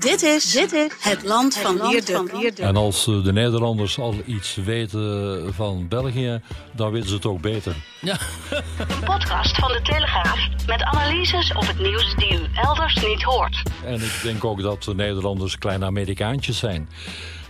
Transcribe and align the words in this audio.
Dit 0.00 0.22
is, 0.22 0.52
dit 0.52 0.72
is 0.72 0.92
het 1.00 1.24
land 1.24 1.56
van 1.56 1.88
Wierduk. 1.88 2.58
En 2.58 2.76
als 2.76 3.06
eh, 3.06 3.24
de 3.24 3.32
Nederlanders 3.32 3.98
al 3.98 4.14
iets 4.26 4.54
weten 4.54 5.54
van 5.54 5.88
België, 5.88 6.40
dan 6.72 6.90
weten 6.90 7.08
ze 7.08 7.14
het 7.14 7.26
ook 7.26 7.40
beter. 7.40 7.76
Ja. 8.00 8.18
Een 8.78 9.04
podcast 9.04 9.56
van 9.56 9.68
de 9.68 9.80
Telegraaf 9.82 10.48
met 10.66 10.82
analyses 10.82 11.52
op 11.52 11.66
het 11.66 11.78
nieuws 11.78 12.14
die 12.16 12.32
u 12.32 12.40
elders 12.54 12.94
niet 12.94 13.22
hoort. 13.22 13.62
En 13.84 13.94
ik 13.94 14.20
denk 14.22 14.44
ook 14.44 14.62
dat 14.62 14.82
de 14.82 14.94
Nederlanders 14.94 15.58
kleine 15.58 15.84
Amerikaantjes 15.84 16.58
zijn. 16.58 16.88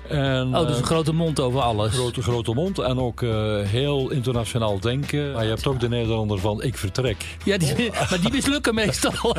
En, 0.09 0.57
oh, 0.57 0.67
dus 0.67 0.77
een 0.77 0.85
grote 0.85 1.13
mond 1.13 1.41
over 1.41 1.61
alles. 1.61 1.93
Grote, 1.93 2.23
grote 2.23 2.53
mond 2.53 2.79
en 2.79 2.99
ook 2.99 3.21
uh, 3.21 3.61
heel 3.63 4.11
internationaal 4.11 4.81
denken. 4.81 5.33
Maar 5.33 5.43
je 5.43 5.49
hebt 5.49 5.67
ook 5.67 5.81
de 5.81 5.89
Nederlander 5.89 6.39
van 6.39 6.63
ik 6.63 6.77
vertrek. 6.77 7.37
Ja, 7.45 7.59
die, 7.59 7.91
maar 7.91 8.21
die 8.21 8.31
mislukken 8.31 8.75
meestal. 8.75 9.37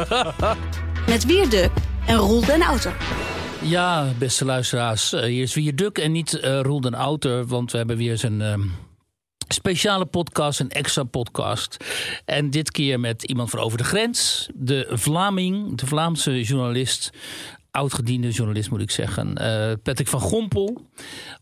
Met 1.08 1.26
Wierduk 1.26 1.72
en 2.06 2.18
Roel 2.18 2.46
den 2.46 2.62
Outer. 2.62 2.96
Ja, 3.62 4.14
beste 4.18 4.46
luisteraars. 4.46 5.14
Uh, 5.14 5.22
hier 5.22 5.42
is 5.42 5.54
Wierduk 5.54 5.98
en 5.98 6.12
niet 6.12 6.34
uh, 6.44 6.60
Roel 6.62 6.82
den 6.82 6.94
Outer. 6.94 7.46
Want 7.46 7.72
we 7.72 7.78
hebben 7.78 7.98
weer 7.98 8.18
zijn... 8.18 8.40
Uh, 8.40 8.54
speciale 9.48 10.06
podcast, 10.06 10.60
een 10.60 10.70
extra 10.70 11.04
podcast. 11.04 11.78
En 12.26 12.50
dit 12.50 12.72
keer 12.72 13.00
met 13.00 13.24
iemand 13.24 13.50
van 13.50 13.60
over 13.60 13.78
de 13.78 13.84
grens. 13.84 14.50
De 14.54 14.88
Vlaming, 14.90 15.78
de 15.78 15.86
Vlaamse 15.86 16.42
journalist 16.42 17.10
oudgediende 17.72 18.30
journalist 18.30 18.70
moet 18.70 18.82
ik 18.82 18.92
zeggen, 18.92 19.36
uh, 19.42 19.72
Patrick 19.84 20.08
van 20.08 20.20
Gompel. 20.20 20.90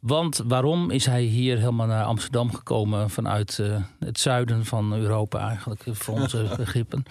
Want 0.02 0.42
waarom 0.46 0.92
is 0.92 1.06
hij 1.06 1.24
hier 1.24 1.58
helemaal 1.58 1.88
naar 1.88 2.04
Amsterdam 2.04 2.54
gekomen 2.54 3.10
vanuit 3.10 3.58
uh, 3.62 3.76
het 4.00 4.20
zuiden 4.20 4.66
van 4.66 4.94
Europa 4.94 5.48
eigenlijk, 5.48 5.84
voor 5.86 6.14
onze 6.14 6.50
begrippen? 6.58 7.04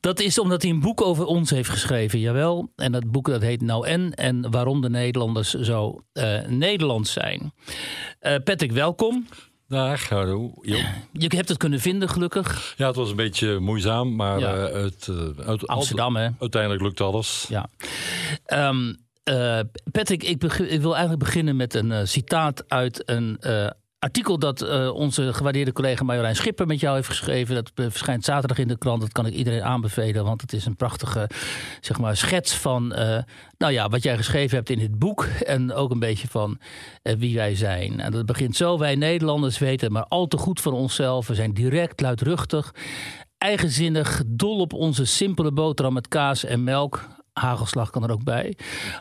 Dat 0.00 0.20
is 0.20 0.38
omdat 0.38 0.62
hij 0.62 0.70
een 0.70 0.80
boek 0.80 1.02
over 1.02 1.24
ons 1.24 1.50
heeft 1.50 1.70
geschreven, 1.70 2.18
jawel. 2.18 2.72
En 2.76 2.92
dat 2.92 3.10
boek 3.10 3.26
dat 3.26 3.42
heet 3.42 3.62
Nou 3.62 3.86
en, 3.86 4.14
en 4.14 4.50
waarom 4.50 4.80
de 4.80 4.90
Nederlanders 4.90 5.50
zo 5.50 6.04
uh, 6.12 6.46
Nederlands 6.46 7.12
zijn. 7.12 7.52
Patrick, 8.44 8.72
welkom. 8.72 9.26
Dag, 9.68 10.08
hallo. 10.08 10.52
Jo. 10.62 10.76
Je 11.12 11.36
hebt 11.36 11.48
het 11.48 11.58
kunnen 11.58 11.80
vinden, 11.80 12.08
gelukkig. 12.08 12.74
Ja, 12.76 12.86
het 12.86 12.96
was 12.96 13.10
een 13.10 13.16
beetje 13.16 13.58
moeizaam, 13.58 14.14
maar 14.14 14.38
ja. 14.38 14.68
uh, 14.68 14.82
het, 14.82 15.06
uh, 15.10 15.46
uit, 15.46 15.66
Amsterdam, 15.66 16.16
hè? 16.16 16.28
Uiteindelijk 16.38 16.82
lukt 16.82 17.00
alles. 17.00 17.46
Ja. 17.48 17.68
Um, 18.46 19.02
Patrick, 19.92 20.22
ik, 20.22 20.42
ik, 20.44 20.80
wil 20.80 20.92
eigenlijk 20.92 21.24
beginnen 21.24 21.56
met 21.56 21.74
een 21.74 22.08
citaat 22.08 22.64
uit 22.68 23.02
een 23.10 23.38
artikel 23.98 24.38
dat 24.38 24.90
onze 24.92 25.32
gewaardeerde 25.32 25.72
collega 25.72 26.04
Marjolein 26.04 26.36
Schipper 26.36 26.66
met 26.66 26.80
jou 26.80 26.94
heeft 26.94 27.08
geschreven. 27.08 27.54
Dat 27.54 27.70
verschijnt 27.74 28.24
zaterdag 28.24 28.58
in 28.58 28.68
de 28.68 28.78
krant. 28.78 29.00
Dat 29.00 29.12
kan 29.12 29.26
ik 29.26 29.34
iedereen 29.34 29.62
aanbevelen, 29.62 30.24
want 30.24 30.40
het 30.40 30.52
is 30.52 30.66
een 30.66 30.76
prachtige 30.76 31.30
zeg 31.80 31.98
maar, 31.98 32.16
schets 32.16 32.54
van 32.54 32.88
nou 33.58 33.72
ja, 33.72 33.88
wat 33.88 34.02
jij 34.02 34.16
geschreven 34.16 34.56
hebt 34.56 34.70
in 34.70 34.78
het 34.78 34.98
boek. 34.98 35.24
En 35.24 35.72
ook 35.72 35.90
een 35.90 35.98
beetje 35.98 36.28
van 36.28 36.58
wie 37.02 37.34
wij 37.34 37.54
zijn. 37.54 38.00
En 38.00 38.12
dat 38.12 38.26
begint 38.26 38.56
zo. 38.56 38.78
Wij 38.78 38.94
Nederlanders 38.94 39.58
weten 39.58 39.92
maar 39.92 40.06
al 40.08 40.26
te 40.26 40.36
goed 40.36 40.60
van 40.60 40.72
onszelf. 40.72 41.26
We 41.26 41.34
zijn 41.34 41.54
direct, 41.54 42.00
luidruchtig, 42.00 42.74
eigenzinnig, 43.38 44.22
dol 44.26 44.58
op 44.58 44.72
onze 44.72 45.04
simpele 45.04 45.52
boterham 45.52 45.94
met 45.94 46.08
kaas 46.08 46.44
en 46.44 46.64
melk 46.64 47.08
hagelslag 47.34 47.90
kan 47.90 48.02
er 48.02 48.10
ook 48.10 48.24
bij. 48.24 48.56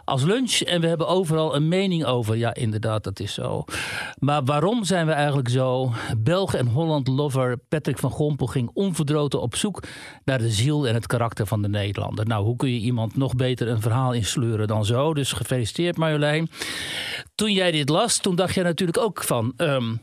Als 0.06 0.24
lunch 0.24 0.52
en 0.60 0.82
we 0.82 0.88
hebben 0.88 1.08
overal 1.08 1.56
een 1.56 1.68
mening 1.68 2.06
over. 2.06 2.36
Ja, 2.36 2.54
inderdaad, 2.54 3.04
dat 3.04 3.20
is 3.20 3.34
zo. 3.34 3.64
Maar 4.20 4.44
waarom 4.44 4.84
zijn 4.84 5.06
we 5.06 5.12
eigenlijk 5.12 5.50
zo? 5.50 5.92
Belg 6.18 6.54
en 6.54 6.68
Holland-lover 6.68 7.58
Patrick 7.58 7.98
van 7.98 8.12
Gompel 8.12 8.48
ging 8.48 8.70
onverdroten 8.74 9.42
op 9.42 9.56
zoek 9.56 9.84
naar 10.26 10.38
de 10.38 10.50
ziel 10.50 10.88
en 10.88 10.94
het 10.94 11.08
karakter 11.08 11.48
van 11.48 11.62
de 11.62 11.70
Nederlander. 11.70 12.26
Nou, 12.26 12.46
hoe 12.46 12.56
kun 12.56 12.74
je 12.74 12.80
iemand 12.80 13.16
nog 13.16 13.36
beter 13.36 13.68
een 13.68 13.82
verhaal 13.82 14.14
insleuren 14.14 14.68
dan 14.68 14.86
zo? 14.86 15.14
Dus 15.14 15.32
gefeliciteerd 15.32 15.98
Marjolein. 15.98 16.50
Toen 17.36 17.52
jij 17.52 17.72
dit 17.72 17.90
las, 17.90 18.18
toen 18.18 18.36
dacht 18.36 18.54
jij 18.54 18.64
natuurlijk 18.64 18.98
ook 18.98 19.24
van... 19.24 19.54
Um, 19.58 20.02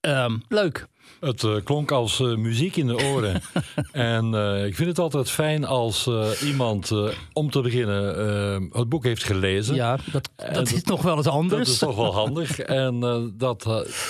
um, 0.00 0.42
leuk. 0.48 0.86
Het 1.24 1.42
uh, 1.42 1.54
klonk 1.64 1.90
als 1.90 2.20
uh, 2.20 2.36
muziek 2.36 2.76
in 2.76 2.86
de 2.86 3.04
oren. 3.04 3.42
en 3.92 4.34
uh, 4.34 4.66
ik 4.66 4.74
vind 4.74 4.88
het 4.88 4.98
altijd 4.98 5.30
fijn 5.30 5.64
als 5.64 6.10
iemand, 6.44 6.92
om 7.32 7.50
te 7.50 7.60
beginnen, 7.60 8.04
het 8.72 8.88
boek 8.88 9.04
heeft 9.04 9.24
gelezen. 9.24 9.74
Ja, 9.74 9.98
dat, 10.12 10.30
dat 10.52 10.72
is 10.72 10.82
toch 10.82 11.02
wel 11.02 11.16
eens 11.16 11.26
anders. 11.26 11.58
Dat 11.58 11.72
is 11.74 11.78
toch 11.78 11.96
wel 11.96 12.14
handig. 12.14 12.58
en, 12.58 13.00
dat, 13.38 13.66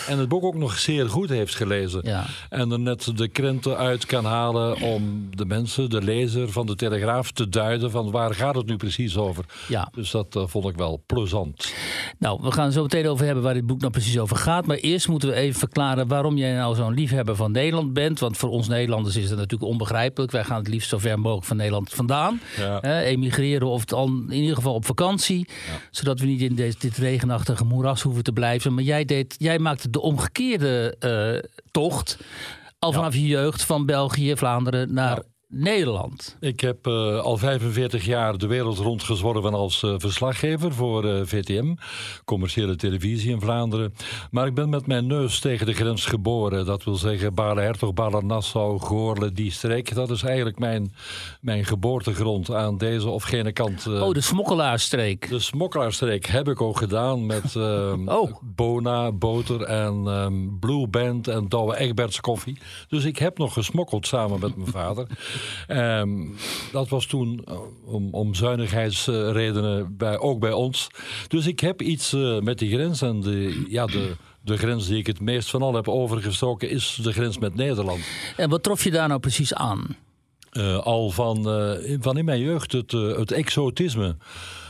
en 0.08 0.18
het 0.18 0.28
boek 0.28 0.44
ook 0.44 0.54
nog 0.54 0.78
zeer 0.78 1.08
goed 1.08 1.28
heeft 1.28 1.54
gelezen. 1.54 2.00
Ja. 2.04 2.24
En 2.48 2.72
er 2.72 2.80
net 2.80 3.16
de 3.16 3.28
krenten 3.28 3.76
uit 3.76 4.06
kan 4.06 4.24
halen 4.24 4.80
om 4.80 5.28
de 5.36 5.44
mensen, 5.44 5.90
de 5.90 6.02
lezer 6.02 6.52
van 6.52 6.66
de 6.66 6.74
Telegraaf, 6.74 7.30
te 7.30 7.48
duiden 7.48 7.90
van 7.90 8.10
waar 8.10 8.34
gaat 8.34 8.54
het 8.54 8.66
nu 8.66 8.76
precies 8.76 9.16
over. 9.16 9.44
Ja. 9.68 9.88
Dus 9.94 10.10
dat 10.10 10.44
vond 10.46 10.68
ik 10.68 10.76
wel 10.76 11.02
plezant. 11.06 11.74
Nou, 12.18 12.38
we 12.42 12.52
gaan 12.52 12.72
zo 12.72 12.82
meteen 12.82 13.08
over 13.08 13.24
hebben 13.24 13.44
waar 13.44 13.54
dit 13.54 13.66
boek 13.66 13.80
nou 13.80 13.92
precies 13.92 14.18
over 14.18 14.36
gaat. 14.36 14.66
Maar 14.66 14.76
eerst 14.76 15.08
moeten 15.08 15.28
we 15.28 15.34
even 15.34 15.58
verklaren 15.58 16.08
waarom 16.08 16.36
jij 16.36 16.54
nou 16.54 16.74
zo'n 16.74 16.94
liefhebber 17.04 17.36
van 17.36 17.52
Nederland 17.52 17.92
bent. 17.92 18.20
Want 18.20 18.36
voor 18.36 18.50
ons 18.50 18.68
Nederlanders 18.68 19.16
is 19.16 19.28
dat 19.28 19.38
natuurlijk 19.38 19.70
onbegrijpelijk. 19.70 20.32
Wij 20.32 20.44
gaan 20.44 20.58
het 20.58 20.68
liefst 20.68 20.88
zo 20.88 20.98
ver 20.98 21.18
mogelijk 21.18 21.46
van 21.46 21.56
Nederland 21.56 21.90
vandaan. 21.90 22.40
Ja. 22.56 23.00
emigreren 23.00 23.68
of 23.68 23.84
dan 23.84 24.26
in 24.28 24.40
ieder 24.40 24.56
geval 24.56 24.74
op 24.74 24.84
vakantie. 24.84 25.48
Ja. 25.48 25.80
Zodat 25.90 26.20
we 26.20 26.26
niet 26.26 26.40
in 26.40 26.54
deze, 26.54 26.78
dit 26.78 26.96
regenachtige 26.96 27.64
moeras 27.64 28.02
hoeven 28.02 28.22
te 28.22 28.32
blijven. 28.32 28.74
Maar 28.74 28.84
jij, 28.84 29.04
deed, 29.04 29.34
jij 29.38 29.58
maakte 29.58 29.90
de 29.90 30.00
omgekeerde 30.00 30.96
uh, 31.00 31.50
tocht. 31.70 32.18
Al 32.78 32.92
vanaf 32.92 33.14
je 33.14 33.26
jeugd 33.26 33.62
van 33.62 33.86
België, 33.86 34.36
Vlaanderen 34.36 34.94
naar 34.94 35.22
Nederland. 35.56 36.36
Ik 36.40 36.60
heb 36.60 36.86
uh, 36.86 37.20
al 37.20 37.36
45 37.36 38.04
jaar 38.04 38.38
de 38.38 38.46
wereld 38.46 38.78
rondgezworven 38.78 39.54
als 39.54 39.82
uh, 39.82 39.94
verslaggever 39.98 40.72
voor 40.72 41.04
uh, 41.04 41.20
VTM, 41.24 41.74
commerciële 42.24 42.76
televisie 42.76 43.30
in 43.30 43.40
Vlaanderen. 43.40 43.94
Maar 44.30 44.46
ik 44.46 44.54
ben 44.54 44.68
met 44.68 44.86
mijn 44.86 45.06
neus 45.06 45.40
tegen 45.40 45.66
de 45.66 45.72
grens 45.72 46.06
geboren. 46.06 46.66
Dat 46.66 46.84
wil 46.84 46.94
zeggen 46.94 47.34
Balen-Hertog, 47.34 47.94
Balen-Nassau, 47.94 48.78
Goorle, 48.78 49.32
die 49.32 49.50
streek. 49.50 49.94
Dat 49.94 50.10
is 50.10 50.22
eigenlijk 50.22 50.58
mijn, 50.58 50.94
mijn 51.40 51.64
geboortegrond 51.64 52.50
aan 52.50 52.78
deze 52.78 53.08
of 53.08 53.22
gene 53.22 53.52
kant. 53.52 53.86
oh, 53.86 54.12
de 54.12 54.20
smokkelaarsstreek. 54.20 55.28
De 55.28 55.38
smokkelaarsstreek 55.38 56.26
heb 56.26 56.48
ik 56.48 56.60
ook 56.60 56.78
gedaan 56.78 57.26
met 57.26 57.56
oh. 57.56 58.32
Bona, 58.42 59.12
boter 59.12 59.62
en 59.62 60.06
um, 60.06 60.58
Blue 60.58 60.88
Band 60.88 61.28
en 61.28 61.48
Douwe 61.48 61.76
Egberts 61.76 62.20
koffie. 62.20 62.58
Dus 62.88 63.04
ik 63.04 63.18
heb 63.18 63.38
nog 63.38 63.52
gesmokkeld 63.52 64.06
samen 64.06 64.40
met 64.40 64.56
mijn 64.56 64.70
vader. 64.70 65.06
Um, 65.68 66.36
dat 66.72 66.88
was 66.88 67.06
toen 67.06 67.44
om, 67.84 68.08
om 68.10 68.34
zuinigheidsredenen 68.34 69.96
bij, 69.96 70.18
ook 70.18 70.40
bij 70.40 70.52
ons. 70.52 70.88
Dus 71.28 71.46
ik 71.46 71.60
heb 71.60 71.82
iets 71.82 72.12
uh, 72.12 72.40
met 72.40 72.58
die 72.58 72.74
grens 72.74 73.02
en 73.02 73.20
de, 73.20 73.64
ja, 73.68 73.86
de, 73.86 74.16
de 74.40 74.56
grens 74.56 74.86
die 74.86 74.98
ik 74.98 75.06
het 75.06 75.20
meest 75.20 75.50
van 75.50 75.62
al 75.62 75.74
heb 75.74 75.88
overgestoken 75.88 76.70
is 76.70 76.98
de 77.02 77.12
grens 77.12 77.38
met 77.38 77.54
Nederland. 77.54 78.00
En 78.36 78.50
wat 78.50 78.62
trof 78.62 78.84
je 78.84 78.90
daar 78.90 79.08
nou 79.08 79.20
precies 79.20 79.54
aan? 79.54 79.96
Uh, 80.52 80.78
al 80.78 81.10
van, 81.10 81.60
uh, 81.60 81.96
van 82.00 82.18
in 82.18 82.24
mijn 82.24 82.40
jeugd 82.40 82.72
het, 82.72 82.90
het 82.92 83.32
exotisme. 83.32 84.16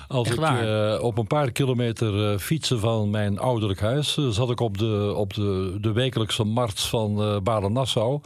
Als 0.09 0.31
ik 0.31 0.41
uh, 0.41 0.99
op 1.01 1.19
een 1.19 1.27
paar 1.27 1.53
kilometer 1.53 2.33
uh, 2.33 2.39
fietsen 2.39 2.81
van 2.81 3.11
mijn 3.11 3.39
ouderlijk 3.39 3.81
huis, 3.81 4.17
uh, 4.17 4.29
zat 4.29 4.51
ik 4.51 4.61
op 4.61 4.79
de, 4.79 5.13
op 5.17 5.35
de, 5.35 5.77
de 5.81 5.93
wekelijkse 5.93 6.45
markt 6.45 6.81
van 6.81 7.41
Balen-Nassau. 7.43 8.21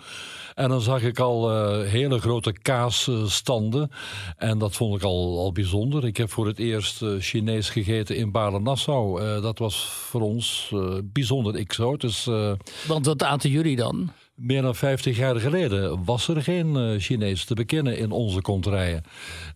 En 0.59 0.69
dan 0.69 0.81
zag 0.81 1.03
ik 1.03 1.19
al 1.19 1.51
hele 1.81 2.19
grote 2.21 2.53
kaasstanden. 2.53 3.91
En 4.37 4.59
dat 4.59 4.77
vond 4.77 4.97
ik 4.97 5.03
al, 5.03 5.39
al 5.39 5.53
bijzonder. 5.53 6.05
Ik 6.05 6.17
heb 6.17 6.31
voor 6.31 6.47
het 6.47 6.59
eerst 6.59 7.05
Chinees 7.19 7.71
gegeten 7.71 8.17
in 8.17 8.33
Balen-Nassau. 8.33 9.21
dat 9.41 9.59
was 9.59 9.85
voor 9.85 10.21
ons 10.21 10.73
bijzonder 11.05 11.55
exotisch. 11.55 12.25
Want 12.87 13.07
wat 13.07 13.23
aten 13.23 13.51
jullie 13.51 13.77
dan? 13.77 14.11
Meer 14.39 14.63
dan 14.63 14.75
50 14.75 15.17
jaar 15.17 15.37
geleden 15.37 16.05
was 16.05 16.29
er 16.29 16.43
geen 16.43 16.77
uh, 16.77 17.01
Chinees 17.01 17.45
te 17.45 17.55
bekennen 17.55 17.99
in 17.99 18.11
onze 18.11 18.41
konterijen. 18.41 19.03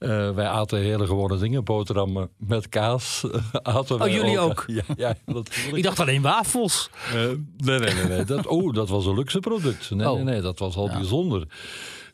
Uh, 0.01 0.31
wij 0.31 0.47
aten 0.47 0.79
hele 0.79 1.07
gewone 1.07 1.39
dingen, 1.39 1.65
boterhammen 1.65 2.29
met 2.37 2.69
kaas. 2.69 3.25
aten 3.63 4.01
oh, 4.01 4.09
jullie 4.09 4.39
ook? 4.39 4.51
ook. 4.51 4.65
Ja, 4.73 4.83
ja, 4.97 5.15
dat 5.27 5.51
ik 5.73 5.83
dacht 5.83 6.01
alleen 6.01 6.23
wafels. 6.23 6.91
Uh, 7.15 7.15
nee, 7.57 7.79
nee, 7.79 7.95
nee. 7.95 8.05
nee. 8.05 8.25
Dat, 8.25 8.47
oh, 8.47 8.75
dat 8.75 8.89
was 8.89 9.07
een 9.07 9.15
luxe 9.15 9.41
product. 9.41 9.91
Nee, 9.91 10.11
oh. 10.11 10.15
nee, 10.15 10.25
nee, 10.25 10.41
dat 10.41 10.59
was 10.59 10.77
al 10.77 10.89
ja. 10.89 10.97
bijzonder. 10.97 11.47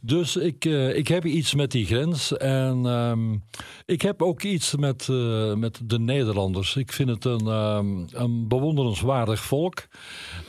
Dus 0.00 0.36
ik, 0.36 0.64
uh, 0.64 0.96
ik 0.96 1.08
heb 1.08 1.24
iets 1.24 1.54
met 1.54 1.70
die 1.70 1.86
grens. 1.86 2.36
En 2.36 2.84
um, 2.84 3.42
ik 3.86 4.02
heb 4.02 4.22
ook 4.22 4.42
iets 4.42 4.76
met, 4.76 5.08
uh, 5.10 5.54
met 5.54 5.80
de 5.84 5.98
Nederlanders. 5.98 6.76
Ik 6.76 6.92
vind 6.92 7.08
het 7.08 7.24
een, 7.24 7.46
um, 7.46 8.06
een 8.12 8.48
bewonderenswaardig 8.48 9.40
volk. 9.40 9.86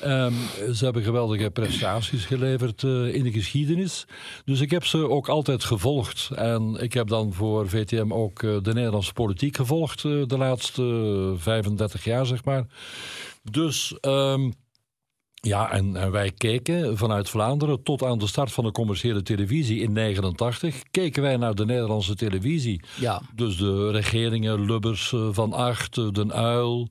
Um, 0.06 0.34
ze 0.74 0.84
hebben 0.84 1.04
geweldige 1.04 1.50
prestaties 1.50 2.26
geleverd 2.26 2.84
uh, 2.84 3.14
in 3.14 3.24
de 3.24 3.32
geschiedenis. 3.32 4.06
Dus 4.46 4.60
ik 4.60 4.72
heb 4.72 4.86
ze 4.86 5.10
ook 5.10 5.30
altijd 5.30 5.64
gevolgd. 5.64 6.30
En 6.36 6.78
ik 6.80 6.94
heb 6.94 7.08
dan 7.08 7.34
voor 7.34 7.70
VTM 7.70 8.14
ook 8.14 8.40
de 8.40 8.74
Nederlandse 8.74 9.14
politiek 9.14 9.56
gevolgd 9.56 10.02
de 10.02 10.38
laatste 10.38 11.34
35 11.38 12.04
jaar, 12.04 12.26
zeg 12.26 12.44
maar. 12.44 12.66
Dus. 13.52 13.98
Ja, 15.42 15.72
en, 15.72 15.96
en, 15.96 16.12
wij 16.12 16.32
keken 16.32 16.98
vanuit 16.98 17.30
Vlaanderen 17.30 17.84
tot 17.84 18.04
aan 18.04 18.18
de 18.18 18.28
start 18.28 18.52
van 18.52 18.64
de 18.64 18.72
commerciële 18.72 19.22
televisie 19.22 19.82
in 19.82 19.92
89. 19.92 20.82
Keken 20.92 21.22
wij 21.22 21.38
naar 21.38 21.56
de 21.56 21.66
Nederlandse 21.66 22.16
televisie. 22.16 22.82
Ja. 23.00 23.22
Dus 23.36 23.58
de 23.58 23.92
regeringen, 23.92 24.66
Lubbers, 24.66 25.14
eh, 25.14 25.28
Van 25.32 25.54
Acht, 25.54 25.98
eh, 25.98 26.10
Den 26.12 26.34
Uil, 26.34 26.88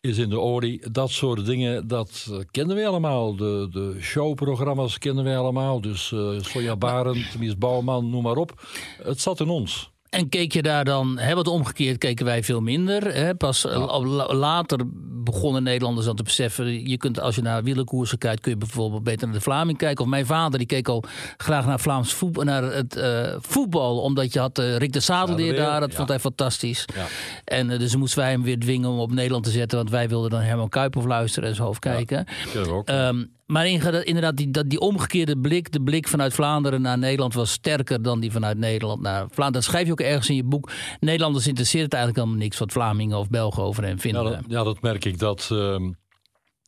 Is 0.00 0.18
in 0.18 0.28
de 0.28 0.40
Olie. 0.40 0.90
Dat 0.90 1.10
soort 1.10 1.46
dingen, 1.46 1.88
dat 1.88 2.28
eh, 2.30 2.38
kennen 2.50 2.76
we 2.76 2.86
allemaal. 2.86 3.36
De, 3.36 3.68
de 3.70 3.96
showprogramma's 4.00 4.98
kennen 4.98 5.24
wij 5.24 5.38
allemaal. 5.38 5.80
Dus 5.80 6.10
uh, 6.10 6.40
Sonja 6.40 6.76
Barend, 6.76 7.38
Mies 7.38 7.58
Bouwman, 7.58 8.10
noem 8.10 8.22
maar 8.22 8.36
op. 8.36 8.62
Het 9.02 9.20
zat 9.20 9.40
in 9.40 9.48
ons. 9.48 9.90
En 10.10 10.28
keek 10.28 10.52
je 10.52 10.62
daar 10.62 10.84
dan, 10.84 11.18
hè, 11.18 11.34
wat 11.34 11.48
omgekeerd 11.48 11.98
keken 11.98 12.24
wij 12.24 12.42
veel 12.44 12.60
minder. 12.60 13.14
Hè? 13.14 13.34
Pas 13.34 13.62
ja. 13.62 14.00
later 14.34 14.78
begonnen 15.24 15.62
Nederlanders 15.62 16.06
dan 16.06 16.16
te 16.16 16.22
beseffen. 16.22 16.88
Je 16.88 16.96
kunt, 16.96 17.20
als 17.20 17.34
je 17.34 17.42
naar 17.42 17.62
wielerkoersen 17.62 18.18
kijkt, 18.18 18.40
kun 18.40 18.52
je 18.52 18.58
bijvoorbeeld 18.58 19.02
beter 19.02 19.26
naar 19.26 19.36
de 19.36 19.42
Vlaming 19.42 19.78
kijken. 19.78 20.04
Of 20.04 20.10
mijn 20.10 20.26
vader, 20.26 20.58
die 20.58 20.66
keek 20.66 20.88
al 20.88 21.04
graag 21.36 21.66
naar 21.66 21.80
Vlaams 21.80 22.12
voetbal, 22.12 22.44
naar 22.44 22.62
het 22.62 22.96
uh, 22.96 23.34
voetbal. 23.40 24.00
Omdat 24.00 24.32
je 24.32 24.38
had 24.38 24.58
uh, 24.58 24.76
Rick 24.76 24.92
de 24.92 25.00
Zadelleer 25.00 25.56
daar, 25.56 25.80
dat 25.80 25.90
ja. 25.90 25.96
vond 25.96 26.08
hij 26.08 26.20
fantastisch. 26.20 26.84
Ja. 26.94 27.06
En 27.44 27.70
uh, 27.70 27.78
dus 27.78 27.96
moesten 27.96 28.18
wij 28.18 28.30
hem 28.30 28.42
weer 28.42 28.58
dwingen 28.58 28.90
om 28.90 28.98
op 28.98 29.12
Nederland 29.12 29.44
te 29.44 29.50
zetten. 29.50 29.78
Want 29.78 29.90
wij 29.90 30.08
wilden 30.08 30.30
dan 30.30 30.40
Herman 30.40 30.68
Kuiphoff 30.68 31.06
luisteren 31.06 31.48
en 31.48 31.54
zo 31.54 31.66
of 31.66 31.78
kijken. 31.78 32.26
Um, 32.84 33.36
maar 33.48 33.66
inderdaad, 33.66 34.36
die, 34.36 34.66
die 34.66 34.80
omgekeerde 34.80 35.38
blik, 35.38 35.72
de 35.72 35.82
blik 35.82 36.08
vanuit 36.08 36.34
Vlaanderen 36.34 36.82
naar 36.82 36.98
Nederland 36.98 37.34
was 37.34 37.52
sterker 37.52 38.02
dan 38.02 38.20
die 38.20 38.32
vanuit 38.32 38.58
Nederland 38.58 39.00
naar 39.00 39.18
Vlaanderen. 39.18 39.52
Dat 39.52 39.64
schrijf 39.64 39.86
je 39.86 39.92
ook 39.92 40.00
ergens 40.00 40.28
in 40.28 40.36
je 40.36 40.44
boek. 40.44 40.70
Nederlanders 41.00 41.46
interesseert 41.46 41.84
het 41.84 41.92
eigenlijk 41.92 42.22
allemaal 42.22 42.42
niks 42.42 42.58
wat 42.58 42.72
Vlamingen 42.72 43.18
of 43.18 43.28
Belgen 43.28 43.62
over 43.62 43.84
hen 43.84 43.98
vinden. 43.98 44.24
Ja, 44.24 44.30
dat, 44.30 44.40
ja, 44.48 44.62
dat 44.62 44.80
merk 44.80 45.04
ik. 45.04 45.18
Dat 45.18 45.48
uh, 45.52 45.76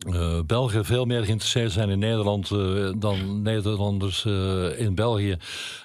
uh, 0.06 0.40
Belgen 0.46 0.84
veel 0.84 1.04
meer 1.04 1.24
geïnteresseerd 1.24 1.72
zijn 1.72 1.88
in 1.88 1.98
Nederland 1.98 2.50
uh, 2.50 2.92
dan 2.98 3.42
Nederlanders 3.42 4.24
uh, 4.24 4.80
in 4.80 4.94
België. 4.94 5.36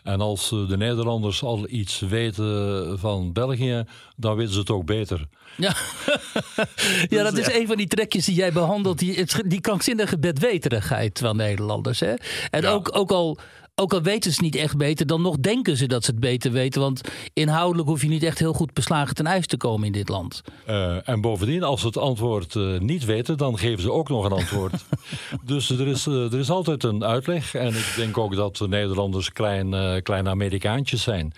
En 0.03 0.21
als 0.21 0.50
de 0.50 0.77
Nederlanders 0.77 1.44
al 1.44 1.69
iets 1.69 2.00
weten 2.00 3.00
van 3.00 3.33
België, 3.33 3.83
dan 4.15 4.36
weten 4.36 4.53
ze 4.53 4.59
het 4.59 4.69
ook 4.71 4.86
beter. 4.86 5.27
Ja, 5.57 5.75
ja 7.16 7.24
dat 7.24 7.38
is 7.38 7.54
een 7.54 7.68
van 7.68 7.78
die 7.78 7.88
trekjes 7.88 8.25
die 8.25 8.36
jij 8.36 8.52
behandelt. 8.52 9.00
Die, 9.00 9.25
die 9.46 9.62
krankzinnige 9.62 10.19
bedweterigheid 10.19 11.19
van 11.19 11.36
Nederlanders. 11.36 12.00
Hè? 12.00 12.13
En 12.50 12.62
ja. 12.62 12.69
ook, 12.69 12.90
ook 12.98 13.12
al 13.12 13.40
ook 13.78 13.94
al 13.94 14.02
weten 14.02 14.31
ze 14.31 14.42
niet 14.42 14.56
echt 14.56 14.78
beter, 14.78 15.07
dan 15.07 15.22
nog 15.22 15.38
denken 15.38 15.78
ze 15.78 15.88
dat 15.88 16.04
ze 16.04 16.12
het 16.12 16.19
beter 16.19 16.52
weten. 16.52 16.81
Want 16.81 17.02
inhoudelijk 17.34 17.88
hoef 17.88 18.02
je 18.02 18.07
niet 18.07 18.24
echt 18.24 18.40
heel 18.40 18.54
goed 18.54 18.74
beslagen 18.74 19.16
ten 19.16 19.28
ijs 19.28 19.48
te 19.48 19.57
komen 19.57 19.86
in 19.86 19.92
dit 19.92 20.10
land. 20.10 20.42
Uh, 20.69 21.10
en 21.10 21.22
bovendien, 21.22 21.63
als 21.63 21.81
ze 21.81 21.88
het 21.88 21.98
antwoord 21.98 22.56
uh, 22.56 22.80
niet 22.80 23.06
weten, 23.06 23.38
dan 23.38 23.57
geven 23.57 23.81
ze 23.81 23.92
ook 23.92 24.10
nog 24.10 24.25
een 24.25 24.31
antwoord. 24.31 24.86
dus 25.46 25.69
er 25.69 25.88
is, 25.88 26.06
uh, 26.06 26.34
er 26.34 26.40
is 26.40 26.50
altijd 26.50 26.84
een 26.84 27.04
uitleg. 27.04 27.56
En 27.56 27.68
ik 27.68 27.94
denk 27.96 28.18
ook 28.18 28.36
dat 28.36 28.57
de 28.57 28.68
Nederlanders 28.68 29.31
klein, 29.31 30.02
kleine 30.04 30.30
Amerikaantjes 30.30 31.02
zijn. 31.02 31.34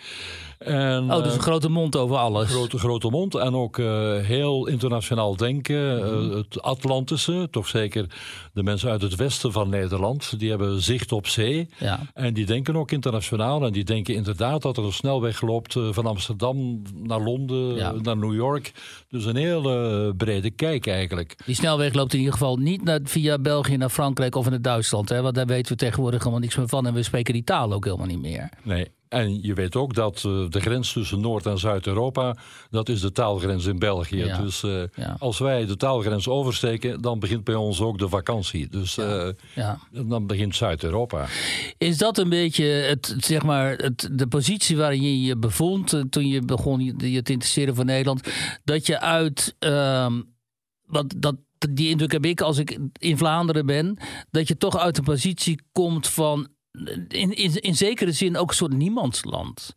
En, 0.57 1.13
oh, 1.13 1.23
dus 1.23 1.33
een 1.33 1.39
grote 1.39 1.69
mond 1.69 1.95
over 1.95 2.17
alles. 2.17 2.49
Grote, 2.49 2.77
grote 2.77 3.09
mond 3.09 3.35
en 3.35 3.55
ook 3.55 3.77
uh, 3.77 4.17
heel 4.17 4.67
internationaal 4.67 5.35
denken. 5.35 5.99
Uh, 5.99 6.35
het 6.35 6.61
Atlantische, 6.61 7.47
toch 7.51 7.67
zeker 7.67 8.05
de 8.53 8.63
mensen 8.63 8.89
uit 8.89 9.01
het 9.01 9.15
westen 9.15 9.51
van 9.51 9.69
Nederland, 9.69 10.39
die 10.39 10.49
hebben 10.49 10.81
zicht 10.81 11.11
op 11.11 11.27
zee. 11.27 11.69
Ja. 11.77 11.99
En 12.13 12.33
die 12.33 12.45
denken 12.45 12.75
ook 12.75 12.91
internationaal. 12.91 13.65
En 13.65 13.71
die 13.71 13.83
denken 13.83 14.15
inderdaad 14.15 14.61
dat 14.61 14.77
er 14.77 14.83
een 14.83 14.93
snelweg 14.93 15.41
loopt 15.41 15.75
uh, 15.75 15.87
van 15.91 16.05
Amsterdam 16.05 16.81
naar 16.93 17.21
Londen, 17.21 17.75
ja. 17.75 17.91
naar 17.91 18.17
New 18.17 18.33
York. 18.33 18.71
Dus 19.09 19.25
een 19.25 19.35
hele 19.35 20.13
brede 20.17 20.51
kijk 20.51 20.87
eigenlijk. 20.87 21.35
Die 21.45 21.55
snelweg 21.55 21.93
loopt 21.93 22.13
in 22.13 22.19
ieder 22.19 22.33
geval 22.33 22.57
niet 22.57 22.83
naar, 22.83 22.99
via 23.03 23.39
België 23.39 23.77
naar 23.77 23.89
Frankrijk 23.89 24.35
of 24.35 24.49
naar 24.49 24.61
Duitsland. 24.61 25.09
Hè? 25.09 25.21
Want 25.21 25.35
daar 25.35 25.45
weten 25.45 25.71
we 25.71 25.77
tegenwoordig 25.77 26.19
helemaal 26.19 26.41
niks 26.41 26.55
meer 26.55 26.67
van. 26.67 26.87
En 26.87 26.93
we 26.93 27.03
spreken 27.03 27.33
die 27.33 27.43
taal 27.43 27.73
ook 27.73 27.85
helemaal 27.85 28.07
niet 28.07 28.21
meer. 28.21 28.49
Nee, 28.63 28.87
en 29.09 29.41
je 29.41 29.53
weet 29.53 29.75
ook 29.75 29.93
dat 29.93 30.23
uh, 30.27 30.49
de 30.49 30.59
grens 30.59 30.93
tussen 30.93 31.19
Noord- 31.19 31.45
en 31.45 31.57
Zuid-Europa, 31.57 32.35
dat 32.69 32.89
is 32.89 33.01
de 33.01 33.11
taalgrens 33.11 33.65
in 33.65 33.79
België. 33.79 34.25
Ja. 34.25 34.41
Dus 34.41 34.63
uh, 34.63 34.83
ja. 34.95 35.15
als 35.19 35.39
wij 35.39 35.65
de 35.65 35.77
taalgrens 35.77 36.27
oversteken, 36.27 37.01
dan 37.01 37.19
begint 37.19 37.43
bij 37.43 37.55
ons 37.55 37.81
ook 37.81 37.97
de 37.97 38.09
vakantie. 38.09 38.67
Dus 38.67 38.95
ja. 38.95 39.33
Uh, 39.55 40.01
dan 40.09 40.27
begint 40.27 40.55
Zuid-Europa. 40.55 41.25
Is 41.77 41.97
dat 41.97 42.17
een 42.17 42.29
beetje 42.29 42.65
het, 42.65 43.15
zeg 43.17 43.43
maar, 43.43 43.75
het, 43.75 44.09
de 44.11 44.27
positie 44.27 44.77
waarin 44.77 45.01
je 45.01 45.21
je 45.21 45.37
bevond 45.37 46.03
toen 46.09 46.27
je 46.27 46.41
begon 46.41 46.79
je, 46.79 47.11
je 47.11 47.21
te 47.21 47.31
interesseren 47.31 47.75
voor 47.75 47.85
Nederland? 47.85 48.27
Dat 48.63 48.85
je 48.85 48.99
uit, 48.99 49.55
wat, 50.85 51.13
dat, 51.17 51.35
die 51.71 51.89
indruk 51.89 52.11
heb 52.11 52.25
ik 52.25 52.41
als 52.41 52.57
ik 52.57 52.79
in 52.99 53.17
Vlaanderen 53.17 53.65
ben, 53.65 53.97
dat 54.31 54.47
je 54.47 54.57
toch 54.57 54.77
uit 54.77 54.97
een 54.97 55.03
positie 55.03 55.61
komt 55.71 56.07
van 56.07 56.47
in, 57.07 57.33
in, 57.33 57.55
in 57.61 57.75
zekere 57.75 58.11
zin 58.11 58.37
ook 58.37 58.49
een 58.49 58.55
soort 58.55 58.73
niemandsland. 58.73 59.75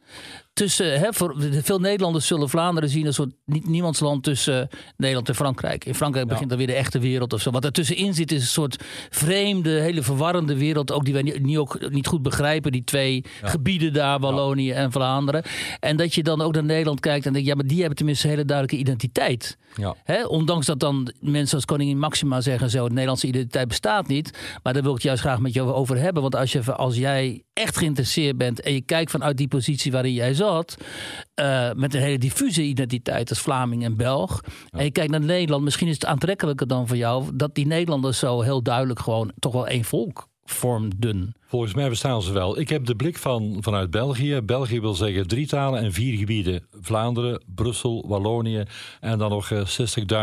Tussen, 0.52 0.98
hè, 0.98 1.12
voor, 1.12 1.34
veel 1.62 1.78
Nederlanders 1.78 2.26
zullen 2.26 2.48
Vlaanderen 2.48 2.88
zien 2.88 3.06
als 3.06 3.18
een 3.18 3.34
soort 3.46 3.64
niemandsland 3.66 4.22
tussen 4.22 4.68
Nederland 4.96 5.28
en 5.28 5.34
Frankrijk. 5.34 5.84
In 5.84 5.94
Frankrijk 5.94 6.28
begint 6.28 6.48
dan 6.48 6.58
weer 6.58 6.66
de 6.66 6.72
echte 6.74 6.98
wereld 6.98 7.32
of 7.32 7.40
zo. 7.40 7.50
Wat 7.50 7.64
ertussenin 7.64 8.14
zit 8.14 8.32
is 8.32 8.40
een 8.40 8.46
soort 8.46 8.84
vreemde, 9.10 9.70
hele 9.70 10.02
verwarrende 10.02 10.56
wereld. 10.56 10.92
Ook 10.92 11.04
die 11.04 11.14
wij 11.14 11.22
niet, 11.22 11.56
ook 11.56 11.90
niet 11.90 12.06
goed 12.06 12.22
begrijpen. 12.22 12.72
Die 12.72 12.84
twee 12.84 13.24
ja. 13.42 13.48
gebieden 13.48 13.92
daar, 13.92 14.18
Wallonië 14.18 14.66
ja. 14.66 14.74
en 14.74 14.92
Vlaanderen. 14.92 15.42
En 15.80 15.96
dat 15.96 16.14
je 16.14 16.22
dan 16.22 16.40
ook 16.40 16.54
naar 16.54 16.64
Nederland 16.64 17.00
kijkt 17.00 17.26
en 17.26 17.32
denkt, 17.32 17.48
ja, 17.48 17.54
maar 17.54 17.66
die 17.66 17.78
hebben 17.78 17.96
tenminste 17.96 18.24
een 18.24 18.32
hele 18.32 18.44
duidelijke 18.44 18.82
identiteit. 18.82 19.58
Ja. 19.76 19.94
Hè? 20.04 20.26
Ondanks 20.26 20.66
dat 20.66 20.80
dan 20.80 21.12
mensen 21.20 21.56
als 21.56 21.64
koningin 21.64 21.98
Maxima 21.98 22.40
zeggen 22.40 22.70
zo, 22.70 22.84
de 22.84 22.90
Nederlandse 22.90 23.26
identiteit 23.26 23.68
bestaat 23.68 24.08
niet. 24.08 24.38
Maar 24.62 24.72
daar 24.72 24.82
wil 24.82 24.90
ik 24.90 24.96
het 24.96 25.06
juist 25.06 25.20
graag 25.20 25.40
met 25.40 25.52
je 25.52 25.62
over 25.62 25.96
hebben. 25.96 26.22
Want 26.22 26.36
als, 26.36 26.52
je, 26.52 26.72
als 26.72 26.96
jij 26.96 27.42
echt 27.52 27.76
geïnteresseerd 27.76 28.36
bent 28.36 28.60
en 28.60 28.72
je 28.72 28.80
kijkt 28.80 29.10
vanuit 29.10 29.36
die 29.36 29.48
positie 29.48 29.92
waarin 29.92 30.12
jij 30.12 30.34
zat, 30.34 30.49
uh, 30.58 31.70
met 31.76 31.94
een 31.94 32.00
hele 32.00 32.18
diffuse 32.18 32.62
identiteit 32.62 33.28
als 33.28 33.38
Vlaming 33.38 33.84
en 33.84 33.96
Belg, 33.96 34.40
ja. 34.44 34.78
en 34.78 34.84
je 34.84 34.90
kijkt 34.90 35.10
naar 35.10 35.20
Nederland, 35.20 35.64
misschien 35.64 35.88
is 35.88 35.94
het 35.94 36.06
aantrekkelijker 36.06 36.66
dan 36.66 36.86
voor 36.86 36.96
jou 36.96 37.24
dat 37.34 37.54
die 37.54 37.66
Nederlanders 37.66 38.18
zo 38.18 38.40
heel 38.40 38.62
duidelijk 38.62 39.00
gewoon 39.00 39.32
toch 39.38 39.52
wel 39.52 39.66
één 39.66 39.84
volk 39.84 40.28
vormden. 40.50 41.34
Volgens 41.46 41.74
mij 41.74 41.88
bestaan 41.88 42.22
ze 42.22 42.32
wel. 42.32 42.58
Ik 42.58 42.68
heb 42.68 42.86
de 42.86 42.94
blik 42.94 43.18
van, 43.18 43.56
vanuit 43.60 43.90
België. 43.90 44.40
België 44.40 44.80
wil 44.80 44.94
zeggen 44.94 45.26
drie 45.26 45.46
talen 45.46 45.80
en 45.82 45.92
vier 45.92 46.18
gebieden. 46.18 46.66
Vlaanderen, 46.80 47.42
Brussel, 47.46 48.04
Wallonië 48.08 48.64
en 49.00 49.18
dan 49.18 49.30
nog 49.30 49.50
uh, 49.50 49.60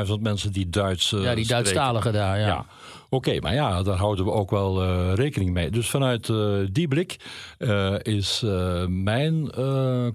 60.000 0.08 0.14
mensen 0.20 0.52
die 0.52 0.70
Duits 0.70 1.12
uh, 1.12 1.24
Ja, 1.24 1.36
die 1.36 1.48
Duitsstaligen 1.48 2.14
daar, 2.14 2.40
ja. 2.40 2.48
ja. 2.48 2.66
Oké, 3.10 3.40
maar 3.40 3.54
ja, 3.54 3.84
daar 3.84 3.98
houden 3.98 4.26
we 4.26 4.32
ook 4.32 4.50
wel 4.50 4.84
uh, 4.84 5.14
rekening 5.14 5.54
mee. 5.54 5.70
Dus 5.70 5.90
vanuit 5.90 6.28
uh, 6.28 6.68
die 6.72 6.88
blik 6.88 7.20
uh, 7.60 7.96
is 8.02 8.44
mijn 8.88 9.52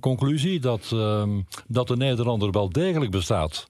conclusie 0.00 0.61
dat, 0.61 0.94
dat 1.66 1.88
de 1.88 1.96
Nederlander 1.96 2.50
wel 2.50 2.68
degelijk 2.68 3.11
bestaat. 3.11 3.66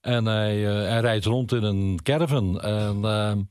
En 0.00 0.24
hij, 0.24 0.56
hij 0.58 1.00
rijdt 1.00 1.24
rond 1.24 1.52
in 1.52 1.62
een 1.62 1.98
caravan. 2.02 2.60
En 2.60 3.48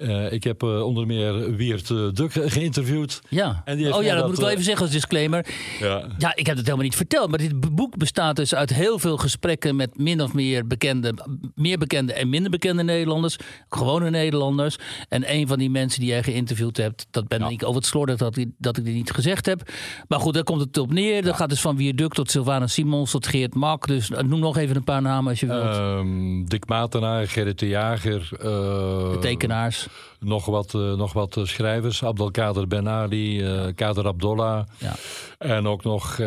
uh, 0.00 0.32
ik 0.32 0.44
heb 0.44 0.62
uh, 0.62 0.82
onder 0.82 1.06
meer 1.06 1.56
Wiert 1.56 1.88
uh, 1.88 2.12
Duk 2.12 2.32
geïnterviewd. 2.32 3.20
Ja. 3.28 3.62
En 3.64 3.76
die 3.76 3.94
oh 3.94 4.02
ja, 4.02 4.14
dat, 4.14 4.26
moet 4.26 4.34
ik 4.34 4.40
wel 4.40 4.50
even 4.50 4.64
zeggen 4.64 4.82
als 4.82 4.92
disclaimer. 4.92 5.46
Ja. 5.80 6.04
ja, 6.18 6.36
ik 6.36 6.46
heb 6.46 6.56
het 6.56 6.64
helemaal 6.64 6.84
niet 6.84 6.96
verteld. 6.96 7.30
Maar 7.30 7.38
dit 7.38 7.74
boek 7.74 7.96
bestaat 7.96 8.36
dus 8.36 8.54
uit 8.54 8.74
heel 8.74 8.98
veel 8.98 9.16
gesprekken 9.16 9.76
met 9.76 9.98
min 9.98 10.22
of 10.22 10.32
meer 10.32 10.66
bekende, 10.66 11.14
meer 11.54 11.78
bekende 11.78 12.12
en 12.12 12.28
minder 12.28 12.50
bekende 12.50 12.82
Nederlanders. 12.82 13.36
Gewone 13.68 14.10
Nederlanders. 14.10 14.78
En 15.08 15.32
een 15.32 15.46
van 15.46 15.58
die 15.58 15.70
mensen 15.70 16.00
die 16.00 16.08
jij 16.08 16.22
geïnterviewd 16.22 16.76
hebt, 16.76 17.06
dat 17.10 17.28
ben 17.28 17.40
ja. 17.40 17.48
ik 17.48 17.62
over 17.62 17.76
het 17.76 17.86
slordig 17.86 18.16
dat, 18.16 18.38
dat 18.58 18.76
ik 18.76 18.84
dit 18.84 18.94
niet 18.94 19.10
gezegd 19.10 19.46
heb. 19.46 19.70
Maar 20.08 20.20
goed, 20.20 20.34
daar 20.34 20.44
komt 20.44 20.60
het 20.60 20.78
op 20.78 20.92
neer. 20.92 21.22
Dat 21.22 21.36
gaat 21.36 21.48
dus 21.48 21.60
van 21.60 21.76
Wiert 21.76 21.98
Duk 21.98 22.12
tot 22.12 22.30
Sylvana 22.30 22.66
Simons 22.66 23.10
tot 23.10 23.26
Geert 23.26 23.54
Mak. 23.54 23.86
Dus 23.86 24.08
noem 24.08 24.40
nog 24.40 24.56
even 24.56 24.76
een 24.76 24.84
paar 24.84 25.02
namen 25.02 25.30
als 25.30 25.40
je 25.40 25.46
wilt. 25.46 25.76
Um, 25.76 26.48
Dick 26.48 26.66
Matenaar, 26.66 27.28
Gerrit 27.28 27.58
de 27.58 27.68
Jager. 27.68 28.28
de 28.40 29.16
tekenaars. 29.20 29.88
Nog 30.18 30.46
wat, 30.46 30.74
uh, 30.74 30.94
nog 30.94 31.12
wat 31.12 31.36
uh, 31.36 31.44
schrijvers. 31.44 32.04
Abdelkader 32.04 32.66
Ben 32.66 32.88
Ali, 32.88 33.42
uh, 33.42 33.66
Kader 33.74 34.06
Abdollah. 34.06 34.66
Ja. 34.78 34.94
En 35.38 35.66
ook 35.66 35.84
nog... 35.84 36.18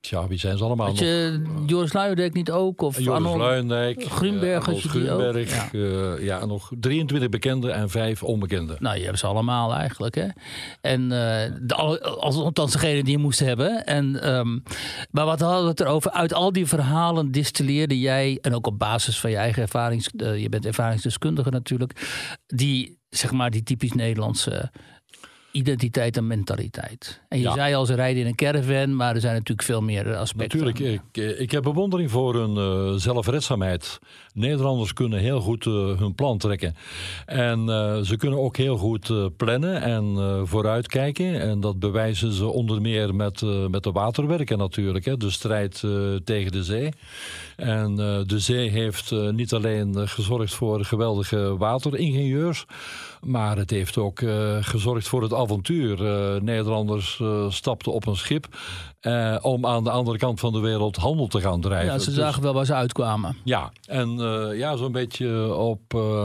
Tja, 0.00 0.26
wie 0.26 0.38
zijn 0.38 0.58
ze 0.58 0.64
allemaal 0.64 0.86
Had 0.86 0.98
je 0.98 1.42
Joris 1.66 1.92
Luijendijk 1.92 2.34
niet 2.34 2.50
ook? 2.50 2.82
Of 2.82 2.98
Joris 2.98 3.12
Arnold 3.12 3.38
Luijendijk. 3.38 4.04
Grunberg, 4.04 4.68
uh? 4.68 4.76
Grunberg. 4.78 5.50
Ja. 5.50 5.68
eh, 5.72 6.24
ja, 6.24 6.44
nog 6.46 6.70
23 6.80 7.28
bekende 7.28 7.70
en 7.70 7.90
5 7.90 8.22
onbekende. 8.22 8.76
Nou, 8.78 8.98
je 8.98 9.04
hebt 9.04 9.18
ze 9.18 9.26
allemaal 9.26 9.74
eigenlijk. 9.74 10.14
Hè? 10.14 10.26
En 10.80 11.02
eh, 11.02 11.52
de, 11.62 11.74
als, 11.74 12.36
althans 12.36 12.72
degene 12.72 13.02
die 13.02 13.12
je 13.12 13.22
moest 13.22 13.38
hebben. 13.38 13.86
En, 13.86 14.22
ehm, 14.22 14.58
maar 15.10 15.24
wat 15.24 15.40
hadden 15.40 15.62
we 15.62 15.68
het 15.68 15.80
erover? 15.80 16.10
Uit 16.10 16.34
al 16.34 16.52
die 16.52 16.66
verhalen 16.66 17.30
distilleerde 17.30 18.00
jij, 18.00 18.38
en 18.40 18.54
ook 18.54 18.66
op 18.66 18.78
basis 18.78 19.20
van 19.20 19.30
je 19.30 19.36
eigen 19.36 19.62
ervaring, 19.62 20.06
je 20.16 20.48
bent 20.48 20.66
ervaringsdeskundige 20.66 21.50
natuurlijk, 21.50 22.08
die, 22.46 22.98
zeg 23.08 23.32
maar, 23.32 23.50
die 23.50 23.62
typisch 23.62 23.92
Nederlandse 23.92 24.70
identiteit 25.52 26.16
en 26.16 26.26
mentaliteit. 26.26 27.20
En 27.28 27.38
je 27.38 27.44
Ja. 27.44 27.52
zei 27.54 27.74
al, 27.74 27.86
ze 27.86 27.94
rijden 27.94 28.22
in 28.22 28.26
een 28.28 28.34
caravan, 28.34 28.96
maar 28.96 29.14
er 29.14 29.20
zijn 29.20 29.34
natuurlijk 29.34 29.62
veel 29.68 29.82
meer 29.82 30.16
aspecten. 30.16 30.64
Natuurlijk, 30.64 31.02
ik, 31.12 31.38
ik 31.38 31.50
heb 31.50 31.62
bewondering 31.62 32.10
voor 32.10 32.34
hun 32.34 32.56
eh, 32.56 32.94
zelfredzaamheid. 33.00 33.98
Nederlanders 34.34 34.92
kunnen 34.92 35.18
heel 35.18 35.40
goed 35.40 35.66
eh, 35.66 35.72
hun 35.98 36.14
plan 36.14 36.38
trekken. 36.38 36.74
En 37.26 37.68
eh, 37.68 38.00
ze 38.00 38.16
kunnen 38.16 38.38
ook 38.38 38.56
heel 38.56 38.76
goed 38.76 39.10
eh, 39.10 39.26
plannen 39.36 39.82
en 39.82 40.16
vooruitkijken. 40.46 41.40
En 41.40 41.60
dat 41.60 41.78
bewijzen 41.78 42.32
ze 42.32 42.46
onder 42.46 42.80
meer 42.80 43.14
met, 43.14 43.42
met 43.70 43.82
de 43.82 43.92
waterwerken 43.92 44.58
natuurlijk. 44.58 45.04
Hè, 45.04 45.16
de 45.16 45.30
strijd 45.30 45.84
tegen 46.24 46.52
de 46.52 46.64
zee. 46.64 46.92
En 47.56 47.96
de 48.26 48.38
zee 48.38 48.68
heeft 48.68 49.10
niet 49.30 49.52
alleen 49.52 50.08
gezorgd 50.08 50.54
voor 50.54 50.84
geweldige 50.84 51.56
wateringenieurs. 51.56 52.64
Maar 53.20 53.56
het 53.56 53.70
heeft 53.70 53.98
ook 53.98 54.22
gezorgd 54.60 55.08
voor 55.08 55.22
het 55.22 55.34
avontuur. 55.34 55.98
Nederlanders 56.42 57.22
stapten 57.48 57.92
op 57.92 58.06
een 58.06 58.16
schip 58.16 58.48
eh, 59.00 59.36
om 59.40 59.66
aan 59.66 59.84
de 59.84 59.90
andere 59.90 60.18
kant 60.18 60.40
van 60.40 60.52
de 60.52 60.60
wereld 60.60 60.96
handel 60.96 61.26
te 61.26 61.40
gaan 61.40 61.60
drijven. 61.60 61.92
Ja, 61.92 61.98
ze 61.98 62.04
Dus- 62.10 62.14
zagen 62.18 62.42
wel 62.42 62.52
waar 62.54 62.66
ze 62.66 62.74
uitkwamen. 62.74 63.36
ja, 63.44 63.72
en 63.86 64.08
eh, 64.20 64.58
ja, 64.58 64.76
zo'n 64.76 64.92
beetje 64.92 65.54
op. 65.54 65.80
eh, 65.94 66.24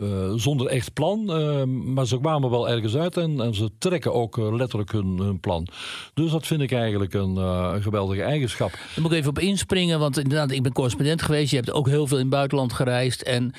eh, 0.00 0.32
zonder 0.36 0.66
echt 0.66 0.92
plan, 0.92 1.32
eh, 1.32 1.62
maar 1.64 2.06
ze 2.06 2.18
kwamen 2.18 2.50
wel 2.50 2.68
ergens 2.68 2.96
uit 2.96 3.16
en, 3.16 3.40
en 3.40 3.54
ze 3.54 3.70
trekken 3.78 4.12
ook 4.14 4.36
letterlijk 4.36 4.92
hun, 4.92 5.18
hun 5.18 5.40
plan. 5.40 5.66
Dus 6.14 6.30
dat 6.30 6.46
vind 6.46 6.60
ik 6.60 6.72
eigenlijk 6.72 7.14
een, 7.14 7.36
een 7.36 7.82
geweldige 7.82 8.22
eigenschap. 8.22 8.70
Daar 8.70 9.02
moet 9.02 9.10
ik 9.12 9.16
even 9.18 9.30
op 9.30 9.38
inspringen, 9.38 9.98
want 9.98 10.18
inderdaad, 10.18 10.50
ik 10.50 10.62
ben 10.62 10.72
correspondent 10.72 11.22
geweest. 11.22 11.50
Je 11.50 11.56
hebt 11.56 11.72
ook 11.72 11.88
heel 11.88 12.06
veel 12.06 12.16
in 12.16 12.22
het 12.22 12.32
buitenland 12.32 12.72
gereisd. 12.72 13.22
En 13.22 13.52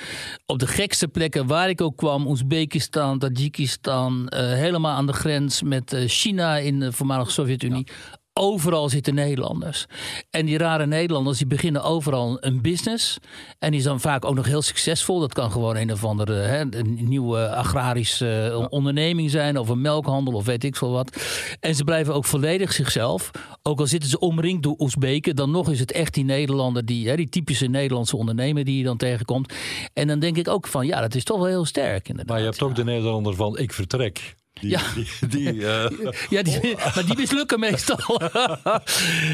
op 0.46 0.60
de 0.60 0.68
gekste 0.68 1.08
plekken 1.08 1.48
waar 1.48 1.70
ik 1.70 1.82
ook 1.82 1.98
kwam, 1.98 2.28
Oezbekistan, 2.28 3.20
Tajikistan, 3.20 4.26
helemaal 4.36 4.96
aan 4.96 5.06
de 5.08 5.14
grens 5.14 5.62
met 5.62 5.96
China 6.08 6.58
in 6.58 6.80
de 6.80 6.92
voormalige 6.92 7.32
Sovjet-Unie. 7.32 7.88
Overal 8.34 8.90
zitten 8.90 9.16
Nederlanders. 9.16 9.86
En 10.30 10.46
die 10.46 10.58
rare 10.58 10.86
Nederlanders 10.86 11.38
die 11.38 11.48
beginnen 11.48 11.84
overal 11.84 12.38
een 12.40 12.62
business. 12.62 13.18
En 13.60 13.70
die 13.70 13.80
is 13.80 13.86
dan 13.86 14.00
vaak 14.00 14.25
ook 14.25 14.36
nog 14.36 14.46
heel 14.46 14.62
succesvol. 14.62 15.20
Dat 15.20 15.34
kan 15.34 15.52
gewoon 15.52 15.75
een 15.75 15.92
of 15.92 16.04
andere 16.04 16.34
hè, 16.34 16.60
een 16.60 16.98
nieuwe 17.02 17.50
agrarische 17.50 18.50
eh, 18.52 18.66
onderneming 18.70 19.30
zijn. 19.30 19.58
Of 19.58 19.70
een 19.70 19.82
melkhandel 19.82 20.34
of 20.34 20.46
weet 20.46 20.63
ik 20.63 20.75
veel 20.75 20.92
wat. 20.92 21.18
En 21.60 21.75
ze 21.75 21.84
blijven 21.84 22.13
ook 22.13 22.25
volledig 22.25 22.74
zichzelf. 22.74 23.32
Ook 23.62 23.80
al 23.80 23.88
zitten 23.88 24.10
ze 24.10 24.20
omringd 24.20 24.63
door 24.63 24.75
Oezbeken. 24.78 25.36
Dan 25.36 25.52
nog 25.52 25.70
is 25.70 25.80
het 25.80 25.92
echt 25.92 26.13
die 26.13 26.25
Nederlander, 26.25 26.86
die, 26.86 27.10
hè, 27.10 27.16
die 27.16 27.30
typische 27.30 27.68
Nederlandse 27.68 28.18
ondernemer 28.18 28.63
die 28.63 28.78
je 28.78 28.84
dan 28.84 28.98
tegenkomt. 28.98 29.54
En 29.94 30.08
dan 30.08 30.20
denk 30.20 30.38
ik 30.38 30.48
ook 30.48 30.68
van 30.68 30.86
ja, 30.86 31.02
dat 31.02 31.16
is 31.16 31.24
toch 31.24 31.38
wel 31.38 31.48
heel 31.48 31.66
sterk 31.66 32.08
inderdaad. 32.08 32.34
Maar 32.34 32.40
je 32.40 32.50
hebt 32.50 32.62
ook 32.62 32.75
de 32.75 32.84
Nederlander 32.84 33.36
van 33.36 33.58
ik 33.58 33.74
vertrek. 33.74 34.36
Die, 34.54 34.70
Ja. 34.70 34.82
die, 34.96 35.28
die, 35.30 35.50
eh, 35.68 35.90
Ja, 36.30 36.44
die, 36.44 36.76
maar 36.96 37.04
die 37.06 37.16
mislukken 37.18 37.60
meestal. 37.60 38.22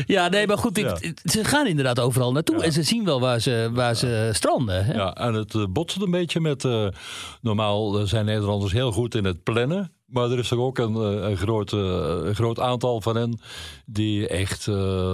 ja, 0.06 0.28
nee, 0.30 0.48
maar 0.48 0.58
goed, 0.58 0.78
ik, 0.78 0.86
Ja. 0.86 1.12
ze 1.24 1.44
gaan 1.44 1.68
inderdaad 1.68 2.00
overal 2.00 2.32
naartoe. 2.32 2.64
En 2.64 2.72
ze 2.72 2.84
zien 2.84 3.06
wel 3.06 3.20
waar 3.20 3.40
ze, 3.40 3.70
waar 3.74 3.96
ze 3.96 4.30
stranden. 4.34 4.86
Hè? 4.86 4.94
Ja, 4.94 5.16
en 5.16 5.34
het 5.34 5.56
eh, 5.56 5.64
botst 5.70 6.02
een 6.02 6.12
beetje 6.12 6.40
met. 6.40 6.66
eh, 6.66 6.88
normaal 7.42 8.08
zijn 8.08 8.26
Nederlanders 8.26 8.72
heel 8.72 8.92
goed 8.92 9.16
in 9.16 9.26
het 9.26 9.44
plannen. 9.44 9.92
Maar 10.06 10.32
er 10.32 10.40
is 10.40 10.52
er 10.52 10.60
ook 10.60 10.78
een, 10.78 10.96
een, 10.96 11.38
groot, 11.38 11.72
een 11.72 12.36
groot 12.36 12.60
aantal 12.60 13.02
van 13.02 13.16
hen 13.16 13.40
die 13.86 14.28
echt 14.28 14.62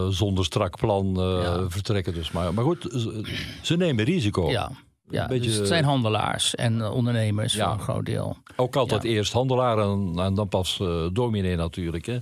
zonder 0.09 0.45
strak 0.45 0.77
plan 0.77 1.13
Ja. 1.15 1.65
vertrekken. 1.69 2.13
Dus, 2.13 2.31
maar, 2.31 2.53
maar 2.53 2.63
goed, 2.63 2.81
ze, 2.91 3.21
ze 3.61 3.75
nemen 3.77 4.05
risico. 4.05 4.49
Ja, 4.49 4.71
ja 5.09 5.27
beetje- 5.27 5.49
dus 5.49 5.57
het 5.57 5.67
zijn 5.67 5.83
handelaars 5.83 6.55
en 6.55 6.81
eh, 6.81 6.93
ondernemers 6.93 7.53
Ja. 7.53 7.63
voor 7.65 7.73
een 7.73 7.79
groot 7.79 8.05
deel. 8.05 8.37
Ook 8.55 8.75
altijd 8.75 9.03
Ja. 9.03 9.09
eerst 9.09 9.33
handelaar 9.33 9.77
en, 9.77 10.13
en 10.17 10.33
dan 10.33 10.47
pas 10.47 10.79
eh 10.79 11.05
dominee 11.13 11.55
natuurlijk. 11.55 12.05
Hè. 12.05 12.17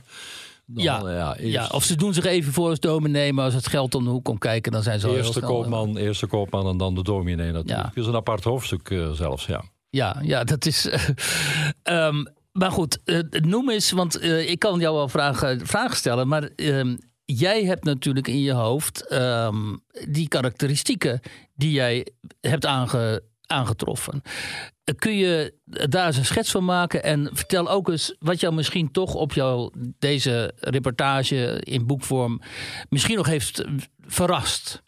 Dan, 0.66 0.84
Ja, 0.84 1.00
eh, 1.04 1.16
ja, 1.16 1.36
eerst, 1.38 1.54
Ja, 1.54 1.68
of 1.72 1.84
ze 1.84 1.96
doen 1.96 2.14
zich 2.14 2.26
even 2.26 2.54
voor 2.54 2.70
als 2.70 2.80
dominee, 2.80 3.34
maar 3.34 3.46
als 3.46 3.54
het 3.54 3.68
geld 3.68 3.96
om 3.96 4.04
de 4.04 4.10
hoek 4.10 4.24
komt 4.24 4.40
kijken, 4.40 4.72
dan 4.72 4.84
zijn 4.84 5.00
ze 5.00 5.06
al 5.08 5.14
heel 5.14 5.24
eerste 5.24 5.40
koopman, 5.40 5.98
eerste 5.98 6.28
koopman 6.28 6.68
en 6.68 6.78
dan 6.78 6.96
de 6.96 7.04
dominee 7.04 7.52
natuurlijk. 7.52 7.88
Het 7.88 7.98
is 7.98 8.06
een 8.06 8.16
apart 8.16 8.44
hoofdstuk 8.44 8.96
zelfs, 9.14 9.46
ja. 9.46 9.64
Ja, 9.90 10.18
ja, 10.22 10.44
dat 10.44 10.66
is. 10.66 10.88
ehm, 11.84 12.24
maar 12.52 12.72
goed, 12.72 13.00
noem 13.30 13.70
eens, 13.70 13.92
want 13.92 14.24
ik 14.24 14.60
kan 14.60 14.80
jou 14.80 14.96
wel 14.96 15.08
vragen, 15.08 15.68
vragen 15.68 15.96
stellen, 15.98 16.28
maar 16.28 16.44
ehm, 16.56 16.96
jij 17.26 17.64
hebt 17.64 17.84
natuurlijk 17.84 18.28
in 18.28 18.42
je 18.42 18.52
hoofd 18.52 19.08
ehm, 19.08 19.76
die 20.10 20.28
karakteristieken 20.28 21.20
die 21.56 21.72
jij 21.72 22.08
hebt 22.42 22.66
aange, 22.66 23.24
aangetroffen. 23.46 24.22
Eh, 24.84 24.96
Kun 24.96 25.18
je 25.18 25.54
daar 25.64 26.08
eens 26.08 26.18
een 26.18 26.26
schets 26.26 26.52
van 26.52 26.66
maken 26.66 27.04
en 27.04 27.30
vertel 27.34 27.70
ook 27.70 27.90
eens 27.90 28.16
wat 28.20 28.40
jou 28.40 28.54
misschien 28.54 28.92
toch 28.92 29.14
op 29.14 29.34
jouw, 29.34 29.72
deze 30.00 30.54
reportage 30.60 31.60
in 31.64 31.86
boekvorm 31.86 32.42
misschien 32.90 33.16
nog 33.16 33.28
heeft 33.28 33.64
verrast? 34.00 34.83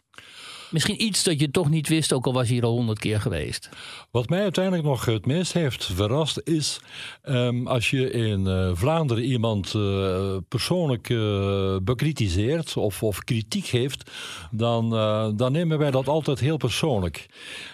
Misschien 0.76 1.02
iets 1.02 1.22
dat 1.22 1.40
je 1.40 1.50
toch 1.50 1.70
niet 1.70 1.88
wist, 1.88 2.12
ook 2.12 2.26
al 2.26 2.32
was 2.32 2.46
je 2.46 2.52
hier 2.52 2.64
al 2.64 2.72
honderd 2.72 2.98
keer 2.98 3.20
geweest. 3.20 3.68
Wat 4.10 4.28
mij 4.28 4.42
uiteindelijk 4.42 4.84
nog 4.84 5.04
het 5.04 5.26
meest 5.26 5.52
heeft 5.52 5.84
verrast 5.84 6.40
is 6.44 6.80
ehm, 7.22 7.66
als 7.66 7.90
je 7.90 8.10
in 8.10 8.46
eh, 8.46 8.70
Vlaanderen 8.74 9.24
iemand 9.24 9.74
eh, 9.74 10.36
persoonlijk 10.48 11.10
eh, 11.10 11.76
bekritiseert 11.82 12.76
of, 12.76 13.02
of 13.02 13.18
kritiek 13.18 13.66
geeft, 13.66 14.10
dan, 14.50 14.90
dan 15.36 15.52
nemen 15.52 15.78
wij 15.78 15.90
dat 15.90 16.08
altijd 16.08 16.40
heel 16.40 16.56
persoonlijk. 16.56 17.26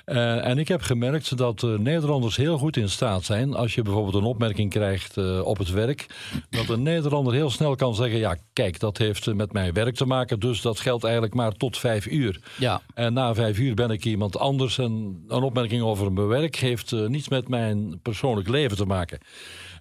En 0.04 0.58
ik 0.58 0.68
heb 0.68 0.82
gemerkt 0.82 1.36
dat 1.36 1.62
Nederlanders 1.62 2.36
heel 2.36 2.58
goed 2.58 2.76
in 2.76 2.88
staat 2.88 3.24
zijn 3.24 3.54
als 3.54 3.74
je 3.74 3.82
bijvoorbeeld 3.82 4.14
een 4.14 4.24
opmerking 4.24 4.70
krijgt 4.70 5.42
op 5.42 5.58
het 5.58 5.70
werk, 5.70 6.06
dat 6.50 6.68
een 6.68 6.82
Nederlander 6.82 7.34
heel 7.34 7.50
snel 7.50 7.76
kan 7.76 7.94
zeggen: 7.94 8.18
ja, 8.18 8.36
kijk, 8.52 8.80
dat 8.80 8.98
heeft 8.98 9.34
met 9.34 9.52
mijn 9.52 9.72
werk 9.72 9.94
te 9.94 10.06
maken, 10.06 10.40
dus 10.40 10.60
dat 10.60 10.80
geldt 10.80 11.04
eigenlijk 11.04 11.34
maar 11.34 11.52
tot 11.52 11.78
vijf 11.78 12.06
uur. 12.06 12.40
Ja. 12.58 12.80
En 12.94 13.12
na 13.12 13.34
vijf 13.34 13.58
uur 13.58 13.74
ben 13.74 13.90
ik 13.90 14.04
iemand 14.04 14.38
anders. 14.38 14.78
En 14.78 15.24
een 15.28 15.42
opmerking 15.42 15.82
over 15.82 16.12
mijn 16.12 16.26
werk 16.26 16.56
heeft 16.56 16.92
eh, 16.92 17.06
niets 17.06 17.28
met 17.28 17.48
mijn 17.48 18.00
persoonlijk 18.02 18.48
leven 18.48 18.76
te 18.76 18.86
maken. 18.86 19.18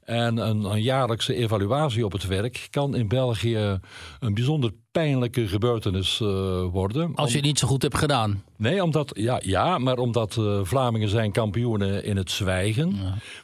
En 0.03 0.37
een, 0.37 0.63
een 0.63 0.81
jaarlijkse 0.81 1.35
evaluatie 1.35 2.05
op 2.05 2.11
het 2.11 2.27
werk 2.27 2.67
kan 2.69 2.95
in 2.95 3.07
België 3.07 3.79
een 4.19 4.33
bijzonder 4.33 4.71
pijnlijke 4.91 5.47
gebeurtenis 5.47 6.21
eh, 6.21 6.27
worden. 6.71 7.15
Als 7.15 7.29
je 7.29 7.37
het 7.37 7.45
niet 7.45 7.59
zo 7.59 7.67
goed 7.67 7.81
hebt 7.81 7.97
gedaan. 7.97 8.43
Nee, 8.57 8.83
omdat, 8.83 9.11
ja, 9.13 9.39
ja, 9.43 9.77
maar 9.77 9.97
omdat 9.97 10.37
eh, 10.37 10.59
Vlamingen 10.63 11.09
zijn 11.09 11.31
kampioenen 11.31 12.03
in 12.03 12.17
het 12.17 12.31
zwijgen. 12.31 12.95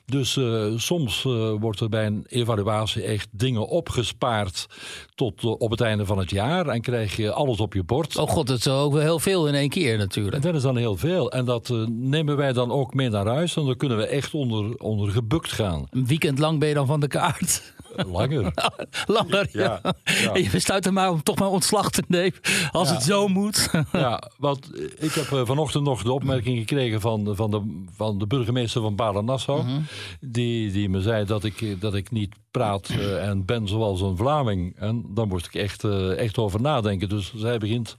Dus 0.06 0.38
eh, 0.38 0.66
soms 0.76 1.24
wordt 1.60 1.80
er 1.80 1.90
bij 1.90 2.06
een 2.06 2.26
evaluatie 2.28 3.04
echt 3.04 3.28
dingen 3.32 3.68
opgespaard 3.68 4.68
tot 5.16 5.44
op 5.44 5.72
het 5.72 5.82
einde 5.82 6.06
van 6.06 6.18
het 6.18 6.30
jaar. 6.30 6.68
En 6.68 6.82
krijg 6.82 7.16
je 7.16 7.32
alles 7.32 7.60
op 7.60 7.74
je 7.74 7.84
bord. 7.84 8.18
Oh 8.18 8.30
god, 8.30 8.48
dat 8.48 8.58
is 8.58 8.68
ook 8.68 8.94
wel 8.94 9.02
heel 9.02 9.20
veel 9.20 9.48
in 9.48 9.54
één 9.54 9.70
keer 9.70 9.94
En 9.94 10.00
natuurlijk. 10.00 10.42
dat 10.42 10.56
is 10.56 10.62
dan 10.62 10.78
heel 10.78 10.98
veel. 10.98 11.32
En 11.32 11.46
dat 11.46 11.70
nemen 11.88 12.38
wij 12.38 12.54
dan 12.54 12.72
ook 12.72 12.94
mee 12.94 13.10
naar 13.10 13.28
huis. 13.28 13.56
En 13.56 13.66
dan 13.66 13.78
kunnen 13.78 13.98
we 13.98 14.08
echt 14.08 14.34
onder, 14.34 14.78
onder 14.78 15.12
gebukt 15.12 15.52
gaan. 15.52 15.88
Een 15.90 16.06
weekend 16.06 16.40
lang 16.40 16.60
ben 16.60 16.68
je 16.68 16.74
dan 16.74 16.88
van 16.88 17.00
de 17.00 17.08
kaart. 17.08 17.76
Langer. 17.96 18.54
Langer, 19.06 19.48
ja. 19.52 19.80
Ja, 19.84 19.94
ja. 20.04 20.34
En 20.34 20.44
je 20.44 20.50
besluit 20.50 20.86
er 20.86 20.94
maar 20.94 21.12
om 21.12 21.24
toch 21.24 21.40
maar 21.40 21.50
ontslag 21.50 21.90
te 21.92 22.04
nemen. 22.08 22.34
Als 22.72 22.88
Ja. 22.90 22.94
het 22.94 23.04
zo 23.04 23.28
moet. 23.28 23.70
Ja, 23.92 24.32
want 24.38 24.70
ik 25.00 25.12
heb 25.14 25.32
eh, 25.32 25.42
vanochtend 25.46 25.84
nog 25.84 26.04
de 26.04 26.12
opmerking 26.12 26.58
gekregen 26.58 27.02
van, 27.02 27.36
van, 27.36 27.52
de, 27.52 27.86
van 27.96 28.18
de 28.18 28.28
burgemeester 28.28 28.82
van 28.82 28.96
Balen-Nassau. 28.96 29.64
die, 30.20 30.72
die 30.72 30.90
me 30.90 31.02
zei 31.02 31.26
dat 31.26 31.44
ik, 31.44 31.82
dat 31.82 31.94
ik 31.96 32.12
niet 32.12 32.36
praat 32.52 32.90
eh, 32.90 33.28
en 33.28 33.46
ben 33.46 33.68
zoals 33.68 34.02
een 34.02 34.18
Vlaming. 34.18 34.76
En 34.80 35.06
daar 35.14 35.28
moest 35.28 35.46
ik 35.46 35.54
echt, 35.54 35.84
eh, 35.84 36.18
echt 36.18 36.38
over 36.38 36.62
nadenken. 36.62 37.10
Dus 37.10 37.34
zij 37.36 37.58
begint 37.58 37.96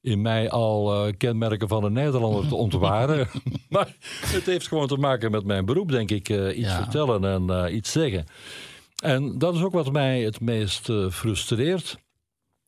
in 0.00 0.22
mij 0.22 0.50
al 0.50 1.06
eh, 1.06 1.12
kenmerken 1.18 1.68
van 1.68 1.84
een 1.84 1.92
Nederlander 1.92 2.48
te 2.48 2.54
ontwaren. 2.64 3.28
maar 3.68 3.96
het 4.26 4.46
heeft 4.46 4.68
gewoon 4.68 4.86
te 4.86 4.96
maken 4.96 5.30
met 5.30 5.44
mijn 5.44 5.64
beroep, 5.64 5.90
denk 5.90 6.10
ik. 6.10 6.28
eh, 6.28 6.58
iets 6.58 6.68
Ja. 6.68 6.82
vertellen 6.82 7.24
en 7.24 7.64
eh, 7.64 7.74
iets 7.74 7.92
zeggen. 7.92 8.24
En 9.02 9.38
dat 9.38 9.54
is 9.54 9.62
ook 9.62 9.72
wat 9.72 9.92
mij 9.92 10.20
het 10.20 10.40
meest 10.40 10.88
eh, 10.88 11.10
frustreert. 11.10 11.98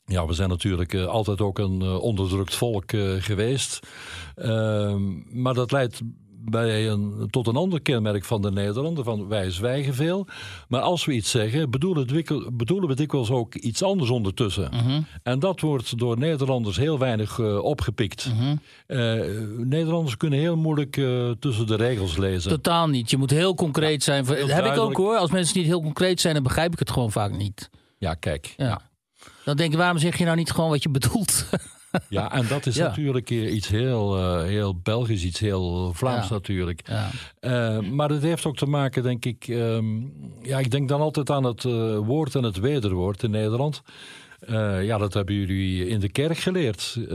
Ja, 0.04 0.26
we 0.26 0.32
zijn 0.32 0.48
natuurlijk 0.48 0.94
eh, 0.94 1.06
altijd 1.06 1.40
ook 1.40 1.58
een 1.58 1.80
eh, 1.80 2.02
onderdrukt 2.02 2.54
volk 2.54 2.90
geweest. 3.18 3.86
Ehm, 4.34 5.42
maar 5.42 5.54
dat 5.54 5.72
leidt 5.72 6.00
bij 6.44 6.88
een, 6.88 7.28
tot 7.30 7.46
een 7.46 7.56
ander 7.56 7.82
kenmerk 7.82 8.24
van 8.24 8.42
de 8.42 8.50
Nederlander. 8.50 9.04
Van 9.04 9.28
wij 9.28 9.50
zwijgen 9.50 9.94
veel. 9.94 10.26
Maar 10.68 10.80
als 10.80 11.04
we 11.04 11.12
iets 11.12 11.30
zeggen, 11.30 11.70
bedoelen, 11.70 12.06
we, 12.06 12.50
bedoelen 12.52 12.88
we 12.88 12.94
dikwijls 12.94 13.30
ook 13.30 13.54
iets 13.54 13.82
anders 13.82 14.10
ondertussen. 14.10 14.70
Mhm. 14.72 15.00
En 15.22 15.38
dat 15.38 15.60
wordt 15.60 15.98
door 15.98 16.18
Nederlanders 16.18 16.76
heel 16.76 16.98
weinig 16.98 17.38
uh, 17.38 17.64
opgepikt. 17.64 18.28
Mhm. 18.34 18.56
Nederlanders 19.68 20.16
kunnen 20.16 20.38
heel 20.38 20.56
moeilijk 20.56 20.92
tussen 21.38 21.66
de 21.66 21.76
regels 21.76 22.16
lezen. 22.16 22.50
Totaal 22.50 22.88
niet. 22.88 23.10
Je 23.10 23.16
moet 23.16 23.30
heel 23.30 23.54
concreet 23.54 24.02
zijn. 24.02 24.24
Dat 24.24 24.50
heb 24.50 24.64
ik 24.64 24.78
ook 24.78 24.96
hoor. 24.96 25.16
Als 25.16 25.30
mensen 25.30 25.58
niet 25.58 25.66
heel 25.66 25.82
concreet 25.82 26.20
zijn, 26.20 26.34
dan 26.34 26.42
begrijp 26.42 26.72
ik 26.72 26.78
het 26.78 26.90
gewoon 26.90 27.12
vaak 27.12 27.36
niet. 27.36 27.70
Ja, 27.98 28.14
kijk. 28.14 28.54
ja. 28.56 28.80
Dan 29.44 29.56
denk 29.56 29.72
ik, 29.72 29.78
waarom 29.78 29.98
zeg 29.98 30.18
je 30.18 30.24
nou 30.24 30.36
niet 30.36 30.50
gewoon 30.50 30.70
wat 30.70 30.82
je 30.82 30.88
bedoelt? 30.88 31.46
Ja, 32.08 32.32
en 32.32 32.46
dat 32.48 32.66
is 32.66 32.76
natuurlijk 32.76 33.30
iets 33.30 33.68
heel, 33.68 34.18
uh, 34.18 34.42
heel 34.42 34.76
Belgisch, 34.82 35.24
iets 35.24 35.40
heel 35.40 35.92
Vlaams 35.94 36.28
natuurlijk. 36.28 36.80
Ja. 36.88 37.10
Uh, 37.40 37.90
maar 37.90 38.08
het 38.08 38.22
heeft 38.22 38.46
ook 38.46 38.56
te 38.56 38.66
maken, 38.66 39.02
denk 39.02 39.24
ik. 39.24 39.48
Um, 39.48 40.12
ja, 40.42 40.58
ik 40.58 40.70
denk 40.70 40.88
dan 40.88 41.00
altijd 41.00 41.30
aan 41.30 41.44
het 41.44 41.64
uh, 41.64 41.98
woord 41.98 42.34
en 42.34 42.42
het 42.42 42.58
wederwoord 42.58 43.22
in 43.22 43.30
Nederland. 43.30 43.82
Uh, 44.50 44.84
ja, 44.84 44.98
dat 44.98 45.14
hebben 45.14 45.34
jullie 45.34 45.88
in 45.88 46.00
de 46.00 46.08
kerk 46.08 46.38
geleerd. 46.38 46.96
Uh, 46.98 47.06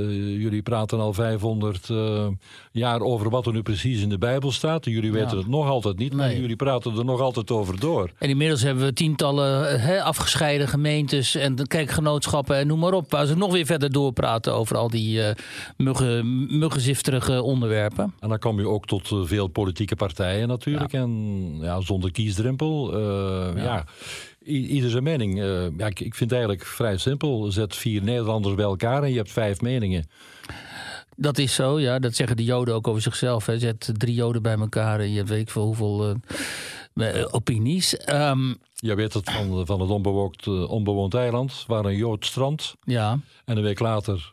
jullie 0.42 0.62
praten 0.62 1.00
al 1.00 1.14
500 1.14 1.90
uh, 1.90 2.28
jaar 2.72 3.02
over 3.02 3.30
wat 3.30 3.46
er 3.46 3.54
nu 3.54 3.62
precies 3.62 4.02
in 4.02 4.10
de 4.10 4.18
Bijbel 4.18 4.52
staat. 4.52 4.86
Jullie 4.86 5.12
weten 5.12 5.32
ja. 5.32 5.38
het 5.38 5.48
nog 5.48 5.68
altijd 5.68 5.98
niet, 5.98 6.14
maar 6.14 6.36
jullie 6.36 6.56
praten 6.56 6.98
er 6.98 7.06
nog 7.06 7.22
altijd 7.22 7.52
over 7.52 7.80
door. 7.80 8.10
En 8.18 8.30
inmiddels 8.30 8.62
hebben 8.62 8.84
we 8.84 8.94
tientallen 8.94 9.82
he, 9.82 10.04
afgescheiden 10.04 10.68
gemeentes 10.68 11.36
en 11.36 11.68
kerkgenootschappen 11.68 12.56
en 12.58 12.68
noem 12.68 12.80
maar 12.80 12.94
op. 12.94 13.12
Waar 13.12 13.26
ze 13.26 13.36
nog 13.36 13.52
weer 13.52 13.66
verder 13.66 13.92
doorpraten 13.92 14.54
over 14.54 14.78
al 14.78 14.90
die 14.90 15.22
muggen, 15.78 16.48
muggenzifterige 16.60 17.42
onderwerpen. 17.42 18.14
En 18.20 18.30
dan 18.30 18.40
kom 18.40 18.60
je 18.60 18.68
ook 18.68 18.86
tot 18.86 19.12
veel 19.24 19.48
politieke 19.48 19.96
partijen 19.96 20.48
natuurlijk. 20.48 20.92
Ja. 20.92 21.02
En 21.02 21.58
ja, 21.62 21.82
zonder 21.82 22.12
kiesdrempel. 22.12 22.98
ja. 23.58 23.64
ja 23.64 23.86
ieder 24.50 24.90
zijn 24.90 25.04
mening. 25.04 25.38
Uh, 25.38 25.78
ja, 25.78 25.86
ik, 25.88 26.00
ik 26.00 26.16
vind 26.16 26.30
het 26.30 26.32
eigenlijk 26.32 26.66
vrij 26.66 26.98
simpel. 26.98 27.52
Zet 27.52 27.76
vier 27.76 28.04
Nederlanders 28.04 28.56
bij 28.56 28.66
elkaar 28.66 29.04
en 29.04 29.10
je 29.10 29.18
hebt 29.18 29.32
vijf 29.32 29.62
meningen. 29.62 30.10
Dat 31.16 31.38
is 31.38 31.54
zo, 31.56 31.80
ja. 31.80 32.00
Dat 32.00 32.16
zeggen 32.16 32.38
de 32.38 32.44
Joden 32.44 32.74
ook 32.74 32.88
over 32.88 33.02
zichzelf. 33.02 33.46
Hè. 33.46 33.60
Zet 33.60 33.90
drie 33.94 34.14
Joden 34.14 34.42
bij 34.42 34.58
elkaar 34.58 35.00
en 35.00 35.12
je 35.12 35.24
weet 35.24 35.42
ik 35.42 35.50
veel 35.50 35.66
hoeveel 35.66 36.16
uh, 36.94 37.26
opinies. 37.32 38.10
Um, 38.10 38.58
je 38.76 38.96
weet 38.96 39.14
het 39.14 39.32
van, 39.32 39.66
van 39.66 39.82
het 39.82 39.90
onbewoond, 39.90 40.48
onbewoond 40.48 41.14
eiland, 41.14 41.64
waar 41.68 41.86
een 41.86 41.98
Jood 41.98 42.26
strandt. 42.26 42.76
Ja. 42.84 43.20
En 43.46 43.58
een 43.58 43.64
week 43.64 43.80
later 43.80 44.32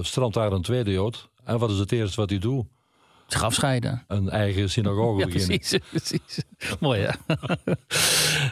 strandt 0.00 0.34
daar 0.34 0.52
een 0.52 0.62
tweede 0.62 0.90
Jood. 0.90 1.28
En 1.44 1.58
wat 1.58 1.70
is 1.70 1.78
het 1.78 1.92
eerste 1.92 2.20
wat 2.20 2.30
hij 2.30 2.38
doet? 2.38 2.66
Zich 3.26 3.42
afscheiden. 3.42 4.04
Een 4.08 4.28
eigen 4.28 4.70
synagoge 4.70 5.18
ja, 5.20 5.26
beginnen. 5.26 5.58
Precies, 5.58 5.80
precies. 5.90 6.42
Mooi 6.80 7.00
hè. 7.00 7.36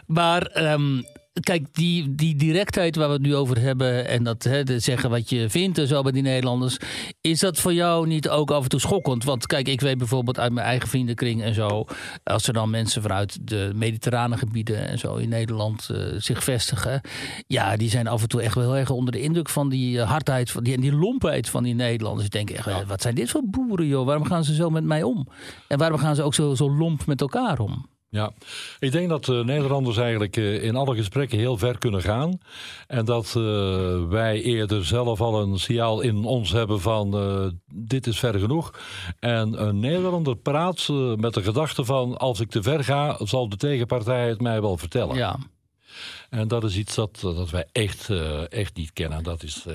maar 0.06 0.72
um, 0.72 1.04
kijk, 1.40 1.74
die, 1.74 2.14
die 2.14 2.36
directheid 2.36 2.96
waar 2.96 3.06
we 3.06 3.12
het 3.12 3.22
nu 3.22 3.36
over 3.36 3.60
hebben... 3.60 4.08
en 4.08 4.24
dat 4.24 4.42
hè, 4.42 4.80
zeggen 4.80 5.10
wat 5.10 5.30
je 5.30 5.50
vindt 5.50 5.78
en 5.78 5.86
zo 5.86 6.02
bij 6.02 6.12
die 6.12 6.22
Nederlanders... 6.22 6.76
is 7.20 7.40
dat 7.40 7.58
voor 7.58 7.74
jou 7.74 8.06
niet 8.06 8.28
ook 8.28 8.50
af 8.50 8.62
en 8.62 8.68
toe 8.68 8.80
schokkend? 8.80 9.24
Want 9.24 9.46
kijk, 9.46 9.68
ik 9.68 9.80
weet 9.80 9.98
bijvoorbeeld 9.98 10.38
uit 10.38 10.52
mijn 10.52 10.66
eigen 10.66 10.88
vriendenkring 10.88 11.42
en 11.42 11.54
zo... 11.54 11.84
als 12.24 12.46
er 12.46 12.52
dan 12.52 12.70
mensen 12.70 13.02
vanuit 13.02 13.48
de 13.48 13.72
mediterrane 13.74 14.36
gebieden 14.36 14.88
en 14.88 14.98
zo 14.98 15.14
in 15.14 15.28
Nederland 15.28 15.88
uh, 15.92 15.98
zich 16.16 16.44
vestigen... 16.44 17.00
ja, 17.46 17.76
die 17.76 17.90
zijn 17.90 18.06
af 18.06 18.22
en 18.22 18.28
toe 18.28 18.42
echt 18.42 18.54
wel 18.54 18.64
heel 18.64 18.76
erg 18.76 18.90
onder 18.90 19.12
de 19.12 19.20
indruk 19.20 19.48
van 19.48 19.68
die 19.68 19.96
uh, 19.96 20.10
hardheid... 20.10 20.50
Van 20.50 20.64
die, 20.64 20.74
en 20.74 20.80
die 20.80 20.92
lompheid 20.92 21.48
van 21.48 21.62
die 21.62 21.74
Nederlanders. 21.74 22.26
Ik 22.26 22.32
denk 22.32 22.50
echt, 22.50 22.64
ja. 22.64 22.86
wat 22.86 23.02
zijn 23.02 23.14
dit 23.14 23.30
voor 23.30 23.42
boeren, 23.44 23.86
joh? 23.86 24.06
Waarom 24.06 24.24
gaan 24.24 24.44
ze 24.44 24.54
zo 24.54 24.70
met 24.70 24.84
mij 24.84 25.02
om? 25.02 25.28
En 25.68 25.78
waarom 25.78 25.98
gaan 25.98 26.14
ze 26.14 26.22
ook 26.22 26.34
zo, 26.34 26.54
zo 26.54 26.70
lomp 26.70 27.06
met 27.06 27.20
elkaar 27.20 27.58
om? 27.58 27.90
Ja, 28.14 28.32
ik 28.78 28.92
denk 28.92 29.08
dat 29.08 29.24
de 29.24 29.42
Nederlanders 29.44 29.96
eigenlijk 29.96 30.36
in 30.36 30.76
alle 30.76 30.96
gesprekken 30.96 31.38
heel 31.38 31.58
ver 31.58 31.78
kunnen 31.78 32.02
gaan. 32.02 32.38
En 32.86 33.04
dat 33.04 33.34
uh, 33.38 34.08
wij 34.08 34.42
eerder 34.42 34.84
zelf 34.84 35.20
al 35.20 35.42
een 35.42 35.58
signaal 35.58 36.00
in 36.00 36.24
ons 36.24 36.52
hebben 36.52 36.80
van 36.80 37.10
dit 37.74 38.06
is 38.06 38.18
ver 38.18 38.38
genoeg. 38.38 38.74
En 39.20 39.66
een 39.66 39.80
Nederlander 39.80 40.36
praat 40.36 40.88
met 41.16 41.34
de 41.34 41.42
gedachte 41.42 41.84
van 41.84 42.18
als 42.18 42.40
ik 42.40 42.50
te 42.50 42.62
ver 42.62 42.84
ga, 42.84 43.16
zal 43.18 43.48
de 43.48 43.56
tegenpartij 43.56 44.28
het 44.28 44.40
mij 44.40 44.60
wel 44.60 44.76
vertellen. 44.76 45.16
Ja. 45.16 45.38
En 46.30 46.48
dat 46.48 46.64
is 46.64 46.76
iets 46.76 46.94
dat, 46.94 47.18
dat 47.20 47.50
wij 47.50 47.66
echt, 47.72 48.08
uh, 48.08 48.52
echt 48.52 48.76
niet 48.76 48.92
kennen. 48.92 49.22
Dat 49.22 49.42
is, 49.42 49.64
uh... 49.68 49.74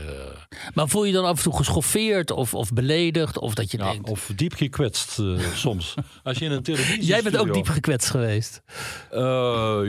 Maar 0.74 0.88
voel 0.88 1.06
je 1.06 1.14
dan 1.14 1.26
af 1.26 1.38
en 1.38 1.44
toe 1.44 1.56
geschoffeerd 1.56 2.32
of, 2.32 2.54
of 2.54 2.74
beledigd? 2.74 3.40
Of 3.40 3.54
dat 3.54 3.72
je 3.72 3.78
ja, 3.78 3.92
denkt... 3.92 4.10
Of 4.10 4.32
diep 4.36 4.54
gekwetst 4.54 5.20
uh, 5.20 5.40
soms. 5.54 5.94
Als 6.24 6.38
je 6.38 6.46
in 6.46 6.52
een 6.52 6.64
televisie. 6.64 7.06
Jij 7.06 7.22
bent 7.22 7.38
ook 7.38 7.54
diep 7.54 7.68
gekwetst 7.68 8.10
geweest. 8.10 8.62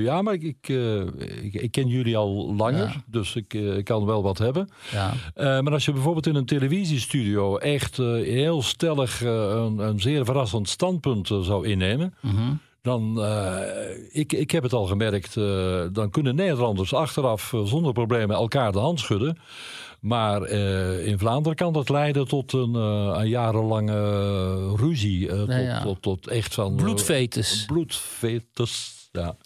ja, 0.03 0.23
maar 0.23 0.35
ik, 0.35 0.43
ik, 0.43 0.69
ik, 1.43 1.55
ik, 1.55 1.71
ken 1.71 1.87
jullie 1.87 2.17
al 2.17 2.55
langer. 2.55 2.87
Ja. 2.87 3.03
Dus 3.07 3.35
ik, 3.35 3.55
ik 3.55 3.85
kan 3.85 4.05
wel 4.05 4.23
wat 4.23 4.39
hebben. 4.39 4.69
Ja. 4.91 5.15
maar 5.61 5.73
als 5.73 5.85
je 5.85 5.93
bijvoorbeeld 5.93 6.27
in 6.27 6.35
een 6.35 6.47
televisiestudio 6.47 7.57
echt 7.57 7.97
heel 7.97 8.63
stellig 8.63 9.21
een, 9.21 9.79
een 9.79 10.01
zeer 10.01 10.25
verrassend 10.25 10.69
standpunt 10.69 11.27
zou 11.27 11.67
innemen. 11.67 12.15
Mm 12.21 12.37
-hmm 12.37 12.61
dan, 12.83 13.15
uh, 13.19 13.57
ik, 14.11 14.33
ik 14.33 14.51
heb 14.51 14.63
het 14.63 14.73
al 14.73 14.87
gemerkt, 14.87 15.37
uh, 15.37 15.83
dan 15.93 16.11
kunnen 16.11 16.35
Nederlanders 16.35 16.95
achteraf 16.95 17.53
uh, 17.53 17.65
zonder 17.65 17.93
problemen 17.93 18.37
elkaar 18.37 18.73
de 18.73 18.79
hand 18.79 19.01
schudden. 19.01 19.39
Maar 20.01 20.49
in 21.01 21.19
Vlaanderen 21.19 21.57
kan 21.57 21.73
dat 21.73 21.89
leiden 21.89 22.29
tot 22.29 22.53
een, 22.53 22.75
een 22.75 23.29
jarenlange 23.29 24.77
ruzie. 24.77 25.35
ja. 25.47 25.83
Tot, 25.83 26.03
tot, 26.03 26.27
echt 26.27 26.55
van... 26.55 26.77
Bloedvetes. 26.77 27.65
bloedvetes. 27.67 28.98
Ja. 29.11 29.37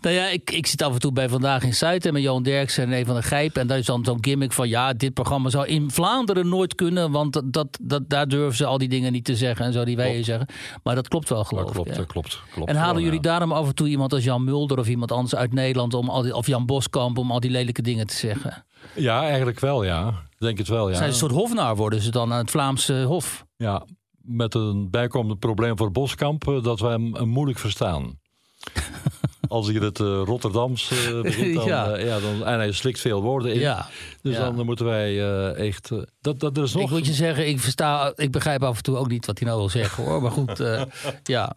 Nou 0.00 0.14
ja, 0.14 0.26
ik, 0.26 0.50
ik 0.50 0.66
zit 0.66 0.82
af 0.82 0.92
en 0.92 0.98
toe 0.98 1.12
bij 1.12 1.28
Vandaag 1.28 1.62
in 1.62 1.74
Zuid 1.74 2.12
met 2.12 2.22
Johan 2.22 2.42
Derksen 2.42 2.84
en 2.84 2.92
een 2.92 3.06
van 3.06 3.14
de 3.14 3.22
Gijp. 3.22 3.56
En 3.56 3.66
daar 3.66 3.78
is 3.78 3.86
dan 3.86 4.04
zo'n 4.04 4.18
gimmick 4.20 4.52
van 4.52 4.68
ja, 4.68 4.92
dit 4.92 5.14
programma 5.14 5.50
zou 5.50 5.66
in 5.66 5.90
Vlaanderen 5.90 6.48
nooit 6.48 6.74
kunnen. 6.74 7.10
Want 7.10 7.32
dat, 7.32 7.52
dat, 7.52 7.78
dat, 7.82 8.08
daar 8.08 8.28
durven 8.28 8.56
ze 8.56 8.66
al 8.66 8.78
die 8.78 8.88
dingen 8.88 9.12
niet 9.12 9.24
te 9.24 9.36
zeggen 9.36 9.64
en 9.64 9.72
zo 9.72 9.84
die 9.84 9.96
wij 9.96 10.14
hier 10.14 10.24
zeggen. 10.24 10.46
Maar 10.82 10.94
dat 10.94 11.08
klopt 11.08 11.28
wel 11.28 11.44
geloof 11.44 11.64
dat 11.64 11.72
klopt, 11.72 11.98
ik. 11.98 12.08
Klopt, 12.08 12.42
klopt. 12.52 12.68
En 12.68 12.76
halen 12.76 12.94
wel, 12.94 13.04
jullie 13.04 13.22
ja. 13.22 13.28
daarom 13.28 13.52
af 13.52 13.66
en 13.66 13.74
toe 13.74 13.88
iemand 13.88 14.12
als 14.12 14.24
Jan 14.24 14.44
Mulder 14.44 14.78
of 14.78 14.88
iemand 14.88 15.12
anders 15.12 15.34
uit 15.34 15.52
Nederland 15.52 15.94
om 15.94 16.08
al 16.08 16.22
die, 16.22 16.34
of 16.34 16.46
Jan 16.46 16.66
Boskamp 16.66 17.18
om 17.18 17.30
al 17.30 17.40
die 17.40 17.50
lelijke 17.50 17.82
dingen 17.82 18.06
te 18.06 18.14
zeggen? 18.14 18.64
Ja, 18.94 19.22
eigenlijk 19.22 19.60
wel 19.60 19.84
ja. 19.84 20.14
Denk 20.38 20.58
het 20.58 20.68
wel 20.68 20.88
ja. 20.88 20.94
Zijn 20.94 21.06
ze 21.06 21.12
een 21.12 21.30
soort 21.30 21.40
hofnaar 21.40 21.76
worden 21.76 22.00
ze 22.00 22.10
dan 22.10 22.32
aan 22.32 22.38
het 22.38 22.50
Vlaamse 22.50 23.02
hof? 23.02 23.44
Ja, 23.56 23.86
met 24.22 24.54
een 24.54 24.90
bijkomend 24.90 25.38
probleem 25.38 25.76
voor 25.76 25.92
Boskamp 25.92 26.60
dat 26.62 26.80
wij 26.80 26.92
hem 26.92 27.28
moeilijk 27.28 27.58
verstaan. 27.58 28.18
Als 29.48 29.66
hij 29.66 29.76
het 29.76 29.98
uh, 29.98 30.22
Rotterdams 30.24 30.90
uh, 30.90 31.20
begint, 31.22 31.54
dan, 31.54 31.66
Ja. 31.74 31.98
uh, 31.98 32.06
ja, 32.06 32.18
dan, 32.20 32.46
en 32.46 32.58
hij 32.58 32.72
slikt 32.72 33.00
veel 33.00 33.22
woorden 33.22 33.52
in. 33.52 33.60
Ja. 33.60 33.88
Dus 34.22 34.36
ja. 34.36 34.50
dan 34.50 34.64
moeten 34.66 34.84
wij 34.84 35.20
eh, 35.20 35.66
echt... 35.66 35.90
eh, 35.90 35.98
dat, 36.20 36.40
dat 36.40 36.56
er 36.56 36.62
is 36.62 36.72
nog... 36.74 36.82
Ik 36.82 36.90
moet 36.90 37.06
je 37.06 37.12
zeggen, 37.12 37.48
ik, 37.48 37.60
versta, 37.60 38.12
ik 38.16 38.30
begrijp 38.30 38.62
af 38.62 38.76
en 38.76 38.82
toe 38.82 38.96
ook 38.96 39.08
niet 39.08 39.26
wat 39.26 39.38
hij 39.38 39.48
nou 39.48 39.60
wil 39.60 39.68
zeggen 39.68 40.04
hoor. 40.04 40.22
Maar 40.22 40.30
goed, 40.30 40.60
eh, 40.60 40.82
ja. 41.22 41.56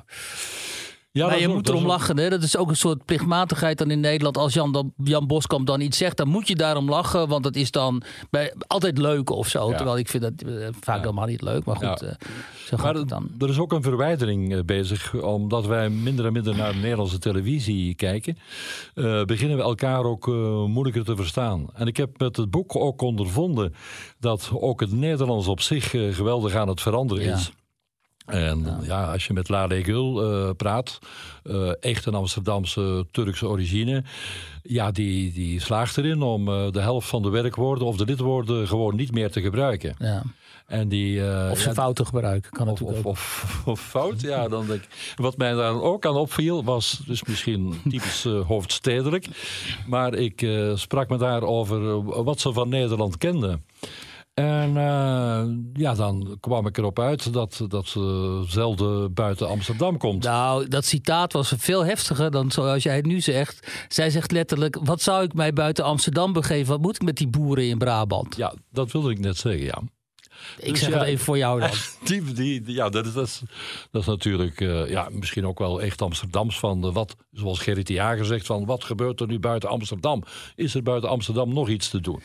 Ja, 1.13 1.21
maar 1.26 1.32
dat 1.32 1.41
je 1.41 1.47
moet 1.47 1.65
dat 1.65 1.76
erom 1.76 1.88
lachen. 1.88 2.17
Hè? 2.17 2.30
Dat 2.30 2.43
is 2.43 2.58
ook 2.58 2.69
een 2.69 2.76
soort 2.76 3.06
plichtmatigheid 3.06 3.78
dan 3.78 3.91
in 3.91 3.99
Nederland. 3.99 4.38
Als 4.38 4.54
Jan, 4.54 4.71
dan, 4.71 4.93
Jan 5.04 5.28
Boskamp 5.28 5.65
dan 5.67 5.82
iets 5.82 5.97
zegt, 5.97 6.17
dan 6.17 6.28
moet 6.28 6.47
je 6.47 6.56
daarom 6.56 6.89
lachen. 6.89 7.28
Want 7.28 7.45
het 7.45 7.56
is 7.56 7.71
dan 7.71 8.02
bij, 8.30 8.54
altijd 8.67 8.97
leuk 8.97 9.30
of 9.30 9.47
zo. 9.47 9.69
Ja. 9.69 9.76
Terwijl 9.76 9.97
ik 9.97 10.10
vind 10.10 10.23
dat 10.23 10.34
eh, 10.41 10.67
vaak 10.82 10.99
helemaal 11.02 11.26
niet 11.26 11.41
leuk. 11.41 11.65
Maar 11.65 11.76
goed, 11.76 12.02
eh, 12.02 12.10
zo 12.65 12.78
gaat 12.78 12.82
Maar 12.82 12.93
het 12.93 13.10
dan. 13.10 13.30
er 13.39 13.49
is 13.49 13.58
ook 13.60 13.71
een 13.73 13.82
verwijdering 13.84 14.54
eh, 14.54 14.60
bezig, 14.65 15.13
omdat 15.13 15.65
wij 15.65 15.89
minder 15.89 16.26
en 16.26 16.34
minder 16.34 16.56
naar 16.56 16.71
de 16.71 16.80
Nederlandse 16.80 17.19
televisie 17.19 17.95
kijken. 17.95 18.38
beginnen 19.26 19.58
we 19.58 19.63
elkaar 19.63 20.04
ook 20.04 20.28
moeilijker 20.67 21.04
te 21.04 21.15
verstaan. 21.15 21.67
En 21.73 21.88
ik 21.88 21.97
heb 21.97 22.19
met 22.19 22.38
het 22.38 22.49
boek 22.49 22.76
ook 22.76 23.02
ondervonden 23.02 23.73
dat 24.19 24.52
ook 24.54 24.80
het 24.80 24.91
Nederlands 24.91 25.47
op 25.47 25.62
zich 25.62 25.89
geweldig 25.89 26.56
aan 26.56 26.67
het 26.67 26.82
veranderen 26.82 27.23
Ja. 27.23 27.34
is. 27.36 27.52
En 28.26 28.66
ja. 28.84 29.12
als 29.12 29.28
je 29.28 29.34
met 29.34 29.50
Lale 29.50 29.84
Gül 29.84 30.24
eh, 30.24 30.50
praat, 30.58 31.00
eh, 31.44 31.84
echt 31.84 32.06
een 32.06 32.14
Amsterdamse 32.14 33.06
Turkse 33.12 33.48
origine, 33.48 34.04
ja, 34.62 34.92
die, 34.92 35.34
die 35.34 35.60
slaagt 35.60 35.98
erin 35.98 36.22
om 36.22 36.48
eh, 36.48 36.72
de 36.72 36.82
helft 36.82 37.08
van 37.08 37.22
de 37.22 37.30
werkwoorden 37.30 37.88
of 37.88 37.98
de 37.98 38.06
lidwoorden 38.06 38.68
gewoon 38.68 38.96
niet 38.96 39.12
meer 39.12 39.32
te 39.32 39.42
gebruiken. 39.42 39.96
Ja. 40.00 40.24
En 40.66 40.88
die, 40.88 41.20
Of 41.52 41.60
ze 41.60 41.68
ja, 41.68 41.74
fouten 41.74 42.06
gebruiken, 42.06 42.52
kan 42.52 42.68
of, 42.68 42.80
natuurlijk 42.80 43.06
of, 43.06 43.06
ook. 43.06 43.12
of, 43.12 43.62
of 43.66 43.82
fout, 43.82 44.22
ja. 44.22 44.48
Dan 44.48 44.68
denk 44.68 44.82
ik. 44.82 45.14
Wat 45.16 45.38
mij 45.38 45.54
daar 45.54 45.82
ook 45.82 46.06
aan 46.06 46.16
opviel, 46.16 46.64
was 46.64 47.02
dus 47.06 47.24
misschien 47.24 47.74
typisch 47.90 48.24
hoofdstedelijk. 48.24 49.28
Maar 49.88 50.14
ik 50.14 50.48
sprak 50.76 51.10
me 51.10 51.18
daar 51.18 51.42
over 51.42 52.04
wat 52.24 52.40
ze 52.40 52.54
van 52.54 52.70
Nederland 52.70 53.18
kenden. 53.18 53.64
En 54.34 54.78
eh, 54.78 55.43
ja, 55.74 55.93
dan 55.93 56.38
kwam 56.39 56.67
ik 56.67 56.78
erop 56.78 57.00
uit 57.00 57.34
dat, 57.34 57.65
dat 57.67 57.88
ze 57.88 58.43
zelden 58.48 59.13
buiten 59.13 59.48
Amsterdam 59.48 59.98
komt. 59.98 60.24
Nou, 60.24 60.67
dat 60.67 60.86
citaat 60.86 61.34
was 61.34 61.54
veel 61.58 61.86
heftiger 61.86 62.32
dan 62.32 62.52
zoals 62.52 62.84
jij 62.84 62.96
het 62.96 63.06
nu 63.06 63.22
zegt. 63.22 63.86
Zij 63.88 64.10
zegt 64.10 64.32
letterlijk, 64.32 64.78
wat 64.84 65.02
zou 65.02 65.24
ik 65.24 65.34
mij 65.34 65.54
buiten 65.54 65.84
Amsterdam 65.84 66.34
begeven? 66.34 66.72
Wat 66.72 66.82
moet 66.82 66.96
ik 66.96 67.02
met 67.02 67.17
die 67.17 67.28
boeren 67.28 67.67
in 67.67 67.78
Brabant? 67.78 68.36
Ja, 68.36 68.54
dat 68.72 68.91
wilde 68.91 69.12
ik 69.12 69.19
net 69.19 69.38
zeggen, 69.38 69.63
ja. 69.63 69.82
Ik 70.60 70.69
dus 70.69 70.79
zeg 70.79 70.93
het 70.93 71.03
even 71.03 71.25
voor 71.25 71.38
jou 71.38 71.60
dan. 71.60 71.69
Die, 72.03 72.34
die, 72.34 72.73
ja, 72.73 72.89
dat 72.89 73.06
is, 73.06 73.13
dat 73.13 73.27
is, 73.27 73.41
dat 73.91 74.01
is 74.01 74.08
natuurlijk 74.08 74.62
uh, 74.62 74.89
ja, 74.89 75.10
misschien 75.12 75.45
ook 75.45 75.60
wel 75.60 75.82
echt 75.82 76.01
Amsterdams 76.01 76.60
van 76.60 76.82
de, 76.82 76.91
wat, 76.91 77.15
zoals 77.32 77.60
Gerrit 77.60 77.88
de 77.88 77.93
Jager 77.93 78.25
zegt, 78.25 78.45
van 78.45 78.65
wat 78.65 78.84
gebeurt 78.84 79.19
er 79.19 79.27
nu 79.27 79.39
buiten 79.39 79.69
Amsterdam? 79.69 80.23
Is 80.56 80.75
er 80.75 80.84
buiten 80.84 81.10
Amsterdam 81.10 81.53
nog 81.53 81.69
iets 81.69 81.89
te 81.89 82.01
doen? 82.01 82.21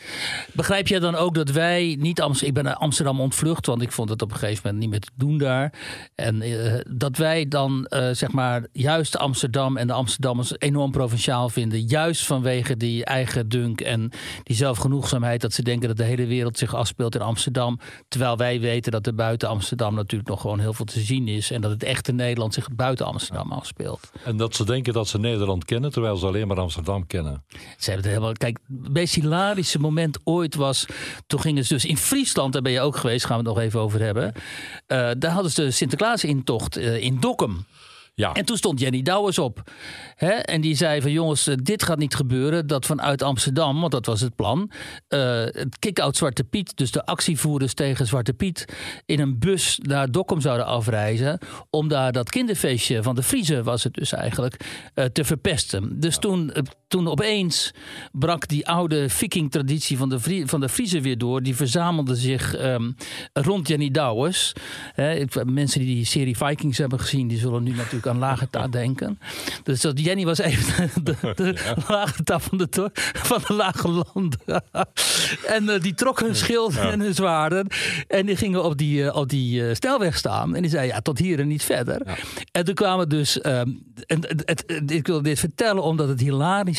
Begrijp 0.53 0.87
jij 0.87 0.99
dan 0.99 1.15
ook 1.15 1.35
dat 1.35 1.49
wij 1.49 1.95
niet 1.99 2.21
Amsterdam, 2.21 2.47
ik 2.49 2.53
ben 2.53 2.63
naar 2.63 2.81
Amsterdam 2.81 3.21
ontvlucht, 3.21 3.65
want 3.65 3.81
ik 3.81 3.91
vond 3.91 4.09
het 4.09 4.21
op 4.21 4.31
een 4.31 4.37
gegeven 4.37 4.61
moment 4.63 4.81
niet 4.81 4.89
meer 4.89 4.99
te 4.99 5.11
doen 5.15 5.37
daar. 5.37 5.73
En 6.15 6.41
uh, 6.41 6.79
dat 6.87 7.17
wij 7.17 7.47
dan 7.47 7.87
uh, 7.89 8.09
zeg 8.11 8.31
maar 8.31 8.67
juist 8.71 9.17
Amsterdam 9.17 9.77
en 9.77 9.87
de 9.87 9.93
Amsterdammers 9.93 10.53
enorm 10.57 10.91
provinciaal 10.91 11.49
vinden, 11.49 11.81
juist 11.81 12.25
vanwege 12.25 12.77
die 12.77 13.05
eigen 13.05 13.49
dunk 13.49 13.81
en 13.81 14.11
die 14.43 14.55
zelfgenoegzaamheid 14.55 15.41
dat 15.41 15.53
ze 15.53 15.63
denken 15.63 15.87
dat 15.87 15.97
de 15.97 16.03
hele 16.03 16.25
wereld 16.25 16.57
zich 16.57 16.75
afspeelt 16.75 17.15
in 17.15 17.21
Amsterdam. 17.21 17.79
Terwijl 18.09 18.37
wij 18.37 18.59
weten 18.59 18.91
dat 18.91 19.07
er 19.07 19.15
buiten 19.15 19.49
Amsterdam 19.49 19.95
natuurlijk 19.95 20.29
nog 20.29 20.41
gewoon 20.41 20.59
heel 20.59 20.73
veel 20.73 20.85
te 20.85 20.99
zien 20.99 21.27
is. 21.27 21.51
En 21.51 21.61
dat 21.61 21.71
het 21.71 21.83
echte 21.83 22.11
Nederland 22.11 22.53
zich 22.53 22.71
buiten 22.71 23.05
Amsterdam 23.05 23.51
afspeelt. 23.51 24.11
En 24.23 24.37
dat 24.37 24.55
ze 24.55 24.65
denken 24.65 24.93
dat 24.93 25.07
ze 25.07 25.19
Nederland 25.19 25.65
kennen, 25.65 25.91
terwijl 25.91 26.15
ze 26.15 26.25
alleen 26.25 26.47
maar 26.47 26.59
Amsterdam 26.59 27.07
kennen. 27.07 27.43
Ze 27.49 27.59
hebben 27.91 27.95
het 27.95 28.05
helemaal. 28.05 28.33
Kijk, 28.33 28.59
het 28.81 28.93
meest 28.93 29.15
hilarische 29.15 29.79
moment 29.79 30.19
ooit 30.23 30.55
was. 30.55 30.85
Toen 31.27 31.39
gingen 31.39 31.65
ze 31.65 31.73
dus 31.73 31.85
in 31.85 31.97
Friesland, 31.97 32.53
daar 32.53 32.61
ben 32.61 32.71
je 32.71 32.81
ook 32.81 32.95
geweest, 32.95 33.25
gaan 33.25 33.43
we 33.43 33.49
het 33.49 33.55
nog 33.55 33.63
even 33.65 33.79
over 33.79 34.01
hebben. 34.01 34.33
Uh, 34.33 35.09
daar 35.17 35.31
hadden 35.31 35.51
ze 35.51 35.61
de 35.61 35.71
Sinterklaas-intocht 35.71 36.77
uh, 36.77 37.03
in 37.03 37.19
Dokkum. 37.19 37.65
Ja. 38.13 38.33
En 38.33 38.45
toen 38.45 38.57
stond 38.57 38.79
Jenny 38.79 39.01
Douwers 39.01 39.39
op. 39.39 39.71
Hè? 40.15 40.31
En 40.31 40.61
die 40.61 40.75
zei 40.75 41.01
van 41.01 41.11
jongens, 41.11 41.47
eh, 41.47 41.55
dit 41.63 41.83
gaat 41.83 41.97
niet 41.97 42.15
gebeuren. 42.15 42.67
Dat 42.67 42.85
vanuit 42.85 43.21
Amsterdam, 43.21 43.79
want 43.79 43.91
dat 43.91 44.05
was 44.05 44.21
het 44.21 44.35
plan. 44.35 44.71
Uh, 45.09 45.19
het 45.45 45.79
kick-out 45.79 46.17
Zwarte 46.17 46.43
Piet, 46.43 46.77
dus 46.77 46.91
de 46.91 47.05
actievoerders 47.05 47.73
tegen 47.73 48.05
Zwarte 48.05 48.33
Piet... 48.33 48.65
in 49.05 49.19
een 49.19 49.39
bus 49.39 49.79
naar 49.81 50.11
Dokkum 50.11 50.41
zouden 50.41 50.65
afreizen... 50.65 51.39
om 51.69 51.87
daar 51.87 52.11
dat 52.11 52.29
kinderfeestje 52.29 53.03
van 53.03 53.15
de 53.15 53.23
Friese 53.23 53.63
was 53.63 53.83
het 53.83 53.93
dus 53.93 54.11
eigenlijk, 54.11 54.65
uh, 54.95 55.05
te 55.05 55.23
verpesten. 55.23 55.99
Dus 55.99 56.17
toen, 56.17 56.53
toen 56.89 57.07
opeens 57.07 57.73
brak 58.11 58.47
die 58.47 58.67
oude 58.67 59.09
viking-traditie 59.09 59.97
van 59.97 60.09
de, 60.09 60.43
van 60.45 60.59
de 60.59 60.69
Friese 60.69 61.01
weer 61.01 61.17
door. 61.17 61.43
Die 61.43 61.55
verzamelden 61.55 62.15
zich 62.15 62.61
um, 62.61 62.95
rond 63.33 63.67
Jenny 63.67 63.91
Douwers. 63.91 64.53
Hè? 64.93 65.23
Mensen 65.45 65.79
die 65.79 65.95
die 65.95 66.05
serie 66.05 66.37
Vikings 66.37 66.77
hebben 66.77 66.99
gezien, 66.99 67.27
die 67.27 67.37
zullen 67.37 67.63
nu 67.63 67.71
natuurlijk 67.71 68.07
aan 68.07 68.17
lage 68.17 68.49
taal 68.49 68.69
denken. 68.81 69.19
Dus 69.63 69.81
dat 69.81 69.99
Jenny 69.99 70.25
was 70.25 70.39
even 70.39 70.89
de, 71.03 71.15
de 71.35 71.75
lage 71.87 72.23
taal 72.23 72.39
van 72.39 72.57
de, 72.57 72.89
van 73.13 73.41
de 73.47 73.53
lage 73.53 73.89
landen. 73.89 74.39
en 75.55 75.63
uh, 75.63 75.79
die 75.79 75.93
trokken 75.93 76.25
hun 76.25 76.35
schild 76.35 76.77
en 76.77 76.99
hun 76.99 77.13
zwaarden. 77.15 77.67
En 78.07 78.25
die 78.25 78.35
gingen 78.35 78.63
op 78.63 78.77
die, 78.77 79.01
uh, 79.01 79.15
op 79.15 79.29
die 79.29 79.61
uh, 79.61 79.73
snelweg 79.73 80.17
staan. 80.17 80.55
En 80.55 80.61
die 80.61 80.71
zei 80.71 80.87
ja, 80.87 81.01
tot 81.01 81.19
hier 81.19 81.39
en 81.39 81.47
niet 81.47 81.63
verder. 81.63 82.01
Ja. 82.05 82.15
En 82.51 82.65
toen 82.65 82.75
kwamen 82.75 83.09
dus... 83.09 83.45
Um, 83.45 83.87
en, 84.07 84.19
het, 84.27 84.41
het, 84.45 84.91
ik 84.91 85.07
wil 85.07 85.21
dit 85.21 85.39
vertellen 85.39 85.83
omdat 85.83 86.07
het 86.07 86.19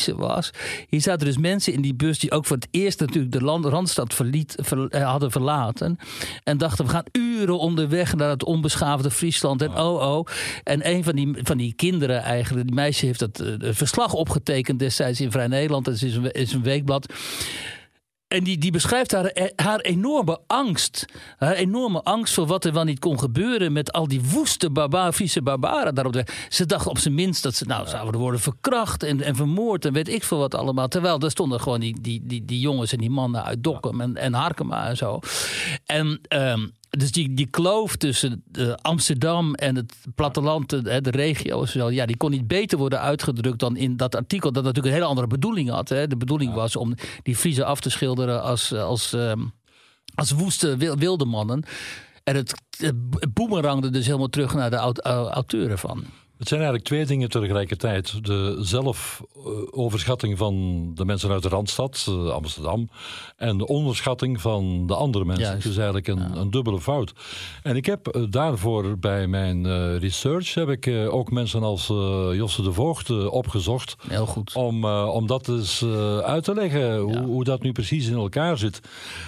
was. 0.07 0.51
Hier 0.89 1.01
zaten 1.01 1.25
dus 1.25 1.37
mensen 1.37 1.73
in 1.73 1.81
die 1.81 1.93
bus 1.93 2.19
die 2.19 2.31
ook 2.31 2.45
voor 2.45 2.55
het 2.55 2.67
eerst 2.71 2.99
natuurlijk 2.99 3.33
de 3.33 3.43
land, 3.43 3.65
Randstad 3.65 4.13
verliet, 4.13 4.55
ver, 4.59 5.03
hadden 5.03 5.31
verlaten. 5.31 5.97
En 6.43 6.57
dachten 6.57 6.85
we 6.85 6.91
gaan 6.91 7.05
uren 7.11 7.59
onderweg 7.59 8.15
naar 8.15 8.29
het 8.29 8.43
onbeschaafde 8.43 9.11
Friesland. 9.11 9.61
En 9.61 9.77
oh 9.77 10.17
oh. 10.17 10.25
En 10.63 10.89
een 10.89 11.03
van 11.03 11.15
die 11.15 11.21
die, 11.25 11.43
van 11.43 11.57
die 11.57 11.73
kinderen 11.73 12.21
eigenlijk. 12.21 12.65
Die 12.65 12.75
meisje 12.75 13.05
heeft 13.05 13.19
dat 13.19 13.41
uh, 13.41 13.55
verslag 13.71 14.13
opgetekend 14.13 14.79
destijds 14.79 15.21
in 15.21 15.31
Vrij 15.31 15.47
Nederland. 15.47 15.85
Dat 15.85 16.01
is 16.01 16.15
een, 16.15 16.31
is 16.31 16.53
een 16.53 16.63
weekblad. 16.63 17.13
En 18.31 18.43
die, 18.43 18.57
die 18.57 18.71
beschrijft 18.71 19.11
haar, 19.11 19.25
eh, 19.25 19.51
haar 19.55 19.79
enorme 19.79 20.39
angst. 20.47 21.05
Haar 21.37 21.53
enorme 21.53 22.01
angst 22.03 22.33
voor 22.33 22.47
wat 22.47 22.65
er 22.65 22.73
wel 22.73 22.83
niet 22.83 22.99
kon 22.99 23.19
gebeuren. 23.19 23.71
met 23.71 23.91
al 23.91 24.07
die 24.07 24.21
woeste 24.21 24.69
barbaar, 24.69 25.13
vieze 25.13 25.41
barbaren 25.41 25.95
daarop. 25.95 26.23
Ze 26.49 26.65
dacht 26.65 26.87
op 26.87 26.97
zijn 26.97 27.13
minst 27.13 27.43
dat 27.43 27.55
ze 27.55 27.65
nou 27.65 27.87
zouden 27.87 28.21
worden 28.21 28.39
verkracht 28.39 29.03
en, 29.03 29.21
en 29.21 29.35
vermoord. 29.35 29.85
en 29.85 29.93
weet 29.93 30.09
ik 30.09 30.23
veel 30.23 30.37
wat 30.37 30.55
allemaal. 30.55 30.87
Terwijl 30.87 31.19
er 31.19 31.31
stonden 31.31 31.59
gewoon 31.59 31.79
die, 31.79 32.01
die, 32.01 32.21
die, 32.23 32.45
die 32.45 32.59
jongens 32.59 32.91
en 32.91 32.99
die 32.99 33.09
mannen 33.09 33.43
uit 33.43 33.63
Dokkum 33.63 34.01
en, 34.01 34.17
en 34.17 34.33
Harkema 34.33 34.87
en 34.87 34.97
zo. 34.97 35.19
En. 35.85 36.21
Um, 36.29 36.79
dus 36.97 37.11
die, 37.11 37.33
die 37.33 37.45
kloof 37.45 37.95
tussen 37.95 38.43
uh, 38.51 38.73
Amsterdam 38.81 39.55
en 39.55 39.75
het 39.75 39.95
platteland, 40.15 40.69
de, 40.69 41.01
de 41.01 41.11
regio's, 41.11 41.73
ja, 41.73 42.05
die 42.05 42.17
kon 42.17 42.31
niet 42.31 42.47
beter 42.47 42.77
worden 42.77 42.99
uitgedrukt 42.99 43.59
dan 43.59 43.75
in 43.75 43.97
dat 43.97 44.15
artikel. 44.15 44.51
Dat 44.51 44.63
natuurlijk 44.63 44.93
een 44.93 44.99
hele 44.99 45.09
andere 45.09 45.27
bedoeling 45.27 45.69
had. 45.69 45.89
Hè. 45.89 46.07
De 46.07 46.17
bedoeling 46.17 46.53
was 46.53 46.75
om 46.75 46.93
die 47.23 47.35
Friese 47.35 47.65
af 47.65 47.79
te 47.79 47.89
schilderen 47.89 48.41
als, 48.43 48.73
als, 48.73 49.13
um, 49.13 49.51
als 50.15 50.31
woeste 50.31 50.77
wilde 50.97 51.25
mannen. 51.25 51.63
En 52.23 52.35
het, 52.35 52.53
het 52.77 53.33
boemerangde 53.33 53.89
dus 53.89 54.05
helemaal 54.05 54.29
terug 54.29 54.53
naar 54.53 54.69
de 54.69 55.01
auteuren 55.31 55.77
van. 55.77 56.05
Het 56.41 56.49
zijn 56.49 56.61
eigenlijk 56.61 56.89
twee 56.89 57.05
dingen 57.05 57.29
tegelijkertijd. 57.29 58.25
De 58.25 58.57
zelfoverschatting 58.59 60.37
van 60.37 60.85
de 60.95 61.05
mensen 61.05 61.31
uit 61.31 61.43
de 61.43 61.49
Randstad, 61.49 62.05
eh, 62.07 62.29
Amsterdam, 62.29 62.89
en 63.37 63.57
de 63.57 63.67
onderschatting 63.67 64.41
van 64.41 64.87
de 64.87 64.95
andere 64.95 65.25
mensen. 65.25 65.53
Het 65.53 65.65
is 65.65 65.75
eigenlijk 65.75 66.07
een, 66.07 66.37
een, 66.37 66.51
dubbele 66.51 66.81
fout. 66.81 67.13
En 67.63 67.75
ik 67.75 67.85
heb 67.85 68.07
eh, 68.07 68.21
daarvoor 68.29 68.97
bij 68.97 69.27
mijn 69.27 69.65
uh, 69.65 69.97
research 69.97 70.53
heb 70.53 70.69
ik 70.69 70.87
ook 71.09 71.31
mensen 71.31 71.63
als 71.63 71.87
Josse 72.33 72.61
de 72.61 72.73
Voogd 72.73 73.29
opgezocht. 73.29 73.95
Heel 74.07 74.25
goed. 74.25 74.53
Om, 74.53 74.85
om 74.85 75.27
dat 75.27 75.47
eens 75.47 75.85
uit 76.23 76.43
te 76.43 76.53
leggen, 76.53 76.97
hoe, 76.97 77.17
hoe, 77.17 77.43
dat 77.43 77.61
nu 77.61 77.71
precies 77.71 78.07
in 78.07 78.15
elkaar 78.15 78.57
zit. 78.57 78.79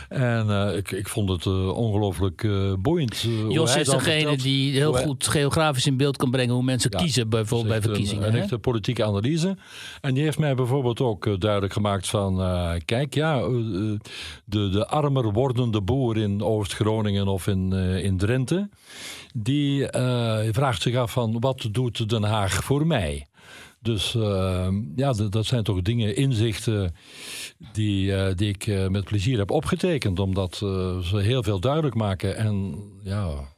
En 0.09 0.75
ik, 0.75 0.91
ik 0.91 1.07
vond 1.07 1.29
het 1.29 1.45
ongelooflijk 1.73 2.47
boeiend. 2.79 3.25
Jos 3.49 3.75
is 3.75 3.87
degene 3.87 4.37
die 4.37 4.71
heel 4.71 4.93
goed 4.93 5.27
geografisch 5.27 5.85
in 5.85 5.97
beeld 5.97 6.17
kan 6.17 6.31
brengen 6.31 6.53
hoe 6.53 6.63
mensen 6.63 6.91
kiezen, 7.03 7.29
bijvoorbeeld 7.29 7.69
bij 7.69 7.81
verkiezingen. 7.81 8.27
Een, 8.27 8.33
een 8.33 8.41
echte 8.41 8.59
politieke 8.59 9.03
analyse. 9.03 9.57
En 10.01 10.13
die 10.13 10.23
heeft 10.23 10.39
mij 10.39 10.55
bijvoorbeeld 10.55 11.01
ook 11.01 11.25
eh, 11.25 11.33
duidelijk 11.37 11.73
gemaakt 11.73 12.09
van... 12.09 12.41
Uh, 12.41 12.71
kijk, 12.85 13.13
ja, 13.13 13.39
uh, 13.39 13.99
de, 14.45 14.69
de 14.69 14.87
armer 14.87 15.31
wordende 15.31 15.81
boer 15.81 16.17
in 16.17 16.41
Oost-Groningen 16.41 17.27
of 17.27 17.47
in, 17.47 17.71
uh, 17.73 18.03
in 18.03 18.17
Drenthe... 18.17 18.69
die 19.33 19.87
vraagt 20.51 20.81
zich 20.81 20.95
af 20.95 21.11
van, 21.11 21.39
wat 21.39 21.67
doet 21.71 22.09
Den 22.09 22.23
Haag 22.23 22.63
voor 22.63 22.87
mij? 22.87 23.27
Dus 23.79 24.11
ja, 24.95 25.13
dat 25.29 25.45
zijn 25.45 25.63
toch 25.63 25.81
dingen, 25.81 26.15
inzichten 26.15 26.95
die, 27.73 28.33
die 28.35 28.49
ik 28.49 28.89
met 28.89 29.03
plezier 29.03 29.37
heb 29.37 29.51
opgetekend. 29.51 30.19
Omdat 30.19 30.55
ze 30.55 31.17
heel 31.17 31.43
veel 31.43 31.59
duidelijk 31.59 31.95
maken. 31.95 32.37
En 32.37 32.75
ja, 33.03 33.52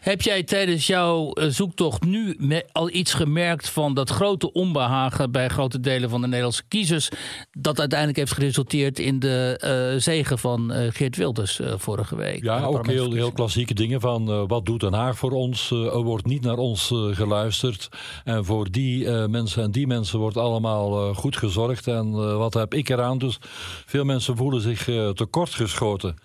heb 0.00 0.22
jij 0.22 0.42
tijdens 0.42 0.86
jouw 0.86 1.32
eh, 1.32 1.46
zoektocht 1.48 2.04
nu 2.04 2.36
al 2.72 2.90
iets 2.90 3.14
gemerkt 3.14 3.68
van 3.68 3.94
dat 3.94 4.10
grote 4.10 4.52
onbehagen 4.52 5.30
bij 5.30 5.48
grote 5.48 5.80
delen 5.80 6.10
van 6.10 6.20
de 6.20 6.26
Nederlandse 6.26 6.62
kiezers, 6.68 7.08
dat 7.52 7.78
uiteindelijk 7.78 8.18
heeft 8.18 8.32
geresulteerd 8.32 8.98
in 8.98 9.18
de 9.18 9.60
uh, 9.94 10.00
zegen 10.00 10.38
van 10.38 10.72
uh, 10.72 10.86
Geert 10.90 11.16
Wilders 11.16 11.60
uh, 11.60 11.74
vorige 11.76 12.16
week? 12.16 12.42
Ja, 12.42 12.64
ook 12.64 12.86
heel, 12.86 13.12
heel 13.12 13.32
klassieke 13.32 13.74
dingen 13.74 14.00
van 14.00 14.46
wat 14.46 14.66
doet 14.66 14.80
Den 14.80 14.92
Haag 14.92 15.18
voor 15.18 15.32
ons? 15.32 15.70
er 15.70 16.02
wordt 16.02 16.26
niet 16.26 16.42
naar 16.42 16.56
ons 16.56 16.92
geluisterd. 17.10 17.88
En 18.24 18.44
voor 18.44 18.70
die 18.70 19.08
mensen 19.08 19.62
en 19.62 19.70
die 19.70 19.86
mensen 19.86 20.18
wordt 20.18 20.36
allemaal 20.36 21.14
goed 21.14 21.36
gezorgd. 21.36 21.86
En 21.86 22.36
wat 22.38 22.54
heb 22.54 22.74
ik 22.74 22.88
eraan? 22.88 23.18
Dus 23.18 23.38
veel 23.86 24.04
mensen 24.04 24.36
voelen 24.36 24.60
zich 24.60 24.84
tekortgeschoten. 25.14 26.16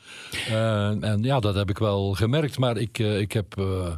en 1.01 1.19
ja, 1.21 1.39
dat 1.39 1.55
heb 1.55 1.69
ik 1.69 1.77
wel 1.77 2.13
gemerkt. 2.13 2.57
Maar 2.57 2.77
ik 2.77 2.99
ik 3.21 3.31
heb 3.31 3.59
uh, 3.59 3.93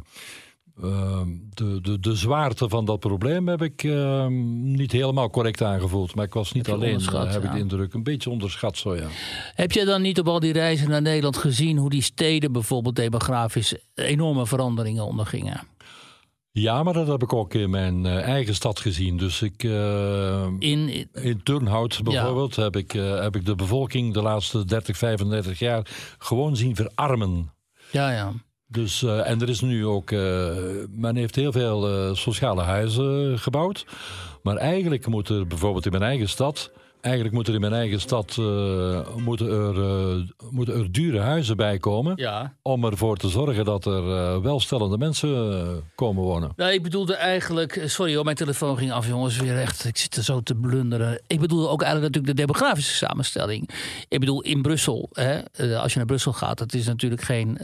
uh, 0.82 1.20
de, 1.54 1.80
de, 1.80 2.00
de 2.00 2.14
zwaarte 2.14 2.68
van 2.68 2.84
dat 2.84 3.00
probleem 3.00 3.48
heb 3.48 3.62
ik 3.62 3.82
uh, 3.82 4.26
niet 4.26 4.92
helemaal 4.92 5.30
correct 5.30 5.62
aangevoeld. 5.62 6.14
Maar 6.14 6.24
ik 6.24 6.34
was 6.34 6.52
niet 6.52 6.68
alleen, 6.68 7.00
eh, 7.00 7.32
heb 7.32 7.44
ik 7.44 7.52
de 7.52 7.58
indruk, 7.58 7.94
een 7.94 8.02
beetje 8.02 8.30
onderschat 8.30 8.76
zo 8.76 8.96
ja. 8.96 9.06
Heb 9.54 9.72
je 9.72 9.84
dan 9.84 10.02
niet 10.02 10.18
op 10.18 10.28
al 10.28 10.40
die 10.40 10.52
reizen 10.52 10.88
naar 10.88 11.02
Nederland 11.02 11.36
gezien 11.36 11.76
hoe 11.76 11.90
die 11.90 12.02
steden 12.02 12.52
bijvoorbeeld 12.52 12.96
demografisch 12.96 13.74
enorme 13.94 14.46
veranderingen 14.46 15.04
ondergingen? 15.04 15.60
Ja, 16.50 16.82
maar 16.82 16.92
dat 16.92 17.06
heb 17.06 17.22
ik 17.22 17.32
ook 17.32 17.54
in 17.54 17.70
mijn 17.70 18.04
uh, 18.04 18.22
eigen 18.22 18.54
stad 18.54 18.80
gezien. 18.80 19.16
Dus 19.16 19.42
ik, 19.42 19.62
uh, 19.62 20.46
in, 20.58 21.08
in 21.12 21.42
Turnhout 21.42 22.00
bijvoorbeeld 22.02 22.56
heb, 22.56 22.76
ik, 22.76 22.94
uh, 22.94 23.20
heb 23.20 23.36
ik 23.36 23.44
de 23.44 23.54
bevolking 23.54 24.14
de 24.14 24.22
laatste 24.22 24.64
30, 24.64 24.96
35 24.96 25.58
jaar 25.58 25.86
gewoon 26.18 26.56
zien 26.56 26.76
verarmen. 26.76 27.52
Ja, 27.90 28.10
ja. 28.10 28.32
Dus, 28.66 29.02
uh, 29.02 29.30
en 29.30 29.40
er 29.40 29.48
is 29.48 29.60
nu 29.60 29.86
ook, 29.86 30.10
uh, 30.10 30.20
men 30.90 31.16
heeft 31.16 31.34
heel 31.34 31.52
veel 31.52 32.08
uh, 32.08 32.14
sociale 32.14 32.62
huizen 32.62 33.38
gebouwd. 33.38 33.86
Maar 34.42 34.56
eigenlijk 34.56 35.06
moet 35.06 35.28
er 35.28 35.46
bijvoorbeeld 35.46 35.84
in 35.84 35.90
mijn 35.90 36.02
eigen 36.02 36.28
stad 36.28 36.70
eigenlijk 37.00 37.34
moeten 37.34 37.54
er 37.54 37.60
in 37.62 37.70
mijn 37.70 37.80
eigen 37.80 38.00
stad 38.00 38.36
moeten 39.16 39.50
er, 39.50 39.74
moeten 40.50 40.74
er 40.74 40.92
dure 40.92 41.20
huizen 41.20 41.56
bij 41.56 41.78
komen. 41.78 42.12
Ja. 42.16 42.54
Om 42.62 42.84
ervoor 42.84 43.16
te 43.16 43.28
zorgen 43.28 43.64
dat 43.64 43.86
er 43.86 44.42
welstellende 44.42 44.98
mensen 44.98 45.90
komen 45.94 46.22
wonen. 46.22 46.52
Nou, 46.56 46.72
ik 46.72 46.82
bedoelde 46.82 47.14
eigenlijk. 47.14 47.82
Sorry 47.84 48.14
hoor, 48.14 48.24
mijn 48.24 48.36
telefoon 48.36 48.78
ging 48.78 48.92
af, 48.92 49.06
jongens. 49.06 49.36
Weer 49.36 49.58
echt. 49.58 49.84
Ik 49.84 49.96
zit 49.96 50.16
er 50.16 50.22
zo 50.22 50.40
te 50.40 50.54
blunderen. 50.54 51.20
Ik 51.26 51.40
bedoelde 51.40 51.68
ook 51.68 51.82
eigenlijk 51.82 52.14
natuurlijk 52.14 52.38
de 52.38 52.46
demografische 52.46 52.94
samenstelling. 52.94 53.70
Ik 54.08 54.20
bedoel, 54.20 54.42
in 54.42 54.62
Brussel, 54.62 55.08
hè, 55.12 55.40
als 55.78 55.92
je 55.92 55.98
naar 55.98 56.06
Brussel 56.06 56.32
gaat, 56.32 56.58
dat 56.58 56.74
is 56.74 56.86
natuurlijk 56.86 57.22
geen 57.22 57.58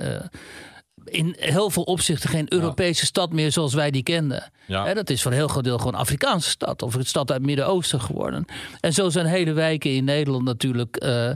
in 1.10 1.36
heel 1.38 1.70
veel 1.70 1.82
opzichten 1.82 2.30
geen 2.30 2.52
Europese 2.52 3.06
stad 3.06 3.32
meer 3.32 3.52
zoals 3.52 3.74
wij 3.74 3.90
die 3.90 4.02
kenden. 4.02 4.50
Ja. 4.66 4.94
dat 4.94 5.10
is 5.10 5.22
voor 5.22 5.30
een 5.30 5.36
heel 5.36 5.48
groot 5.48 5.64
deel 5.64 5.78
gewoon 5.78 5.94
Afrikaanse 5.94 6.50
stad 6.50 6.82
of 6.82 6.94
een 6.94 7.06
stad 7.06 7.30
uit 7.30 7.38
het 7.38 7.46
Midden-Oosten 7.46 8.00
geworden. 8.00 8.44
En 8.80 8.92
zo 8.92 9.08
zijn 9.08 9.26
hele 9.26 9.52
wijken 9.52 9.94
in 9.94 10.04
Nederland 10.04 10.44
natuurlijk 10.44 11.04
uh, 11.04 11.26
uh, 11.26 11.34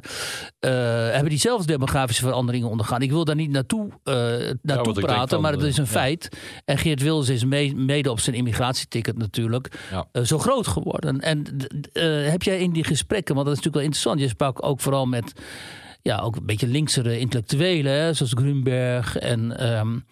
hebben 1.10 1.28
diezelfde 1.28 1.66
demografische 1.66 2.22
veranderingen 2.22 2.68
ondergaan. 2.68 3.02
Ik 3.02 3.10
wil 3.10 3.24
daar 3.24 3.34
niet 3.34 3.50
naartoe, 3.50 3.88
uh, 4.04 4.14
naartoe 4.62 4.92
praten, 4.92 5.40
maar 5.40 5.52
het 5.52 5.62
is 5.62 5.76
een 5.76 5.86
feit. 5.86 6.28
En 6.64 6.78
Geert 6.78 7.02
Wilders 7.02 7.28
is 7.28 7.44
mee, 7.44 7.76
mede 7.76 8.10
op 8.10 8.20
zijn 8.20 8.36
immigratieticket 8.36 9.18
natuurlijk 9.18 9.78
zo 10.22 10.38
groot 10.38 10.66
geworden. 10.66 11.20
En 11.20 11.46
heb 12.30 12.42
jij 12.42 12.58
in 12.58 12.72
die 12.72 12.84
gesprekken, 12.84 13.34
want 13.34 13.46
dat 13.46 13.56
is 13.56 13.62
natuurlijk 13.62 13.74
wel 13.74 13.84
interessant, 13.84 14.20
je 14.20 14.28
sprak 14.28 14.66
ook 14.66 14.80
vooral 14.80 15.06
met 15.06 15.32
ja, 16.08 16.18
ook 16.18 16.36
een 16.36 16.46
beetje 16.46 16.66
linksere 16.66 17.18
intellectuelen, 17.18 18.16
zoals 18.16 18.32
Grunberg 18.32 19.16
en 19.16 19.68
um, 19.78 20.04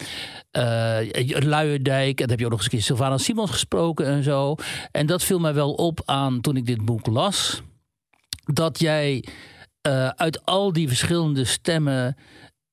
uh, 0.53 0.99
Luijendijk. 1.27 2.21
En 2.21 2.27
dan 2.27 2.29
heb 2.29 2.39
je 2.39 2.45
ook 2.45 2.51
nog 2.51 2.61
eens 2.61 2.73
een 2.73 2.79
keer 2.79 2.83
Sylvana 2.83 3.19
Simons 3.19 3.51
gesproken 3.51 4.07
en 4.07 4.23
zo. 4.23 4.55
En 4.91 5.07
dat 5.07 5.23
viel 5.23 5.39
mij 5.39 5.55
wel 5.55 5.73
op 5.73 6.03
aan 6.05 6.41
toen 6.41 6.57
ik 6.57 6.67
dit 6.67 6.85
boek 6.85 7.07
las. 7.07 7.63
Dat 8.45 8.79
jij 8.79 9.25
uh, 9.87 10.09
uit 10.09 10.45
al 10.45 10.73
die 10.73 10.89
verschillende 10.89 11.45
stemmen 11.45 12.17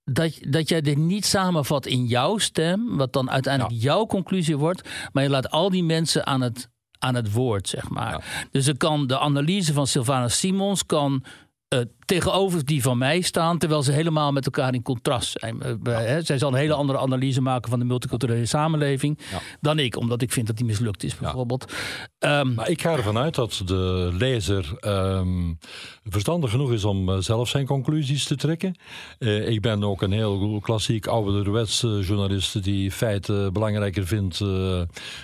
dat, 0.04 0.40
dat 0.42 0.70
jij 0.70 0.82
dit 0.82 0.98
niet 0.98 1.26
samenvat 1.26 1.86
in 1.86 2.06
jouw 2.06 2.38
stem, 2.38 2.98
wat 2.98 3.14
dan 3.14 3.32
uiteindelijk 3.32 3.82
jouw 3.82 4.06
conclusie 4.06 4.58
wordt, 4.58 4.90
maar 5.12 5.24
je 5.24 5.30
laat 5.30 5.52
al 5.52 5.70
die 5.70 5.84
mensen 5.84 6.26
aan 6.26 6.42
het, 6.42 6.70
aan 7.00 7.16
het 7.16 7.32
woord, 7.32 7.68
zeg 7.68 7.90
maar. 7.90 8.48
Dus 8.52 8.68
er 8.68 8.78
kan 8.78 9.08
de 9.08 9.20
analyse 9.20 9.74
van 9.74 9.88
Sylvana 9.88 10.28
Simons 10.28 10.86
kan 10.86 11.24
uh, 11.74 11.80
tegenover 12.10 12.65
die 12.65 12.82
van 12.82 12.98
mij 12.98 13.22
staan, 13.22 13.58
terwijl 13.58 13.84
ze 13.84 13.91
helemaal 13.91 14.32
met 14.32 14.45
elkaar 14.45 14.74
in 14.74 14.82
contrast 14.82 15.39
zijn. 15.39 15.62
Uh, 15.84 16.17
Zij 16.19 16.38
zal 16.38 16.50
een 16.50 16.58
hele 16.58 16.74
andere 16.74 17.00
analyse 17.00 17.41
maken 17.41 17.69
van 17.69 17.80
de 17.80 17.86
multiculturele 17.86 18.45
samenleving 18.45 19.19
dan 19.62 19.80
ik, 19.80 19.98
omdat 19.98 20.22
ik 20.22 20.32
vind 20.32 20.48
dat 20.48 20.58
die 20.58 20.65
mislukt 20.65 21.04
is, 21.04 21.17
bijvoorbeeld. 21.17 21.74
Ja. 22.19 22.39
Um, 22.39 22.54
maar 22.54 22.69
ik 22.69 22.82
ga 22.82 22.91
ervan 22.91 23.17
uit 23.17 23.36
dat 23.36 23.62
de 23.65 24.10
lezer 24.17 24.78
um, 24.82 25.58
verstandig 26.04 26.52
genoeg 26.52 26.72
is 26.72 26.84
om 26.84 27.10
uh, 27.10 27.17
zelf 27.17 27.50
zijn 27.50 27.65
conclusies 27.65 28.26
te 28.26 28.36
trekken. 28.36 28.76
ik 29.48 29.62
ben 29.62 29.84
ook 29.84 30.02
een 30.02 30.12
heel 30.12 30.60
klassiek 30.60 31.08
ouderwets 31.08 31.82
journalist 31.82 32.63
die 32.63 32.91
feiten 32.91 33.54
belangrijker 33.54 34.08
vindt 34.08 34.43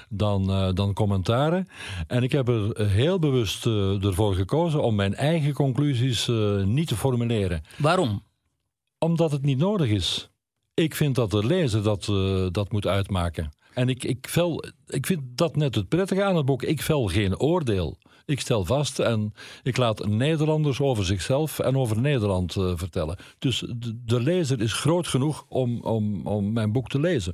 dan, 0.09 0.71
dan 0.75 0.93
commentaren. 0.93 1.67
En 2.07 2.23
ik 2.23 2.31
heb 2.31 2.47
er 2.47 2.87
heel 2.87 3.19
bewust 3.19 3.65
ervoor 3.65 4.35
gekozen 4.35 4.83
om 4.83 4.95
mijn 4.95 5.15
eigen 5.15 5.53
conclusies 5.53 6.29
niet 6.65 6.74
te 6.83 6.95
formuleren. 6.95 7.63
Waarom? 7.77 8.23
Omdat 8.99 9.31
het 9.31 9.41
niet 9.41 9.57
nodig 9.57 9.89
is. 9.89 10.29
Ik 10.73 10.95
vind 10.95 11.15
dat 11.15 11.31
de 11.31 11.45
lezer 11.45 11.83
dat, 11.83 12.07
uh, 12.07 12.47
dat 12.51 12.71
moet 12.71 12.87
uitmaken. 12.87 13.51
En 13.73 13.89
ik, 13.89 14.03
ik, 14.03 14.27
vel, 14.29 14.63
ik 14.87 15.05
vind 15.05 15.21
dat 15.25 15.55
net 15.55 15.75
het 15.75 15.89
prettige 15.89 16.23
aan 16.23 16.35
het 16.35 16.45
boek. 16.45 16.63
Ik 16.63 16.81
vel 16.81 17.07
geen 17.07 17.39
oordeel. 17.39 17.97
Ik 18.25 18.39
stel 18.39 18.65
vast 18.65 18.99
en 18.99 19.33
ik 19.63 19.77
laat 19.77 20.07
Nederlanders 20.07 20.79
over 20.79 21.05
zichzelf 21.05 21.59
en 21.59 21.77
over 21.77 22.01
Nederland 22.01 22.55
uh, 22.55 22.71
vertellen. 22.75 23.17
Dus 23.39 23.59
de, 23.59 24.01
de, 24.05 24.21
lezer 24.21 24.61
is 24.61 24.73
groot 24.73 25.07
genoeg 25.07 25.45
om, 25.47 25.81
om, 25.81 26.27
om 26.27 26.53
mijn 26.53 26.71
boek 26.71 26.89
te 26.89 26.99
lezen. 26.99 27.33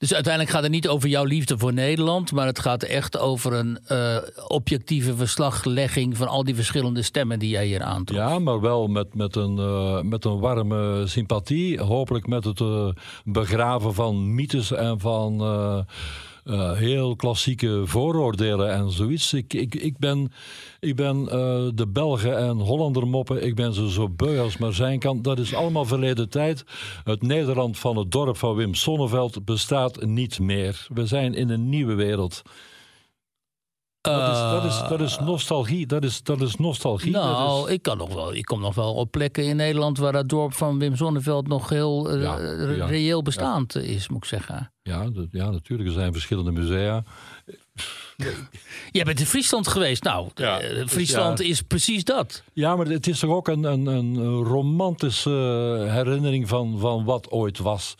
Dus 0.00 0.14
uiteindelijk 0.14 0.52
gaat 0.54 0.62
het 0.62 0.72
niet 0.72 0.88
over 0.88 1.08
jouw 1.08 1.24
liefde 1.24 1.58
voor 1.58 1.72
Nederland, 1.72 2.32
maar 2.32 2.46
het 2.46 2.58
gaat 2.58 2.82
echt 2.82 3.18
over 3.18 3.52
een 3.52 3.78
uh, 3.88 4.16
objectieve 4.48 5.16
verslaglegging 5.16 6.16
van 6.16 6.28
al 6.28 6.44
die 6.44 6.54
verschillende 6.54 7.02
stemmen 7.02 7.38
die 7.38 7.48
jij 7.48 7.66
hier 7.66 7.82
aantrekt. 7.82 8.22
Ja, 8.22 8.38
maar 8.38 8.60
wel 8.60 8.88
met, 8.88 9.14
met, 9.14 9.36
een, 9.36 9.56
uh, 9.56 10.00
met 10.00 10.24
een 10.24 10.38
warme 10.38 11.06
sympathie. 11.06 11.80
Hopelijk 11.80 12.26
met 12.26 12.44
het 12.44 12.60
uh, 12.60 12.88
begraven 13.24 13.94
van 13.94 14.34
mythes 14.34 14.72
en 14.72 15.00
van 15.00 15.42
uh, 16.44 16.72
heel 16.72 17.16
klassieke 17.16 17.82
vooroordelen 17.84 18.72
en 18.72 18.90
zoiets. 18.90 19.32
Ik, 19.32 19.54
ik, 19.54 19.74
ik 19.74 19.98
ben, 19.98 20.32
ik 20.80 20.96
ben 20.96 21.20
uh, 21.20 21.28
de 21.74 21.88
Belgen 21.88 22.38
en 22.38 22.58
Hollander 22.58 23.06
moppen, 23.06 23.44
ik 23.44 23.54
ben 23.54 23.74
ze 23.74 23.90
zo 23.90 24.08
beu 24.08 24.40
als 24.40 24.56
maar 24.56 24.72
zijn 24.72 24.98
kan. 24.98 25.22
Dat 25.22 25.38
is 25.38 25.54
allemaal 25.54 25.84
verleden 25.84 26.28
tijd. 26.28 26.64
Het 27.04 27.22
Nederland 27.22 27.78
van 27.78 27.96
het 27.96 28.10
dorp 28.10 28.36
van 28.36 28.54
Wim 28.54 28.74
Sonneveld 28.74 29.44
bestaat 29.44 30.04
niet 30.04 30.38
meer. 30.38 30.86
We 30.94 31.06
zijn 31.06 31.34
in 31.34 31.50
een 31.50 31.68
nieuwe 31.68 31.94
wereld. 31.94 32.42
Dat 34.00 34.32
is, 34.32 34.38
dat, 34.38 34.64
is, 34.64 34.88
dat 34.88 35.00
is 35.00 35.18
nostalgie. 35.18 35.86
Dat 35.86 36.04
is, 36.04 36.22
dat 36.22 36.40
is 36.40 36.56
nostalgie. 36.56 37.10
Nou, 37.10 37.68
is... 37.68 37.74
ik, 37.74 37.82
kan 37.82 37.96
nog 37.96 38.14
wel, 38.14 38.34
ik 38.34 38.44
kom 38.44 38.60
nog 38.60 38.74
wel 38.74 38.94
op 38.94 39.10
plekken 39.10 39.44
in 39.44 39.56
Nederland 39.56 39.98
waar 39.98 40.12
dat 40.12 40.28
dorp 40.28 40.52
van 40.52 40.78
Wim 40.78 40.96
Zonneveld 40.96 41.48
nog 41.48 41.68
heel 41.68 42.16
uh, 42.16 42.22
ja, 42.22 42.36
reëel 42.86 43.22
bestaand 43.22 43.72
ja. 43.72 43.80
is, 43.80 44.08
moet 44.08 44.18
ik 44.18 44.24
zeggen. 44.24 44.72
Ja, 44.90 45.08
ja, 45.30 45.50
natuurlijk. 45.50 45.88
Er 45.88 45.94
zijn 45.94 46.12
verschillende 46.12 46.52
musea. 46.52 47.02
Jij 48.92 49.04
bent 49.04 49.20
in 49.20 49.26
Friesland 49.26 49.68
geweest. 49.68 50.02
Nou, 50.02 50.28
ja, 50.34 50.62
uh, 50.62 50.86
Friesland 50.86 51.36
dus 51.36 51.46
is 51.46 51.62
precies 51.62 52.04
dat. 52.04 52.42
Ja, 52.52 52.76
maar 52.76 52.86
het 52.86 53.06
is 53.06 53.18
toch 53.18 53.30
ook 53.30 53.48
een, 53.48 53.64
een, 53.64 53.86
een 53.86 54.42
romantische 54.44 55.30
herinnering 55.90 56.48
van, 56.48 56.78
van 56.78 57.04
wat 57.04 57.30
ooit 57.30 57.58
was 57.58 57.96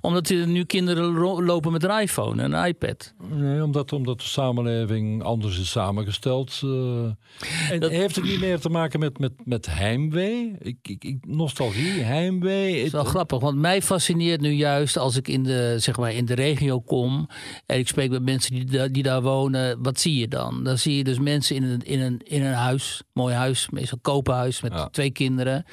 omdat 0.00 0.28
er 0.28 0.46
nu 0.46 0.64
kinderen 0.64 1.14
lopen 1.44 1.72
met 1.72 1.84
een 1.84 2.00
iPhone 2.00 2.42
en 2.42 2.52
een 2.52 2.66
iPad. 2.66 3.14
Nee, 3.30 3.64
omdat, 3.64 3.92
omdat 3.92 4.18
de 4.18 4.24
samenleving 4.24 5.22
anders 5.22 5.58
is 5.58 5.70
samengesteld. 5.70 6.60
Uh, 6.64 7.04
en 7.70 7.80
dat... 7.80 7.90
heeft 7.90 8.16
het 8.16 8.24
niet 8.24 8.40
meer 8.40 8.58
te 8.58 8.68
maken 8.68 9.00
met, 9.00 9.18
met, 9.18 9.32
met 9.44 9.66
heimwee? 9.66 10.56
Ik, 10.58 10.76
ik, 10.82 11.16
nostalgie, 11.26 12.02
heimwee? 12.02 12.76
Dat 12.76 12.86
is 12.86 12.92
wel 12.92 13.04
grappig, 13.04 13.40
want 13.40 13.58
mij 13.58 13.82
fascineert 13.82 14.40
nu 14.40 14.50
juist 14.50 14.96
als 14.96 15.16
ik 15.16 15.28
in 15.28 15.42
de, 15.42 15.74
zeg 15.78 15.96
maar, 15.96 16.12
in 16.12 16.24
de 16.24 16.34
regio 16.34 16.80
kom... 16.80 17.28
en 17.66 17.78
ik 17.78 17.88
spreek 17.88 18.10
met 18.10 18.22
mensen 18.22 18.66
die, 18.66 18.90
die 18.90 19.02
daar 19.02 19.22
wonen, 19.22 19.82
wat 19.82 20.00
zie 20.00 20.18
je 20.18 20.28
dan? 20.28 20.64
Dan 20.64 20.78
zie 20.78 20.96
je 20.96 21.04
dus 21.04 21.18
mensen 21.18 21.56
in 21.56 21.62
een, 21.62 21.82
in 21.82 22.00
een, 22.00 22.20
in 22.24 22.42
een 22.42 22.54
huis, 22.54 23.02
mooi 23.12 23.34
huis, 23.34 23.70
meestal 23.70 23.98
kopenhuis 24.02 24.60
met 24.60 24.72
ja. 24.72 24.88
twee 24.88 25.10
kinderen... 25.10 25.64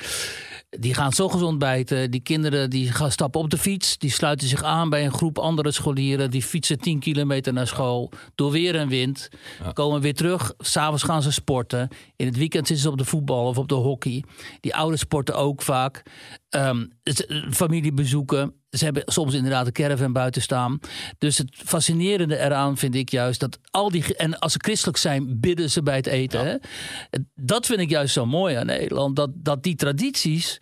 Die 0.79 0.93
gaan 0.93 1.11
s 1.11 1.19
ochtends 1.19 1.45
ontbijten. 1.45 2.11
Die 2.11 2.19
kinderen 2.19 2.69
die 2.69 2.91
gaan 2.91 3.11
stappen 3.11 3.41
op 3.41 3.49
de 3.49 3.57
fiets. 3.57 3.97
Die 3.97 4.11
sluiten 4.11 4.47
zich 4.47 4.63
aan 4.63 4.89
bij 4.89 5.05
een 5.05 5.13
groep 5.13 5.37
andere 5.37 5.71
scholieren. 5.71 6.31
Die 6.31 6.41
fietsen 6.41 6.79
10 6.79 6.99
kilometer 6.99 7.53
naar 7.53 7.67
school. 7.67 8.11
Door 8.35 8.51
weer 8.51 8.75
en 8.75 8.87
wind. 8.87 9.29
Ja. 9.63 9.71
Komen 9.71 10.01
weer 10.01 10.13
terug. 10.13 10.53
S'avonds 10.57 11.03
gaan 11.03 11.21
ze 11.21 11.31
sporten. 11.31 11.89
In 12.15 12.25
het 12.25 12.37
weekend 12.37 12.67
zitten 12.67 12.85
ze 12.85 12.91
op 12.91 12.97
de 12.97 13.05
voetbal 13.05 13.47
of 13.47 13.57
op 13.57 13.67
de 13.67 13.75
hockey. 13.75 14.23
Die 14.59 14.75
ouders 14.75 15.01
sporten 15.01 15.35
ook 15.35 15.61
vaak. 15.61 16.03
Um, 16.49 16.91
familiebezoeken. 17.51 18.53
Ze 18.69 18.83
hebben 18.83 19.03
soms 19.05 19.33
inderdaad 19.33 19.65
een 19.65 19.71
caravan 19.71 20.13
buiten 20.13 20.41
staan. 20.41 20.79
Dus 21.17 21.37
het 21.37 21.49
fascinerende 21.55 22.37
eraan 22.37 22.77
vind 22.77 22.95
ik 22.95 23.09
juist 23.09 23.39
dat 23.39 23.59
al 23.71 23.91
die. 23.91 24.15
En 24.15 24.39
als 24.39 24.51
ze 24.51 24.59
christelijk 24.61 24.97
zijn, 24.97 25.39
bidden 25.39 25.69
ze 25.69 25.83
bij 25.83 25.95
het 25.95 26.07
eten. 26.07 26.39
Ja. 26.39 26.45
Hè? 26.45 26.57
Dat 27.35 27.65
vind 27.65 27.79
ik 27.79 27.89
juist 27.89 28.13
zo 28.13 28.25
mooi 28.25 28.55
aan 28.55 28.65
Nederland. 28.65 29.15
Dat, 29.15 29.29
dat 29.33 29.63
die 29.63 29.75
tradities 29.75 30.59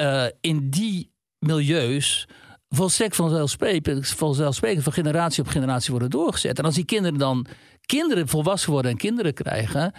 uh, 0.00 0.24
in 0.40 0.70
die 0.70 1.10
milieus 1.38 2.28
volstrekt 2.68 3.16
vanzelfsprekend, 3.16 4.08
vanzelfsprekend 4.08 4.84
van 4.84 4.92
generatie 4.92 5.42
op 5.42 5.48
generatie 5.48 5.90
worden 5.90 6.10
doorgezet. 6.10 6.58
En 6.58 6.64
als 6.64 6.74
die 6.74 6.84
kinderen 6.84 7.18
dan 7.18 7.46
kinderen 7.86 8.28
volwassen 8.28 8.70
worden 8.70 8.90
en 8.90 8.96
kinderen 8.96 9.34
krijgen, 9.34 9.92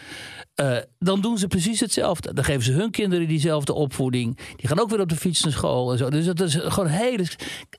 uh, 0.62 0.78
dan 1.00 1.22
doen 1.22 1.38
ze 1.38 1.48
precies 1.48 1.80
hetzelfde. 1.80 2.34
Dan 2.34 2.44
geven 2.44 2.64
ze 2.64 2.72
hun 2.72 2.92
kinderen 2.92 3.28
diezelfde 3.28 3.74
opvoeding. 3.74 4.38
Die 4.56 4.68
gaan 4.68 4.80
ook 4.80 4.90
weer 4.90 5.00
op 5.00 5.10
de 5.10 5.16
fiets 5.16 5.44
naar 5.44 5.54
school 5.54 5.92
en 5.92 5.98
zo. 5.98 6.10
Dus 6.10 6.26
dat 6.26 6.40
is 6.40 6.56
gewoon 6.56 6.90
hele. 6.90 7.26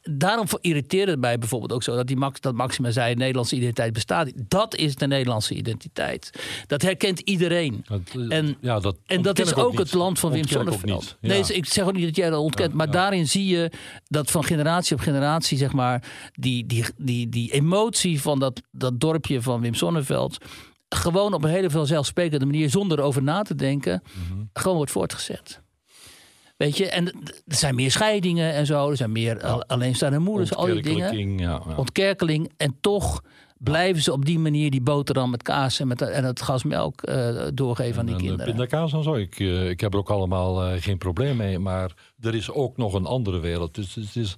Daarom 0.03 0.47
irriteerde 0.61 1.11
het 1.11 1.21
mij 1.21 1.39
bijvoorbeeld 1.39 1.73
ook 1.73 1.83
zo 1.83 1.97
dat, 1.97 2.07
die 2.07 2.17
Max, 2.17 2.41
dat 2.41 2.55
Maxima 2.55 2.91
zei: 2.91 3.15
Nederlandse 3.15 3.55
identiteit 3.57 3.93
bestaat. 3.93 4.33
Dat 4.35 4.77
is 4.77 4.95
de 4.95 5.07
Nederlandse 5.07 5.55
identiteit. 5.55 6.31
Dat 6.67 6.83
herkent 6.83 7.21
iedereen. 7.21 7.85
Dat, 7.89 8.01
en 8.29 8.57
ja, 8.61 8.81
dat, 8.81 8.97
en 9.07 9.23
dat 9.23 9.39
is 9.39 9.55
ook, 9.55 9.67
ook 9.67 9.79
het 9.79 9.93
land 9.93 10.19
van 10.19 10.33
Wim 10.33 10.49
Sonneveld. 10.49 11.17
Ja. 11.21 11.29
Nee, 11.29 11.43
ik 11.43 11.67
zeg 11.67 11.85
ook 11.85 11.95
niet 11.95 12.05
dat 12.05 12.17
jij 12.17 12.31
dat 12.31 12.41
ontkent, 12.41 12.71
ja, 12.71 12.77
maar 12.77 12.91
daarin 12.91 13.29
zie 13.29 13.47
je 13.47 13.71
dat 14.07 14.31
van 14.31 14.45
generatie 14.45 14.97
op 14.97 15.03
generatie, 15.03 15.59
zeg 15.59 15.73
maar, 15.73 16.03
die, 16.33 16.67
die, 16.67 16.85
die, 16.97 17.29
die 17.29 17.53
emotie 17.53 18.21
van 18.21 18.39
dat, 18.39 18.63
dat 18.71 19.01
dorpje 19.01 19.43
van 19.43 19.61
Wim 19.61 19.75
Sonneveld 19.75 20.39
gewoon 20.89 21.35
op 21.35 21.45
een 21.45 21.51
hele 21.51 21.71
vanzelfsprekende 21.71 22.47
manier, 22.47 22.71
zonder 22.71 22.99
erover 22.99 23.23
na 23.23 23.43
te 23.43 23.55
denken, 23.55 24.03
mm 24.05 24.23
-hmm. 24.29 24.51
gewoon 24.53 24.77
wordt 24.77 24.93
voortgezet. 24.93 25.61
Weet 26.57 26.77
je, 26.77 26.89
en 26.89 27.07
er 27.47 27.57
zijn 27.57 27.75
meer 27.75 27.91
scheidingen 27.91 28.53
en 28.53 28.67
zo, 28.67 28.91
er 28.91 28.97
zijn 28.97 29.13
meer 29.13 29.43
alleenstaande 29.67 30.19
moeders, 30.19 30.55
al 30.55 30.67
die 30.67 30.83
dingen. 30.83 31.39
Ja, 31.39 31.63
ja. 31.69 31.77
Ontkerkeling. 31.77 32.53
En 32.57 32.77
toch 32.81 33.23
blijven 33.59 34.03
ze 34.03 34.13
op 34.13 34.25
die 34.25 34.39
manier 34.39 34.71
die 34.71 34.81
boterham 34.81 35.31
met 35.31 35.43
kaas 35.43 35.81
en, 35.81 35.89
met, 35.89 36.03
en 36.03 36.25
het 36.25 36.43
gasmelk 36.43 37.09
uh, 37.09 37.47
doorgeven 37.55 37.99
aan 37.99 38.07
die 38.07 38.15
en, 38.15 38.21
kinderen. 38.21 38.47
Pindakaas 38.47 38.93
en 38.93 39.03
zo. 39.03 39.15
Ik, 39.15 39.39
uh, 39.39 39.69
ik 39.69 39.81
heb 39.81 39.93
er 39.93 39.99
ook 39.99 40.11
allemaal 40.11 40.65
uh, 40.65 40.83
geen 40.83 40.99
probleem 40.99 41.37
mee. 41.37 41.59
Maar 41.59 41.93
er 42.21 42.35
is 42.35 42.51
ook 42.51 42.77
nog 42.77 42.95
een 42.95 43.07
andere 43.07 43.39
wereld. 43.39 43.75
Dus 43.75 43.95
het, 43.95 44.17
is, 44.17 44.37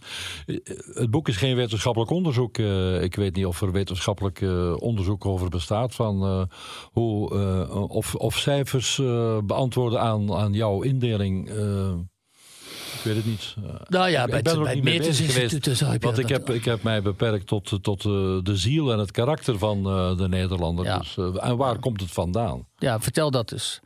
het 0.92 1.10
boek 1.10 1.28
is 1.28 1.36
geen 1.36 1.56
wetenschappelijk 1.56 2.10
onderzoek. 2.10 2.58
ik 3.00 3.14
weet 3.14 3.36
niet 3.36 3.46
of 3.46 3.62
er 3.62 3.72
wetenschappelijk 3.72 4.40
onderzoek 4.80 5.26
over 5.26 5.48
bestaat. 5.48 5.94
Van 5.94 6.48
hoe, 6.92 7.30
of, 7.88 8.14
of 8.14 8.38
cijfers 8.38 9.00
beantwoorden 9.44 10.00
aan, 10.00 10.34
aan 10.34 10.52
jouw 10.52 10.82
indeling. 10.82 11.50
Ik 13.00 13.06
weet 13.06 13.16
het 13.16 13.26
niet. 13.26 13.54
Nou 13.88 14.08
ja, 14.08 14.26
bij, 14.26 14.42
ben 14.42 14.52
er 14.52 14.60
ook 14.60 14.74
niet 14.74 14.84
mee 14.84 14.98
bezig 14.98 15.32
geweest. 15.32 15.82
Want 16.00 16.18
ik 16.18 16.28
heb, 16.28 16.50
ik 16.50 16.64
heb 16.64 16.82
mij 16.82 17.02
beperkt 17.02 17.46
tot, 17.46 17.78
tot 17.82 18.04
uh, 18.04 18.12
de 18.42 18.56
ziel 18.56 18.92
en 18.92 18.98
het 18.98 19.10
karakter 19.10 19.58
van 19.58 19.78
uh, 19.78 20.16
de 20.16 20.28
Nederlander. 20.28 20.84
Ja. 20.84 20.98
Dus, 20.98 21.16
en 21.40 21.56
waar 21.56 21.78
komt 21.78 22.00
het 22.00 22.10
vandaan? 22.10 22.66
Ja, 22.78 23.00
vertel 23.00 23.30
dat 23.30 23.48
dus. 23.48 23.80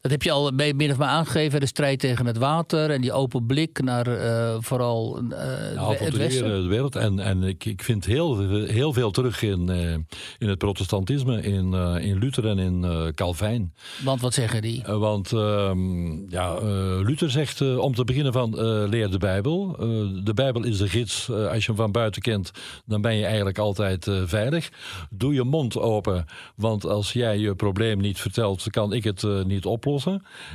Dat 0.00 0.10
heb 0.10 0.22
je 0.22 0.30
al 0.30 0.50
min 0.50 0.90
of 0.90 0.98
meer 0.98 1.06
aangegeven, 1.06 1.60
de 1.60 1.66
strijd 1.66 2.00
tegen 2.00 2.26
het 2.26 2.36
water 2.36 2.90
en 2.90 3.00
die 3.00 3.12
open 3.12 3.46
blik 3.46 3.82
naar 3.82 4.08
uh, 4.08 4.56
vooral 4.58 5.22
uh, 5.22 5.30
ja, 5.74 5.92
het 5.92 6.16
westen. 6.16 6.62
De 6.62 6.68
wereld. 6.68 6.96
En, 6.96 7.18
en 7.18 7.42
ik, 7.42 7.64
ik 7.64 7.82
vind 7.82 8.04
heel, 8.04 8.48
heel 8.66 8.92
veel 8.92 9.10
terug 9.10 9.42
in, 9.42 9.70
uh, 9.70 9.92
in 10.38 10.48
het 10.48 10.58
protestantisme, 10.58 11.42
in, 11.42 11.74
in 12.00 12.18
Luther 12.18 12.46
en 12.46 12.58
in 12.58 13.12
Calvijn. 13.14 13.74
Want 14.04 14.20
wat 14.20 14.34
zeggen 14.34 14.62
die? 14.62 14.82
want 14.86 15.32
um, 15.32 16.30
ja, 16.30 16.58
Luther 17.02 17.30
zegt 17.30 17.78
om 17.78 17.94
te 17.94 18.04
beginnen 18.04 18.32
van 18.32 18.60
leer 18.88 19.10
de 19.10 19.18
Bijbel. 19.18 19.76
de 20.24 20.34
Bijbel 20.34 20.64
is 20.64 20.78
de 20.78 20.88
gids. 20.88 21.30
als 21.30 21.64
je 21.64 21.66
hem 21.66 21.76
van 21.76 21.92
buiten 21.92 22.22
kent, 22.22 22.50
dan 22.86 23.00
ben 23.00 23.16
je 23.16 23.24
eigenlijk 23.24 23.58
altijd 23.58 24.10
veilig. 24.24 24.70
Doe 25.10 25.34
je 25.34 25.42
mond 25.42 25.78
open, 25.78 26.24
want 26.56 26.86
als 26.86 27.12
jij 27.12 27.38
je 27.38 27.54
probleem 27.54 28.00
niet 28.00 28.18
vertelt, 28.18 28.70
kan 28.70 28.92
ik 28.92 29.04
het 29.04 29.26
niet 29.44 29.64
oplossen. 29.64 29.89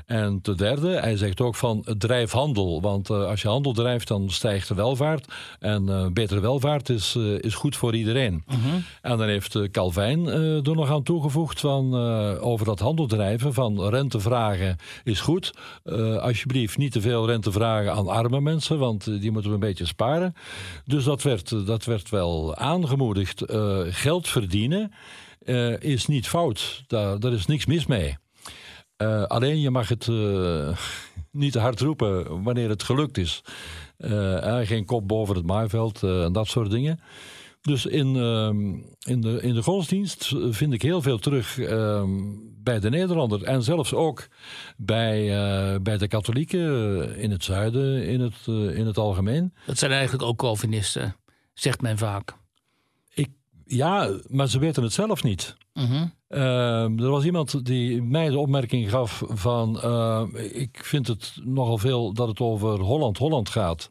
En 0.06 0.41
ten 0.41 0.58
derde, 0.58 0.89
hij 0.89 1.17
zegt 1.17 1.41
ook 1.41 1.56
van 1.56 1.86
drijf 1.98 2.32
handel. 2.32 2.82
Want 2.82 3.10
uh, 3.10 3.26
als 3.26 3.41
je 3.41 3.48
handel 3.48 3.74
drijft, 3.74 4.08
dan 4.08 4.30
stijgt 4.30 4.67
de 4.67 4.74
welvaart. 4.74 5.34
En 5.60 5.88
uh, 5.88 6.08
betere 6.13 6.39
welvaart 6.39 6.89
is, 6.89 7.15
uh, 7.15 7.39
is 7.39 7.56
goed 7.56 7.76
voor 7.76 7.95
iedereen. 7.95 8.43
Mhm. 8.45 8.60
-huh. 8.60 8.74
En 9.02 9.17
dan 9.17 9.28
heeft 9.28 9.71
Calvijn 9.71 10.28
er 10.28 10.76
nog 10.76 10.89
aan 10.89 11.04
toegevoegd 11.04 11.60
van 11.60 11.95
over 12.39 12.65
dat 12.65 12.80
handel 12.80 13.08
drijven. 13.08 13.54
Van 13.54 13.89
rente 13.89 14.19
vragen 14.19 14.78
is 15.04 15.19
goed. 15.19 15.54
alsjeblieft 16.19 16.78
niet 16.78 16.91
te 16.91 17.02
veel 17.02 17.28
rente 17.28 17.52
vragen 17.52 17.93
aan 17.93 18.08
arme 18.08 18.41
mensen. 18.41 18.80
Want 18.80 19.04
die 19.06 19.32
moeten 19.32 19.50
we 19.50 19.56
een 19.56 19.67
beetje 19.67 19.86
sparen. 19.86 20.36
Dus 20.86 21.04
dat 21.04 21.21
werd, 21.21 21.65
dat 21.65 21.86
werd 21.86 22.10
wel 22.10 22.56
aangemoedigd. 22.56 23.43
geld 23.89 24.28
verdienen 24.28 24.91
is 25.80 26.06
niet 26.06 26.28
fout. 26.28 26.84
Daar, 26.88 27.19
daar 27.19 27.34
is 27.34 27.45
niks 27.45 27.65
mis 27.65 27.86
mee. 27.86 28.17
Uh, 28.98 29.24
alleen 29.24 29.60
je 29.60 29.70
mag 29.70 29.90
het 29.90 30.08
uh, 30.08 30.78
niet 31.32 31.52
te 31.52 31.60
hard 31.60 31.80
roepen 31.80 32.44
wanneer 32.44 32.70
het 32.70 32.84
gelukt 32.84 33.18
is. 33.18 33.42
Uh, 33.98 34.60
geen 34.64 34.86
kop 34.86 35.08
boven 35.08 35.36
het 35.36 35.46
maaiveld 35.46 36.04
en 36.04 36.34
dat 36.34 36.48
soort 36.48 36.72
dingen. 36.72 37.00
Dus 37.62 37.86
in, 37.86 38.16
in, 39.00 39.22
de, 39.22 39.42
in 39.42 39.54
de 39.54 39.64
godsdienst 39.64 40.36
vind 40.50 40.74
ik 40.74 40.82
heel 40.82 41.02
veel 41.02 41.18
terug 41.18 41.56
bij 42.64 42.80
de 42.80 42.90
Nederlander. 42.90 43.44
En 43.44 43.64
zelfs 43.64 43.94
ook 43.94 44.28
bij, 44.78 45.28
bij 45.82 45.98
de 45.98 46.08
katholieken 46.08 47.16
in 47.16 47.32
het 47.32 47.44
zuiden, 47.44 48.08
in 48.08 48.22
het, 48.22 48.48
in 48.76 48.86
het 48.86 48.98
algemeen. 48.98 49.54
Dat 49.66 49.78
zijn 49.78 49.92
eigenlijk 49.92 50.24
ook 50.24 50.38
Calvinisten, 50.38 51.16
zegt 51.54 51.82
men 51.82 51.98
vaak. 51.98 52.34
Ik, 53.14 53.30
ja, 53.66 54.20
maar 54.28 54.48
ze 54.48 54.60
weten 54.60 54.84
het 54.84 54.94
zelf 54.94 55.24
niet. 55.24 55.56
-huh. 55.74 56.02
Uh, 56.36 57.00
er 57.00 57.10
was 57.10 57.24
iemand 57.24 57.65
die 57.65 58.02
mij 58.02 58.30
de 58.30 58.38
opmerking 58.38 58.89
gaf 58.89 59.24
van... 59.28 59.82
Uh, 59.84 60.21
ik 60.52 60.80
vind 60.84 61.08
het 61.08 61.34
nogal 61.43 61.78
veel 61.78 62.13
dat 62.13 62.28
het 62.28 62.39
over 62.39 62.80
Holland-Holland 62.80 63.50
gaat. 63.50 63.89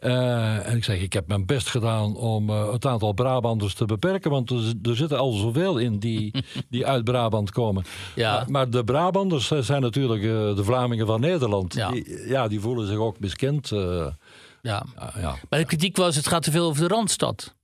Uh, 0.00 0.68
en 0.68 0.76
ik 0.76 0.84
zeg, 0.84 1.00
ik 1.00 1.12
heb 1.12 1.28
mijn 1.28 1.46
best 1.46 1.68
gedaan 1.68 2.16
om 2.16 2.48
het 2.50 2.86
aantal 2.86 3.12
Brabanders 3.12 3.74
te 3.74 3.84
beperken... 3.84 4.30
want 4.30 4.50
er, 4.50 4.74
er 4.82 4.96
zitten 4.96 5.18
al 5.18 5.32
zoveel 5.32 5.78
in 5.78 5.98
die, 5.98 6.44
die 6.70 6.86
uit 6.86 7.04
Brabant 7.04 7.50
komen. 7.50 7.84
Ja. 8.14 8.32
Maar, 8.34 8.50
maar, 8.50 8.70
de 8.70 8.84
Brabanders 8.84 9.46
zijn 9.48 9.82
natuurlijk 9.82 10.22
de 10.56 10.64
Vlamingen 10.64 11.06
van 11.06 11.20
Nederland. 11.20 11.74
Ja. 11.74 11.90
Die, 11.90 12.28
ja, 12.28 12.48
die 12.48 12.60
voelen 12.60 12.86
zich 12.86 12.98
ook 12.98 13.20
miskend. 13.20 13.68
Ja. 13.68 14.84
ja. 15.20 15.36
Maar 15.48 15.58
de 15.58 15.64
kritiek 15.64 15.96
was, 15.96 16.16
het 16.16 16.26
gaat 16.26 16.42
te 16.42 16.50
veel 16.50 16.66
over 16.66 16.88
de 16.88 16.94
Randstad 16.94 17.54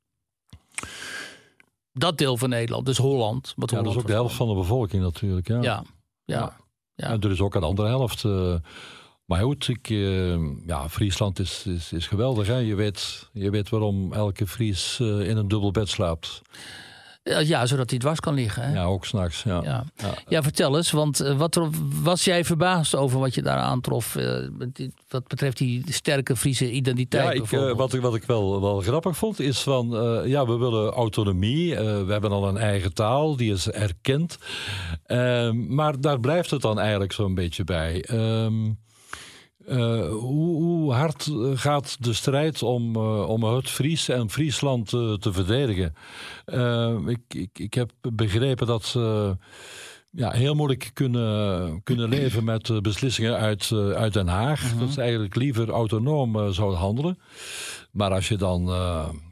dat 1.99 2.19
deel 2.19 2.37
van 2.37 2.49
Nederland, 2.49 2.87
dus 2.87 2.99
Holland. 2.99 3.53
Wat 3.57 3.71
ja, 3.71 3.77
Holland 3.77 3.85
dat 3.85 3.95
is 3.95 4.01
ook 4.01 4.07
de 4.07 4.13
helft 4.13 4.35
van 4.35 4.49
de 4.49 4.55
bevolking 4.55 5.03
natuurlijk. 5.03 5.49
Ja, 5.49 5.63
ja. 5.63 5.85
ja. 6.25 6.57
En 6.95 7.21
er 7.21 7.31
is 7.31 7.41
ook 7.41 7.55
een 7.55 7.63
andere 7.63 7.89
helft. 7.89 8.25
Uh, 8.25 8.55
maar 9.25 9.41
goed, 9.43 9.69
ik, 9.69 9.89
uh, 9.89 10.39
ja, 10.67 10.89
Friesland 10.89 11.39
is, 11.39 11.67
is, 11.67 11.93
is 11.93 12.07
geweldig. 12.07 12.47
Hè? 12.47 12.57
Je, 12.57 12.75
weet, 12.75 13.29
je 13.33 13.51
weet 13.51 13.69
waarom 13.69 14.13
elke 14.13 14.47
Fries 14.47 14.99
uh, 15.03 15.29
in 15.29 15.37
een 15.37 15.49
dubbel 15.49 15.71
bed 15.71 15.89
slaapt. 15.89 16.43
Ja, 17.45 17.67
zodat 17.67 17.91
hij 17.91 17.99
dwars 17.99 18.21
kan 18.21 18.35
liggen. 18.35 18.62
Hè? 18.62 18.75
Ja, 18.75 18.85
ook 18.85 19.05
s'nachts. 19.05 19.43
Ja. 19.43 19.61
Ja. 19.62 19.85
Ja. 19.97 20.14
ja, 20.29 20.43
vertel 20.43 20.77
eens, 20.77 20.91
want 20.91 21.19
wat 21.19 21.57
er, 21.57 21.69
was 22.03 22.25
jij 22.25 22.45
verbaasd 22.45 22.95
over 22.95 23.19
wat 23.19 23.35
je 23.35 23.43
daar 23.43 23.59
aantrof? 23.59 24.14
Uh, 24.14 24.49
wat 25.09 25.27
betreft 25.27 25.57
die 25.57 25.85
sterke 25.88 26.37
Friese 26.37 26.71
identiteit? 26.71 27.25
Ja, 27.51 27.61
ik, 27.61 27.77
wat, 27.77 27.95
ik, 27.95 28.01
wat 28.01 28.14
ik 28.14 28.25
wel, 28.25 28.61
wel 28.61 28.81
grappig 28.81 29.17
vond, 29.17 29.41
is 29.41 29.61
van 29.61 29.95
uh, 29.95 30.27
ja, 30.27 30.47
we 30.47 30.57
willen 30.57 30.93
autonomie. 30.93 31.77
we 31.77 32.07
hebben 32.09 32.31
al 32.31 32.49
een 32.49 32.57
eigen 32.57 32.95
taal, 32.95 33.37
die 33.37 33.53
is 33.53 33.71
erkend. 33.71 34.38
Ehm, 35.07 35.75
maar 35.75 36.01
daar 36.01 36.21
blijft 36.21 36.51
het 36.51 36.62
dan 36.62 36.79
eigenlijk 36.79 37.12
zo'n 37.12 37.35
beetje 37.35 37.64
bij. 37.64 38.05
Um, 38.11 38.79
uh, 39.71 40.09
hoe, 40.09 40.63
hoe, 40.63 40.93
hard 40.93 41.31
gaat 41.55 41.97
de 42.05 42.13
strijd 42.13 42.63
om, 42.63 42.97
uh, 42.97 43.29
om 43.29 43.45
het 43.45 43.71
Fries 43.71 44.09
en 44.09 44.31
Friesland 44.31 44.93
uh, 44.93 45.15
te 45.15 45.33
verdedigen? 45.33 45.95
Ik, 47.07 47.21
ik, 47.29 47.59
ik, 47.59 47.75
heb 47.75 47.91
begrepen 48.13 48.67
dat 48.67 48.85
ze 48.85 49.37
ja, 50.11 50.31
heel 50.31 50.55
moeilijk 50.55 50.91
kunnen, 50.93 51.83
kunnen 51.83 52.09
leven 52.09 52.45
met 52.45 52.83
beslissingen 52.83 53.37
uit, 53.37 53.73
uit 53.95 54.13
Den 54.13 54.29
Haag. 54.29 54.63
Mhm. 54.63 54.71
-huh. 54.71 54.81
Dat 54.81 54.93
ze 54.93 55.01
eigenlijk 55.01 55.35
liever 55.35 55.69
autonoom 55.69 56.53
zouden 56.53 56.79
handelen. 56.79 57.19
Maar 57.93 58.13
als 58.13 58.29
je 58.29 58.37
dan 58.37 58.67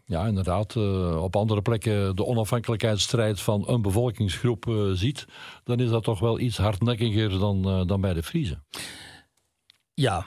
ja, 0.05 0.27
inderdaad 0.27 0.77
op 1.17 1.37
andere 1.37 1.63
plekken 1.63 2.17
de 2.17 2.25
onafhankelijkheidsstrijd 2.25 3.41
van 3.41 3.69
een 3.69 3.83
bevolkingsgroep 3.83 4.91
ziet, 4.93 5.27
dan 5.65 5.81
is 5.81 5.91
dat 5.91 6.05
toch 6.05 6.19
wel 6.19 6.41
iets 6.41 6.57
hardnekkiger 6.57 7.39
dan, 7.39 7.87
dan 7.87 8.01
bij 8.01 8.15
de 8.15 8.23
Friezen. 8.23 8.65
Ja, 10.01 10.27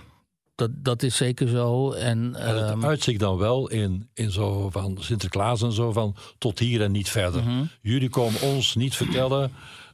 dat, 0.55 0.69
dat 0.73 1.03
is 1.03 1.15
zeker 1.15 1.47
zo. 1.47 1.91
En, 1.91 2.33
het 2.35 2.69
um, 2.69 2.85
uitzicht 2.85 3.19
dan 3.19 3.37
wel 3.37 3.69
in, 3.69 4.09
in 4.13 4.31
zo 4.31 4.69
van 4.69 4.97
Sinterklaas 4.99 5.61
en 5.61 5.71
zo 5.71 5.91
van 5.91 6.15
tot 6.37 6.59
hier 6.59 6.81
en 6.81 6.91
niet 6.91 7.09
verder. 7.09 7.41
-huh. 7.41 7.61
Jullie 7.81 8.09
komen 8.09 8.41
ons 8.41 8.75
niet 8.75 8.95
vertellen 8.95 9.51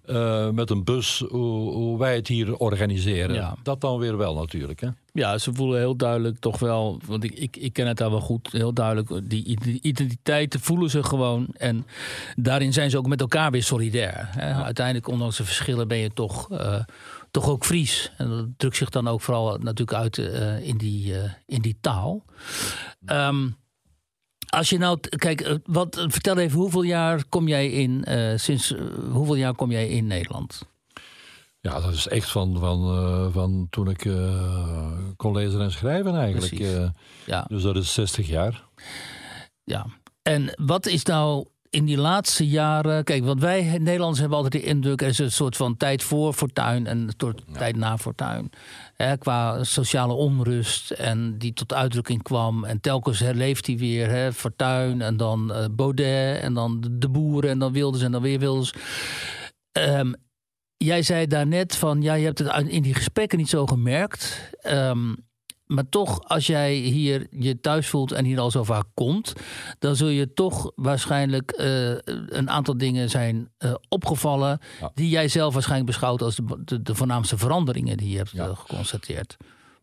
uh, 0.10 0.50
met 0.50 0.70
een 0.70 0.84
bus 0.84 1.24
hoe, 1.30 1.72
hoe, 1.72 2.00
wij 2.00 2.16
het 2.16 2.28
hier 2.28 2.56
organiseren. 2.56 3.36
Ja. 3.36 3.56
Dat 3.64 3.82
dan 3.82 4.00
weer 4.00 4.18
wel 4.18 4.36
natuurlijk. 4.36 4.82
Hè? 4.82 4.88
Ja, 5.14 5.38
ze 5.38 5.54
voelen 5.54 5.80
heel 5.80 5.96
duidelijk 5.96 6.40
toch 6.40 6.60
wel, 6.60 7.00
want 7.06 7.24
ik, 7.24 7.34
ik, 7.34 7.58
ik 7.58 7.74
ken 7.74 7.88
het 7.88 7.98
daar 7.98 8.10
wel 8.10 8.22
goed, 8.22 8.52
heel 8.52 8.74
duidelijk. 8.74 9.30
Die 9.30 9.58
identiteiten 9.82 10.60
voelen 10.60 10.90
ze 10.90 11.04
gewoon. 11.04 11.48
En 11.58 11.86
daarin 12.36 12.74
zijn 12.74 12.90
ze 12.90 12.98
ook 12.98 13.08
met 13.08 13.22
elkaar 13.22 13.52
weer 13.52 13.64
solidair. 13.64 14.30
Hè? 14.32 14.50
Ja. 14.50 14.64
Uiteindelijk, 14.64 15.08
ondanks 15.08 15.38
de 15.38 15.44
verschillen, 15.44 15.88
ben 15.88 15.98
je 15.98 16.10
toch. 16.14 16.52
Uh, 16.52 16.80
toch 17.36 17.50
ook 17.50 17.66
Fries. 17.66 18.12
En 18.18 18.30
dat 18.30 18.48
drukt 18.58 18.76
zich 18.76 18.90
dan 18.90 19.08
ook 19.08 19.22
vooral 19.22 19.58
natuurlijk 19.58 19.98
uit 19.98 20.18
uh, 20.18 20.68
in, 20.68 20.78
die, 20.78 21.14
uh, 21.14 21.24
in 21.46 21.62
die 21.62 21.78
taal. 21.82 22.26
Um, 23.06 23.56
als 24.50 24.70
je 24.70 24.78
nou, 24.78 25.00
kijk, 25.00 25.60
wat, 25.66 26.06
vertel 26.08 26.38
even, 26.38 26.60
hoeveel 26.60 26.82
jaar 26.82 27.24
kom 27.30 27.48
jij 27.48 27.70
in, 27.70 28.06
uh, 28.08 28.38
sinds 28.38 28.74
hoeveel 29.12 29.36
jaar 29.36 29.56
kom 29.56 29.72
jij 29.72 29.88
in 29.88 30.08
Nederland? 30.08 30.62
Ja, 31.60 31.80
dat 31.80 31.94
is 31.94 32.08
echt 32.08 32.32
van, 32.32 32.60
van, 32.60 33.32
van 33.32 33.68
toen 33.70 33.90
ik 33.90 34.10
kon 35.16 35.34
lezen 35.34 35.62
en 35.62 35.72
schrijven 35.72 36.16
eigenlijk. 36.16 36.92
Ja. 37.26 37.46
Dus 37.48 37.62
dat 37.62 37.76
is 37.76 37.94
60 37.94 38.28
jaar. 38.28 38.64
Ja, 39.64 39.86
en 40.22 40.54
wat 40.56 40.86
is 40.86 41.04
nou 41.04 41.48
in 41.76 41.86
die 41.86 41.98
laatste 41.98 42.48
jaren, 42.48 43.04
kijk, 43.04 43.24
want 43.24 43.42
wij 43.42 43.78
Nederlanders 43.78 44.20
hebben 44.20 44.38
altijd 44.38 44.64
de 44.64 44.70
indruk, 44.70 45.02
er 45.02 45.08
is 45.08 45.18
een 45.18 45.32
soort 45.32 45.56
van 45.56 45.78
tijd 45.78 46.04
voor 46.04 46.34
fortuin 46.34 46.88
en 46.88 46.98
een 46.98 47.14
soort 47.18 47.42
ja. 47.48 47.58
tijd 47.58 47.76
na 47.76 47.98
fortuin. 47.98 48.50
Hè, 48.94 49.18
qua 49.18 49.64
sociale 49.64 50.14
onrust 50.14 50.92
en 50.92 51.38
die 51.38 51.54
tot 51.54 51.74
uitdrukking 51.74 52.24
kwam. 52.24 52.64
En 52.64 52.80
telkens 52.82 53.20
herleeft 53.20 53.68
hij 53.68 53.78
weer, 53.78 54.10
hè, 54.10 54.34
fortuin 54.34 55.02
en 55.02 55.18
dan 55.18 55.52
uh, 55.52 55.66
Baudet 55.72 56.42
en 56.42 56.54
dan 56.54 56.84
de 56.92 57.10
boeren 57.10 57.50
en 57.50 57.60
dan 57.60 57.72
Wilders 57.72 58.04
en 58.04 58.12
dan 58.12 58.22
weer 58.22 58.40
Wilders. 58.40 58.74
Um, 59.72 60.16
jij 60.78 61.02
zei 61.02 61.28
daarnet 61.28 61.76
van, 61.76 62.02
ja, 62.02 62.14
je 62.14 62.26
hebt 62.26 62.40
het 62.40 62.68
in 62.68 62.82
die 62.82 62.94
gesprekken 62.94 63.38
niet 63.38 63.50
zo 63.50 63.66
gemerkt. 63.66 64.52
Um, 64.68 65.16
maar 65.66 65.90
toch, 65.90 66.24
als 66.24 66.48
jij 66.48 66.76
hier 66.76 67.28
je 67.32 67.60
thuis 67.60 67.88
voelt 67.88 68.12
en 68.12 68.26
hier 68.26 68.40
al 68.40 68.52
zo 68.52 68.64
vaak 68.64 68.86
komt, 68.94 69.34
dan 69.80 69.96
zul 69.96 70.08
je 70.08 70.34
toch 70.34 70.72
waarschijnlijk 70.76 71.52
eh, 71.52 71.90
een 72.28 72.50
aantal 72.50 72.78
dingen 72.78 73.10
zijn 73.10 73.52
uh, 73.60 73.74
opgevallen. 73.90 74.60
die 74.94 75.10
jij 75.10 75.28
zelf 75.28 75.54
waarschijnlijk 75.54 75.90
beschouwt 75.90 76.22
als 76.22 76.36
de, 76.36 76.62
de, 76.66 76.82
de 76.82 76.96
voornaamste 76.96 77.38
veranderingen 77.38 77.98
die 77.98 78.10
je 78.10 78.18
hebt 78.18 78.32
ja. 78.32 78.54
geconstateerd. 78.54 79.38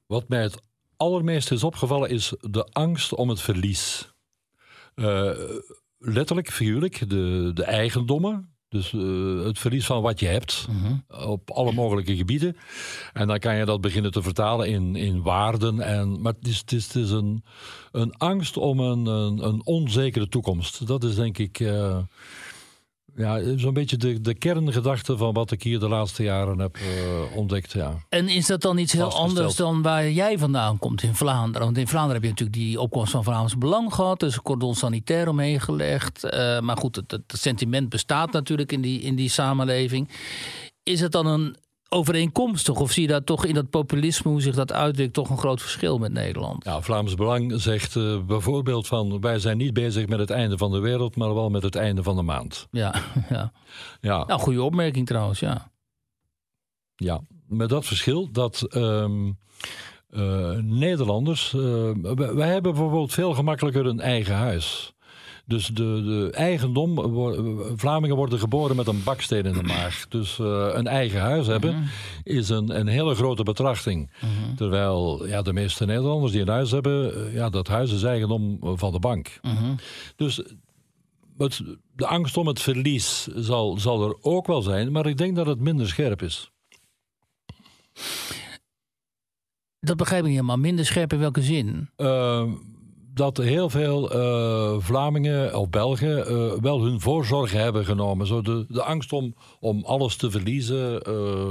Wat 0.07 0.28
mij 0.28 0.43
het 0.43 0.62
allermeest 0.97 1.51
is 1.51 1.64
opgevallen 1.64 2.11
is 2.11 2.33
de 2.41 2.64
angst 2.64 3.14
om 3.14 3.28
het 3.28 3.41
verlies. 3.41 4.12
letterlijk, 5.99 6.51
figuurlijk, 6.51 7.09
de, 7.09 7.51
de 7.55 7.64
eigendommen 7.64 8.51
dus 8.73 8.93
uh, 8.93 9.45
het 9.45 9.59
verlies 9.59 9.87
van 9.87 10.03
wat 10.03 10.20
je 10.20 10.27
hebt 10.27 10.66
mhm. 10.68 11.25
op 11.29 11.51
alle 11.51 11.73
mogelijke 11.73 12.16
gebieden. 12.16 12.57
En 13.12 13.27
dan 13.27 13.39
kan 13.39 13.57
je 13.57 13.64
dat 13.64 13.81
beginnen 13.81 14.11
te 14.11 14.23
vertalen 14.23 14.68
in, 14.68 14.97
in 14.97 15.23
waarden. 15.23 15.81
En, 15.81 16.20
maar 16.20 16.33
het 16.33 16.49
is, 16.49 16.59
het 16.59 16.73
is, 16.73 16.87
het 16.87 16.95
is 16.95 17.11
een, 17.11 17.45
een 17.93 18.14
angst 18.16 18.57
om 18.57 18.81
een, 18.81 19.07
een, 19.07 19.45
een 19.45 19.61
onzekere 19.64 20.29
toekomst. 20.29 20.87
Dat 20.87 21.05
is 21.05 21.14
denk 21.14 21.39
ik. 21.39 21.61
Uh, 21.61 21.99
ja, 23.16 23.56
zo'n 23.56 23.74
beetje 23.74 23.96
de, 23.96 24.20
de 24.20 24.34
kerngedachte 24.34 25.16
van 25.16 25.34
wat 25.34 25.50
ik 25.50 25.62
hier 25.62 25.78
de 25.78 25.88
laatste 25.88 26.22
jaren 26.22 26.58
heb 26.58 26.76
uh, 26.76 27.36
ontdekt. 27.36 27.72
Ja. 27.72 27.94
En 28.08 28.28
is 28.28 28.46
dat 28.46 28.60
dan 28.62 28.78
iets 28.78 28.92
heel 28.92 29.12
anders 29.12 29.56
dan 29.56 29.82
waar 29.82 30.10
jij 30.10 30.38
vandaan 30.38 30.78
komt 30.78 31.02
in 31.02 31.14
Vlaanderen? 31.14 31.66
Want 31.66 31.78
in 31.78 31.88
Vlaanderen 31.88 32.14
heb 32.14 32.22
je 32.22 32.28
natuurlijk 32.28 32.58
die 32.58 32.80
opkomst 32.80 33.12
van 33.12 33.24
Vlaams 33.24 33.58
Belang 33.58 33.94
gehad. 33.94 34.20
Dus 34.20 34.34
een 34.34 34.42
cordon 34.42 34.74
sanitair 34.74 35.28
omheen 35.28 35.60
gelegd. 35.60 36.24
Uh, 36.24 36.60
maar 36.60 36.76
goed, 36.76 36.96
het, 36.96 37.10
het, 37.10 37.22
sentiment 37.26 37.88
bestaat 37.88 38.32
natuurlijk 38.32 38.72
in 38.72 38.80
die, 38.80 39.00
in 39.00 39.14
die 39.14 39.30
samenleving. 39.30 40.08
Is 40.82 41.00
het 41.00 41.12
dan 41.12 41.26
een 41.26 41.56
overeenkomstig? 41.93 42.80
Of 42.80 42.93
zie 42.93 43.03
je 43.03 43.09
daar 43.09 43.24
toch 43.24 43.45
in 43.45 43.55
dat 43.55 43.70
populisme, 43.70 44.30
hoe 44.30 44.40
zich 44.40 44.55
dat 44.55 44.72
uitdrukt, 44.72 45.12
toch 45.12 45.30
een 45.30 45.38
groot 45.38 45.61
verschil 45.61 45.99
met 45.99 46.12
Nederland? 46.12 46.64
Ja, 46.64 46.80
Vlaams 46.80 47.14
Belang 47.14 47.53
zegt 47.61 47.95
uh, 47.95 48.20
bijvoorbeeld 48.24 48.86
van 48.86 49.20
wij 49.20 49.38
zijn 49.38 49.57
niet 49.57 49.72
bezig 49.72 50.07
met 50.09 50.18
het 50.18 50.30
einde 50.30 50.59
van 50.59 50.72
de 50.72 50.78
wereld, 50.78 51.16
maar 51.16 51.34
wel 51.34 51.51
met 51.51 51.62
het 51.62 51.74
einde 51.74 52.03
van 52.03 52.16
de 52.16 52.22
maand. 52.22 52.66
Ja, 52.70 52.95
ja. 53.28 53.53
ja. 54.01 54.24
Nou, 54.24 54.40
goede 54.40 54.62
opmerking 54.62 55.07
trouwens, 55.07 55.40
ja. 55.40 55.70
Ja, 56.97 57.20
met 57.47 57.68
dat 57.68 57.86
verschil 57.86 58.28
dat. 58.32 58.66
Um, 58.76 59.38
uh, 60.12 60.57
Nederlanders, 60.59 61.53
uh, 61.53 61.90
wij 62.14 62.49
hebben 62.49 62.72
bijvoorbeeld 62.72 63.12
veel 63.12 63.34
gemakkelijker 63.34 63.86
een 63.86 64.01
eigen 64.01 64.34
huis. 64.34 64.93
Dus 65.45 65.66
de, 65.66 66.03
de 66.05 66.30
eigendom, 66.32 66.95
Vlamingen 67.76 68.16
worden 68.16 68.38
geboren 68.38 68.76
met 68.76 68.86
een 68.86 69.03
baksteen 69.03 69.45
in 69.45 69.53
de 69.53 69.62
maag. 69.62 70.09
Dus 70.09 70.38
uh, 70.38 70.68
een 70.72 70.86
eigen 70.86 71.20
huis 71.20 71.47
hebben 71.47 71.74
mhm. 71.74 71.84
is 72.22 72.49
een, 72.49 72.78
een 72.78 72.86
hele 72.86 73.14
grote 73.14 73.43
betrachting. 73.43 74.11
Mhm. 74.20 74.55
Terwijl 74.55 75.26
ja, 75.26 75.43
de 75.43 75.53
meeste 75.53 75.84
Nederlanders 75.84 76.32
die 76.32 76.40
een 76.40 76.49
huis 76.49 76.70
hebben, 76.70 77.18
uh, 77.18 77.34
ja, 77.34 77.49
dat 77.49 77.68
huis 77.68 77.93
is 77.93 78.03
eigendom 78.03 78.59
van 78.61 78.93
de 78.93 78.99
bank. 78.99 79.38
Mhm. 79.43 79.74
Dus 80.16 80.43
het, 81.38 81.62
de 81.97 82.07
angst 82.07 82.36
om 82.36 82.47
het 82.47 82.61
verlies 82.61 83.26
zal, 83.34 83.78
zal 83.78 84.09
er 84.09 84.16
ook 84.20 84.47
wel 84.47 84.62
zijn, 84.62 84.93
maar 84.93 85.07
ik 85.07 85.16
denk 85.16 85.36
dat 85.36 85.47
het 85.47 85.61
minder 85.61 85.88
scherp 85.88 86.22
is. 86.22 86.51
Dat 89.80 89.97
begrijp 89.97 90.20
ik 90.20 90.26
niet 90.26 90.36
helemaal. 90.36 90.59
Minder 90.59 90.86
scherp 90.86 91.12
in 91.12 91.18
welke 91.18 91.43
zin? 91.43 91.90
Uh, 91.97 92.45
dat 93.14 93.36
heel 93.36 93.70
veel 93.70 94.16
uh, 94.16 94.76
Vlamingen 94.78 95.58
of 95.58 95.70
Belgen 95.70 96.32
uh, 96.32 96.52
wel 96.60 96.82
hun 96.82 97.00
voorzorgen 97.00 97.60
hebben 97.60 97.84
genomen. 97.84 98.26
Zo 98.26 98.42
de, 98.42 98.64
de 98.68 98.82
angst 98.82 99.12
om, 99.12 99.34
om 99.60 99.84
alles 99.84 100.16
te 100.16 100.30
verliezen, 100.30 101.02
uh, 101.08 101.50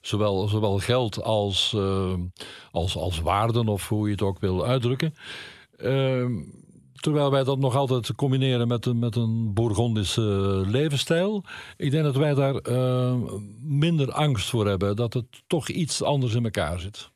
zowel, 0.00 0.48
zowel 0.48 0.78
geld 0.78 1.22
als, 1.22 1.76
als, 2.70 2.96
als 2.96 3.20
waarden, 3.20 3.68
of 3.68 3.88
hoe 3.88 4.06
je 4.06 4.12
het 4.12 4.22
ook 4.22 4.40
wil 4.40 4.66
uitdrukken. 4.66 5.14
Ehm, 5.76 6.32
terwijl 6.94 7.30
wij 7.30 7.44
dat 7.44 7.58
nog 7.58 7.76
altijd 7.76 8.14
combineren 8.14 8.68
met, 8.68 8.94
met 8.94 9.16
een 9.16 9.54
Bourgondische 9.54 10.62
levensstijl. 10.66 11.44
Ik 11.76 11.90
denk 11.90 12.04
dat 12.04 12.16
wij 12.16 12.34
daar 12.34 12.60
minder 13.62 14.12
angst 14.12 14.48
voor 14.50 14.66
hebben. 14.66 14.96
Dat 14.96 15.14
het 15.14 15.26
toch 15.46 15.68
iets 15.68 16.02
anders 16.02 16.34
in 16.34 16.44
elkaar 16.44 16.80
zit. 16.80 17.10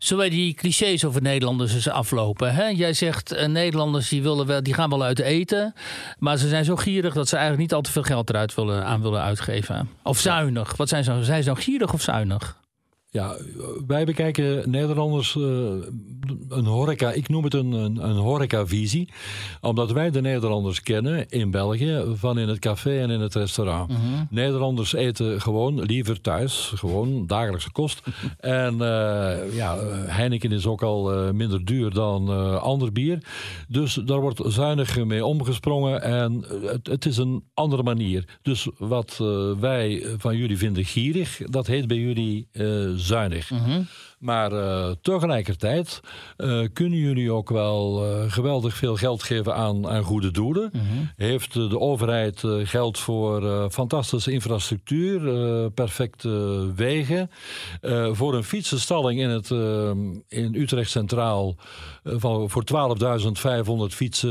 Zullen 0.00 0.28
wij 0.28 0.36
die 0.36 0.54
clichés 0.54 1.04
over 1.04 1.22
Nederlanders 1.22 1.74
eens 1.74 1.88
aflopen? 1.88 2.54
Hè? 2.54 2.66
Jij 2.66 2.92
zegt 2.92 3.32
uh, 3.32 3.46
Nederlanders 3.46 4.08
die, 4.08 4.22
willen 4.22 4.46
wel, 4.46 4.62
die 4.62 4.74
gaan 4.74 4.90
wel 4.90 5.02
uit 5.02 5.18
eten. 5.18 5.74
Maar 6.18 6.36
ze 6.36 6.48
zijn 6.48 6.64
zo 6.64 6.76
gierig 6.76 7.14
dat 7.14 7.28
ze 7.28 7.36
eigenlijk 7.36 7.62
niet 7.62 7.74
al 7.74 7.82
te 7.82 7.90
veel 7.92 8.02
geld 8.02 8.30
eruit 8.30 8.54
willen, 8.54 8.84
aan 8.84 9.02
willen 9.02 9.22
uitgeven. 9.22 9.90
Of 10.02 10.18
zuinig. 10.18 10.76
Wat 10.76 10.88
zijn 10.88 11.04
ze? 11.04 11.24
Zijn 11.24 11.42
ze 11.42 11.48
nou 11.48 11.60
gierig 11.60 11.92
of 11.92 12.02
zuinig? 12.02 12.56
Ja, 13.12 13.36
wij 13.86 14.04
bekijken 14.04 14.70
Nederlanders 14.70 15.34
uh, 15.34 15.44
een 16.48 16.64
horeca, 16.64 17.12
ik 17.12 17.28
noem 17.28 17.44
het 17.44 17.54
een, 17.54 17.72
een, 17.72 18.08
een 18.08 18.16
horecavisie. 18.16 19.08
Omdat 19.60 19.92
wij 19.92 20.10
de 20.10 20.20
Nederlanders 20.20 20.82
kennen 20.82 21.28
in 21.28 21.50
België, 21.50 22.02
van 22.14 22.38
in 22.38 22.48
het 22.48 22.58
café 22.58 23.00
en 23.00 23.10
in 23.10 23.20
het 23.20 23.34
restaurant. 23.34 23.88
Mhm. 23.88 24.00
Nederlanders 24.30 24.92
eten 24.92 25.40
gewoon 25.40 25.82
liever 25.82 26.20
thuis, 26.20 26.72
gewoon 26.74 27.26
dagelijkse 27.26 27.72
kost. 27.72 28.02
en 28.38 28.74
uh, 28.74 29.54
ja, 29.54 29.78
Heineken 30.06 30.52
is 30.52 30.66
ook 30.66 30.82
al 30.82 31.26
uh, 31.26 31.30
minder 31.30 31.64
duur 31.64 31.90
dan 31.90 32.60
ander 32.60 32.92
bier. 32.92 33.18
Dus 33.68 33.94
daar 33.94 34.20
wordt 34.20 34.40
zuinig 34.46 35.04
mee 35.04 35.24
omgesprongen 35.24 36.02
en 36.02 36.44
het, 36.62 36.86
het 36.86 37.06
is 37.06 37.16
een 37.16 37.44
andere 37.54 37.82
manier. 37.82 38.38
Dus 38.42 38.68
wat 38.78 39.16
wij 39.60 40.06
van 40.18 40.36
jullie 40.36 40.58
vinden 40.58 40.84
gierig, 40.84 41.40
dat 41.44 41.66
heet 41.66 41.86
bij 41.86 41.96
jullie 41.96 42.48
zuinig. 43.00 43.50
Mhm. 43.50 43.82
Maar 44.20 44.52
uh, 44.52 44.90
tegelijkertijd 45.02 46.00
uh, 46.38 46.66
kunnen 46.72 46.98
jullie 46.98 47.32
ook 47.32 47.48
wel 47.48 48.06
uh, 48.06 48.32
geweldig 48.32 48.76
veel 48.76 48.96
geld 48.96 49.22
geven 49.22 49.54
aan, 49.54 49.88
aan 49.88 50.02
goede 50.02 50.30
doelen. 50.30 50.70
Mm 50.72 50.80
-hmm. 50.80 51.10
Heeft 51.16 51.52
de 51.52 51.78
overheid 51.78 52.42
geld 52.62 52.98
voor 52.98 53.68
fantastische 53.70 54.32
infrastructuur, 54.32 55.20
perfecte 55.70 56.28
wegen. 56.74 57.30
voor 58.12 58.34
een 58.34 58.44
fietsenstalling 58.44 59.20
in, 59.20 59.28
het, 59.28 59.50
in 60.28 60.54
Utrecht 60.54 60.90
Centraal 60.90 61.56
van, 62.04 62.50
voor 62.50 62.64
12.500 63.90 63.94
fietsen 63.94 64.30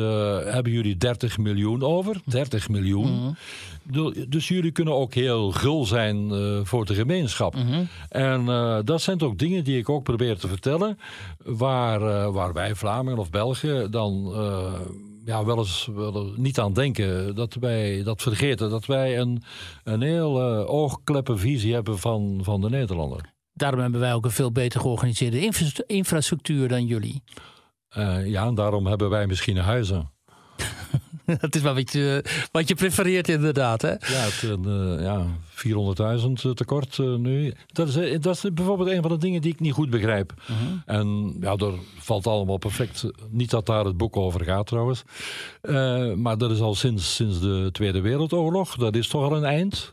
hebben 0.53 0.71
jullie 0.71 0.97
30 0.97 1.37
miljoen 1.37 1.83
over. 1.83 2.21
30 2.25 2.69
miljoen. 2.69 3.11
Mm 3.11 3.19
-hmm. 3.19 4.13
Dus 4.27 4.47
jullie 4.47 4.71
kunnen 4.71 4.93
ook 4.93 5.13
heel 5.13 5.51
gul 5.51 5.85
zijn 5.85 6.31
voor 6.65 6.85
de 6.85 6.93
gemeenschap. 6.93 7.55
Mm 7.55 7.67
-hmm. 7.67 7.87
En 8.09 8.45
uh, 8.59 8.79
dat 8.83 9.01
zijn 9.01 9.21
ook 9.21 9.37
dingen 9.37 9.63
die 9.63 9.77
ik 9.77 9.89
ook 9.89 10.03
probeer 10.03 10.37
te 10.37 10.47
vertellen. 10.47 10.99
Waar, 11.43 12.01
uh, 12.01 12.33
waar 12.33 12.53
wij, 12.53 12.75
Vlamingen 12.75 13.19
of 13.19 13.29
Belgen, 13.29 13.91
dan 13.91 14.33
ja, 15.25 15.45
wel, 15.45 15.57
eens, 15.57 15.89
wel 15.95 16.33
niet 16.35 16.59
aan 16.59 16.73
denken. 16.73 17.35
Dat 17.35 17.53
wij 17.53 18.03
dat 18.03 18.21
vergeten. 18.21 18.69
Dat 18.69 18.85
wij 18.85 19.19
een, 19.19 19.43
een 19.83 20.01
heel 20.01 20.41
oogkleppenvisie 20.67 21.73
hebben 21.73 21.97
van, 21.97 22.39
van 22.41 22.61
de 22.61 22.69
Nederlander. 22.69 23.33
Daarom 23.53 23.79
hebben 23.79 23.99
wij 23.99 24.13
ook 24.13 24.25
een 24.25 24.31
veel 24.31 24.51
beter 24.51 24.79
georganiseerde 24.79 25.49
infrastructuur 25.85 26.67
dan 26.67 26.85
jullie. 26.85 27.23
ja, 28.25 28.45
en 28.45 28.55
daarom 28.55 28.87
hebben 28.87 29.09
wij 29.09 29.27
misschien 29.27 29.57
huizen. 29.57 30.11
dat 31.41 31.55
is 31.55 31.61
wel 31.61 31.73
wat 31.73 31.91
je, 31.91 32.23
wat 32.51 32.67
je 32.67 32.75
prefereert 32.75 33.29
inderdaad. 33.29 33.81
Hè? 33.81 33.89
Ja, 33.89 33.97
het, 33.99 34.43
uh, 34.65 35.01
ja 35.01 35.25
400.000 36.45 36.53
tekort 36.53 36.97
uh, 36.97 37.15
nu. 37.15 37.53
Dat 37.67 37.87
is, 37.87 38.19
dat 38.19 38.35
is 38.35 38.53
bijvoorbeeld 38.53 38.89
een 38.89 39.01
van 39.01 39.11
de 39.11 39.17
dingen 39.17 39.41
die 39.41 39.53
ik 39.53 39.59
niet 39.59 39.73
goed 39.73 39.89
begrijp. 39.89 40.33
Uh 40.41 40.49
mhm. 40.49 40.67
-huh. 40.67 40.97
En 40.97 41.35
ja, 41.39 41.55
daar 41.55 41.73
valt 41.97 42.27
allemaal 42.27 42.57
perfect. 42.57 43.05
Niet 43.29 43.49
dat 43.49 43.65
daar 43.65 43.85
het 43.85 43.97
boek 43.97 44.17
over 44.17 44.43
gaat 44.43 44.67
trouwens. 44.67 45.03
Maar 46.15 46.37
dat 46.37 46.51
is 46.51 46.59
al 46.59 46.75
sinds, 46.75 47.15
sinds 47.15 47.39
de 47.39 47.69
Tweede 47.71 48.01
Wereldoorlog. 48.01 48.75
Dat 48.75 48.95
is 48.95 49.07
toch 49.07 49.23
al 49.23 49.35
een 49.35 49.43
eind. 49.43 49.91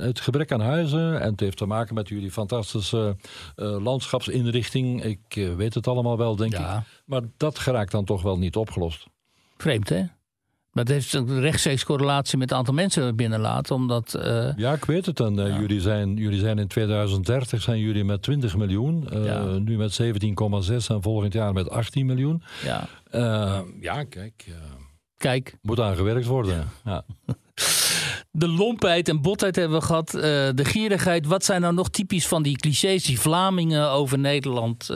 het 0.00 0.20
gebrek 0.20 0.52
aan 0.52 0.60
huizen. 0.60 1.20
En 1.20 1.30
het 1.30 1.40
heeft 1.40 1.56
te 1.56 1.66
maken 1.66 1.94
met 1.94 2.08
jullie 2.08 2.30
fantastische 2.30 3.16
landschapsinrichting. 3.56 5.04
Ik 5.04 5.52
weet 5.56 5.74
het 5.74 5.86
allemaal 5.86 6.18
wel, 6.18 6.36
denk 6.36 6.52
ja. 6.52 6.76
ik. 6.76 7.02
Maar 7.04 7.22
dat 7.36 7.58
geraakt 7.58 7.92
dan 7.92 8.04
toch 8.04 8.22
wel 8.22 8.38
niet 8.38 8.56
opgelost. 8.56 9.06
Vreemd, 9.56 9.88
hè? 9.88 10.02
Maar 10.72 10.84
het 10.84 10.92
heeft 10.92 11.12
een 11.12 11.40
rechtstreeks 11.40 11.84
correlatie 11.84 12.38
met 12.38 12.48
het 12.48 12.58
aantal 12.58 12.74
mensen 12.74 13.16
binnenlaten. 13.16 13.74
Omdat, 13.74 14.14
uh... 14.16 14.56
Ja, 14.56 14.72
ik 14.72 14.84
weet 14.84 15.06
het. 15.06 15.20
En, 15.20 15.38
uh, 15.38 15.48
ja. 15.48 15.58
jullie, 15.58 15.80
zijn, 15.80 16.16
jullie 16.16 16.40
zijn 16.40 16.58
in 16.58 16.66
2030 16.66 17.62
zijn 17.62 17.78
jullie 17.78 18.04
met 18.04 18.22
20 18.22 18.56
miljoen. 18.56 19.08
Uh, 19.12 19.24
ja. 19.24 19.44
Nu 19.44 19.76
met 19.76 20.02
17,6 20.02 20.08
en 20.88 21.02
volgend 21.02 21.32
jaar 21.32 21.52
met 21.52 21.70
18 21.70 22.06
miljoen. 22.06 22.42
Ja, 22.64 22.88
ja 23.80 24.04
kijk. 24.04 24.46
kijk. 25.16 25.56
Moet 25.62 25.80
aan 25.80 25.96
gewerkt 25.96 26.26
worden. 26.26 26.68
Ja. 26.84 27.04
De 28.30 28.48
lompheid 28.48 29.08
en 29.08 29.22
botheid 29.22 29.56
hebben 29.56 29.78
we 29.78 29.84
gehad. 29.84 30.10
de 30.10 30.64
gierigheid. 30.64 31.26
Wat 31.26 31.44
zijn 31.44 31.60
nou 31.60 31.74
nog 31.74 31.90
typisch 31.90 32.26
van 32.26 32.42
die 32.42 32.56
clichés 32.56 33.04
die 33.04 33.20
Vlamingen 33.20 33.90
over 33.90 34.18
Nederland 34.18 34.88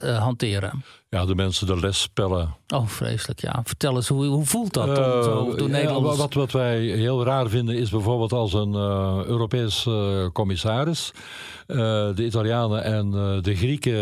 hanteren? 0.00 0.84
Ja, 1.14 1.24
de 1.24 1.34
mensen 1.34 1.66
de 1.66 1.76
les 1.76 2.00
spellen. 2.00 2.56
Oh, 2.74 2.86
vreselijk, 2.86 3.40
ja. 3.40 3.60
Vertel 3.64 3.96
eens, 3.96 4.08
hoe, 4.08 4.24
hoe 4.24 4.44
voelt 4.44 4.72
dat 4.72 4.88
uh, 4.88 5.22
zo 5.22 5.54
door 5.56 5.70
ja, 5.70 6.00
wat, 6.00 6.34
wat 6.34 6.52
wij 6.52 6.80
heel 6.80 7.24
raar 7.24 7.48
vinden 7.48 7.76
is 7.76 7.90
bijvoorbeeld 7.90 8.32
als 8.32 8.52
een 8.52 8.72
uh, 8.72 9.20
Europees 9.24 9.86
uh, 9.86 10.26
commissaris... 10.32 11.12
de 11.66 12.14
Italianen 12.16 12.84
en 12.84 13.10
de 13.42 13.56
Grieken 13.56 13.94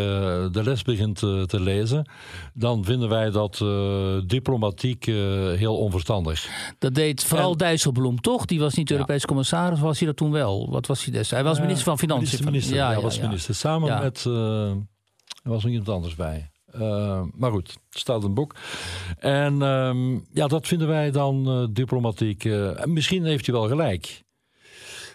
de 0.52 0.62
les 0.62 0.82
begint 0.82 1.18
te 1.18 1.61
lezen... 1.61 2.11
dan 2.54 2.84
vinden 2.84 3.08
wij 3.08 3.30
dat 3.30 3.64
diplomatiek 4.26 5.04
heel 5.04 5.76
onverstandig. 5.76 6.48
Dat 6.78 6.94
deed 6.94 7.24
vooral 7.24 7.52
en, 7.52 7.58
Dijsselbloem, 7.58 8.20
toch? 8.20 8.44
Die 8.44 8.61
was 8.61 8.74
niet 8.74 8.90
Europees 8.90 9.26
commissaris, 9.26 9.80
was 9.80 9.98
hij 9.98 10.06
dat 10.06 10.16
toen 10.16 10.32
wel? 10.32 10.70
Wat 10.70 10.86
was 10.86 11.04
hij 11.04 11.12
destijds? 11.12 11.30
Hij 11.30 11.50
was 11.50 11.61
minister 11.61 11.84
van 11.84 11.98
Financiën. 11.98 12.44
Minister, 12.44 12.50
minister 12.50 12.76
ja, 12.76 12.92
ja, 12.92 13.00
was 13.00 13.20
minister. 13.20 13.54
Samen 13.54 14.02
met... 14.02 14.24
er 14.24 15.50
was 15.50 15.62
nog 15.62 15.72
iemand 15.72 15.88
anders 15.88 16.14
bij. 16.14 16.50
Uh, 16.75 17.23
maar 17.35 17.51
goed, 17.51 17.68
het 17.68 17.99
staat 17.99 18.25
een 18.25 18.35
boek. 18.35 18.55
En 19.18 19.55
uh, 19.55 20.18
ja, 20.33 20.47
dat 20.47 20.66
vinden 20.66 20.89
wij 20.89 21.11
dan 21.11 21.61
uh, 21.61 21.66
diplomatiek. 21.71 22.45
Uh, 22.45 22.85
misschien 22.85 23.25
heeft 23.25 23.47
hij 23.47 23.55
wel 23.55 23.68
gelijk. 23.68 24.23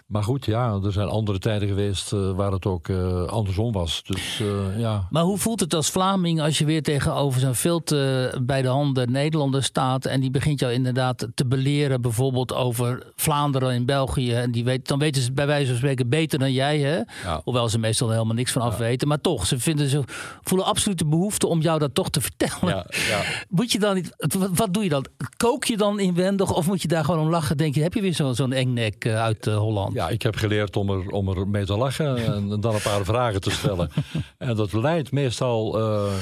Maar 0.06 0.22
goed, 0.22 0.44
ja, 0.44 0.78
er 0.84 0.92
zijn 0.92 1.08
andere 1.08 1.38
tijden 1.38 1.68
geweest 1.68 2.12
uh, 2.12 2.30
waar 2.30 2.52
het 2.52 2.66
ook 2.66 2.88
uh, 2.88 3.22
andersom 3.22 3.72
was. 3.72 4.02
Dus, 4.04 4.40
uh, 4.40 4.78
ja. 4.78 5.06
Maar 5.10 5.22
hoe 5.22 5.38
voelt 5.38 5.60
het 5.60 5.74
als 5.74 5.90
Vlaming 5.90 6.40
als 6.40 6.58
je 6.58 6.64
weer 6.64 6.82
tegenover 6.82 7.40
zo'n 7.40 7.54
veel 7.54 7.82
te 7.82 8.32
bij 8.42 8.62
de 8.62 8.68
handen 8.68 9.12
Nederlander 9.12 9.62
staat 9.62 10.04
en 10.04 10.20
die 10.20 10.30
begint 10.30 10.60
jou 10.60 10.72
inderdaad 10.72 11.26
te 11.34 11.46
beleren, 11.46 12.00
bijvoorbeeld 12.00 12.54
over 12.54 13.12
Vlaanderen 13.16 13.74
in 13.74 13.86
België. 13.86 14.32
En 14.32 14.50
die 14.50 14.64
weet, 14.64 14.88
dan 14.88 14.98
weten 14.98 15.22
ze 15.22 15.32
bij 15.32 15.46
wijze 15.46 15.66
van 15.66 15.76
spreken 15.76 16.08
beter 16.08 16.38
dan 16.38 16.52
jij, 16.52 16.78
hè? 16.78 16.96
Ja. 16.96 17.40
Hoewel 17.44 17.68
ze 17.68 17.78
meestal 17.78 18.10
helemaal 18.10 18.34
niks 18.34 18.52
van 18.52 18.62
af 18.62 18.76
weten. 18.76 19.08
Maar 19.08 19.20
toch, 19.20 19.46
ze, 19.46 19.58
vinden, 19.58 19.88
ze 19.88 20.02
voelen 20.42 20.66
absoluut 20.66 20.98
de 20.98 21.06
behoefte 21.06 21.46
om 21.46 21.60
jou 21.60 21.78
dat 21.78 21.94
toch 21.94 22.10
te 22.10 22.20
vertellen. 22.20 22.86
Ja, 23.08 23.22
moet 23.48 23.72
je 23.72 23.78
dan 23.78 23.94
niet, 23.94 24.14
wat, 24.16 24.50
wat, 24.54 24.74
doe 24.74 24.82
je 24.82 24.88
dan? 24.88 25.06
Kook 25.36 25.64
je 25.64 25.76
dan 25.76 26.00
inwendig 26.00 26.54
of 26.54 26.66
moet 26.66 26.82
je 26.82 26.88
daar 26.88 27.04
gewoon 27.04 27.20
om 27.20 27.30
lachen? 27.30 27.56
Denk 27.56 27.74
je, 27.74 27.82
heb 27.82 27.94
je 27.94 28.00
weer 28.00 28.14
zo'n 28.14 28.34
zo'n 28.34 28.52
engnek 28.52 29.06
uit 29.06 29.44
Holland? 29.44 29.94
Ja, 29.96 30.08
ik 30.08 30.22
heb 30.22 30.36
geleerd 30.36 30.76
om 30.76 30.90
er, 30.90 31.10
om 31.10 31.28
er 31.28 31.48
mee 31.48 31.64
te 31.64 31.76
lachen 31.76 32.16
en 32.34 32.60
dan 32.60 32.74
een 32.74 32.82
paar 32.82 33.04
vragen 33.04 33.40
te 33.40 33.50
stellen. 33.50 33.90
en 34.38 34.56
dat 34.56 34.72
leidt 34.72 35.12
meestal, 35.12 35.80
uh, 35.80 36.12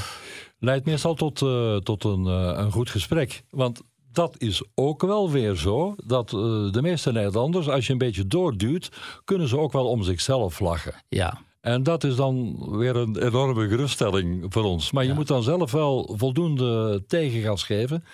leidt 0.58 0.86
meestal 0.86 1.14
tot, 1.14 1.40
uh, 1.40 1.76
tot 1.76 2.04
een, 2.04 2.24
uh, 2.26 2.52
een 2.56 2.72
goed 2.72 2.90
gesprek. 2.90 3.42
Want 3.50 3.82
dat 4.12 4.34
is 4.38 4.64
ook 4.74 5.02
wel 5.02 5.30
weer 5.30 5.54
zo 5.54 5.94
dat 6.04 6.28
de 6.70 6.78
meeste 6.80 7.12
Nederlanders, 7.12 7.68
als 7.68 7.86
je 7.86 7.92
een 7.92 7.98
beetje 7.98 8.26
doorduwt, 8.26 8.90
kunnen 9.24 9.48
ze 9.48 9.58
ook 9.58 9.72
wel 9.72 9.88
om 9.88 10.02
zichzelf 10.02 10.60
lachen. 10.60 10.94
Ja. 11.08 11.40
En 11.64 11.82
dat 11.82 12.04
is 12.04 12.16
dan 12.16 12.56
weer 12.78 12.96
een 12.96 13.16
enorme 13.16 13.68
geruststelling 13.68 14.46
voor 14.48 14.64
ons. 14.64 14.92
Maar 14.92 15.04
je 15.04 15.12
moet 15.12 15.26
dan 15.26 15.42
zelf 15.42 15.72
wel 15.72 16.14
voldoende 16.16 17.02
tegengas 17.06 17.62
geven. 17.62 18.04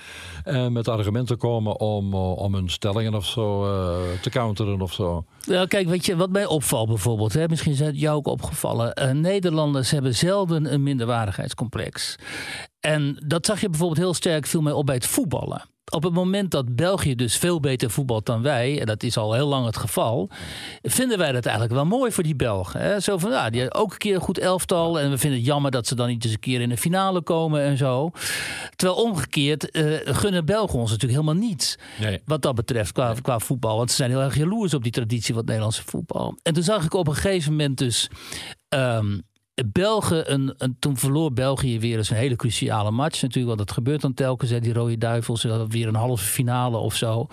En 0.45 0.73
met 0.73 0.89
argumenten 0.89 1.39
komen 1.39 1.81
om, 1.81 2.13
eh, 2.13 2.37
om 2.37 2.55
hun 2.55 2.71
stellingen 2.71 3.15
of 3.15 3.27
zo 3.27 3.65
uh, 3.65 3.97
te 4.21 4.31
counteren 4.31 4.81
of 4.81 4.93
zo. 4.93 5.25
Ja, 5.41 5.67
kijk, 5.67 5.89
weet 5.89 6.07
je, 6.07 6.17
wat 6.17 6.31
mij 6.31 6.47
opvalt 6.47 6.89
bijvoorbeeld, 6.89 7.33
hè, 7.33 7.49
misschien 7.49 7.73
is 7.73 7.81
het 7.81 8.01
jou 8.01 8.17
ook 8.17 8.27
opgevallen. 8.27 9.03
Uh, 9.03 9.11
Nederlanders 9.11 9.91
hebben 9.91 10.15
zelden 10.15 10.73
een 10.73 10.83
minderwaardigheidscomplex. 10.83 12.17
En 12.81 13.23
dat 13.27 13.47
zag 13.47 13.61
je 13.61 13.69
bijvoorbeeld 13.69 14.01
heel 14.01 14.15
sterk 14.15 14.47
veel 14.47 14.61
meer 14.61 14.75
op 14.75 14.87
bij 14.87 14.95
het 14.95 15.07
voetballen 15.07 15.70
op 15.91 16.03
het 16.03 16.13
moment 16.13 16.51
dat 16.51 16.77
België 16.77 17.15
dus 17.15 17.37
veel 17.37 17.61
beter 17.61 17.91
voetbalt 17.91 18.27
dan 18.27 18.43
wij, 18.43 18.81
en 18.81 18.87
dat 18.87 19.03
is 19.03 19.17
al 19.17 19.33
heel 19.33 19.47
lang 19.47 19.67
het 19.67 19.77
geval, 19.77 20.31
vinden 20.83 21.19
wij 21.19 21.33
dat 21.33 21.45
eigenlijk 21.45 21.75
wel 21.75 21.85
mooi 21.85 22.13
voor 22.13 22.23
die 22.23 22.37
Belgen. 22.37 22.81
Hè? 22.81 23.01
Zo 23.01 23.19
van, 23.19 23.31
ja, 23.31 23.51
die 23.51 23.61
hebben 23.61 23.81
ook 23.81 23.93
een 23.93 23.99
keer 23.99 24.15
een 24.15 24.21
goed 24.21 24.39
elftal 24.39 25.01
en 25.01 25.11
we 25.11 25.19
vinden 25.19 25.39
het 25.39 25.49
jammer 25.49 25.71
dat 25.71 25.87
ze 25.87 25.95
dan 25.95 26.09
niet 26.09 26.25
eens 26.25 26.33
een 26.33 26.41
keer 26.41 26.61
in 26.61 26.69
de 26.69 26.77
finale 26.77 27.23
komen 27.23 27.63
en 27.63 27.77
zo. 27.77 28.11
Terwijl 28.77 29.03
omgekeerd 29.03 29.77
uh, 29.77 29.99
gunnen 30.05 30.45
Belgen 30.45 30.79
ons 30.79 30.91
natuurlijk 30.91 31.21
helemaal 31.21 31.49
niets. 31.49 31.79
Nee. 32.01 32.21
Wat 32.25 32.43
dat 32.43 32.55
betreft 32.55 32.93
qua, 32.93 33.15
qua 33.23 33.39
voetbal. 33.39 33.77
Want 33.77 33.91
ze 33.91 33.97
zijn 33.97 34.11
heel 34.11 34.21
erg 34.21 34.37
jaloers 34.37 34.75
op 34.75 34.83
die 34.83 34.93
traditie 34.93 35.27
van 35.27 35.37
het 35.37 35.47
Nederlandse 35.47 35.83
voetbal. 35.87 36.39
En 36.43 36.55
toen 36.55 36.63
zag 36.63 36.85
ik 36.85 36.95
op 36.95 37.09
een 37.09 37.15
gegeven 37.15 37.51
moment 37.51 37.79
dus 37.79 38.09
um, 38.69 39.23
Belgen, 39.67 40.33
een, 40.33 40.77
toen 40.79 40.97
verloor 40.97 41.33
België 41.33 41.79
weer 41.79 41.97
eens 41.97 42.11
een 42.11 42.17
hele 42.17 42.37
cruciale 42.37 42.91
match 42.91 43.23
natuurlijk. 43.23 43.57
Want 43.57 43.69
dat 43.69 43.77
gebeurt 43.77 44.01
dan 44.01 44.15
telkens, 44.15 44.51
hè, 44.51 44.61
die 44.61 44.73
rode 44.73 44.99
duivels, 44.99 45.47
weer 45.69 45.89
een 45.89 45.95
halve 45.95 46.25
finale 46.25 46.77
of 46.77 46.95
zo. 46.95 47.27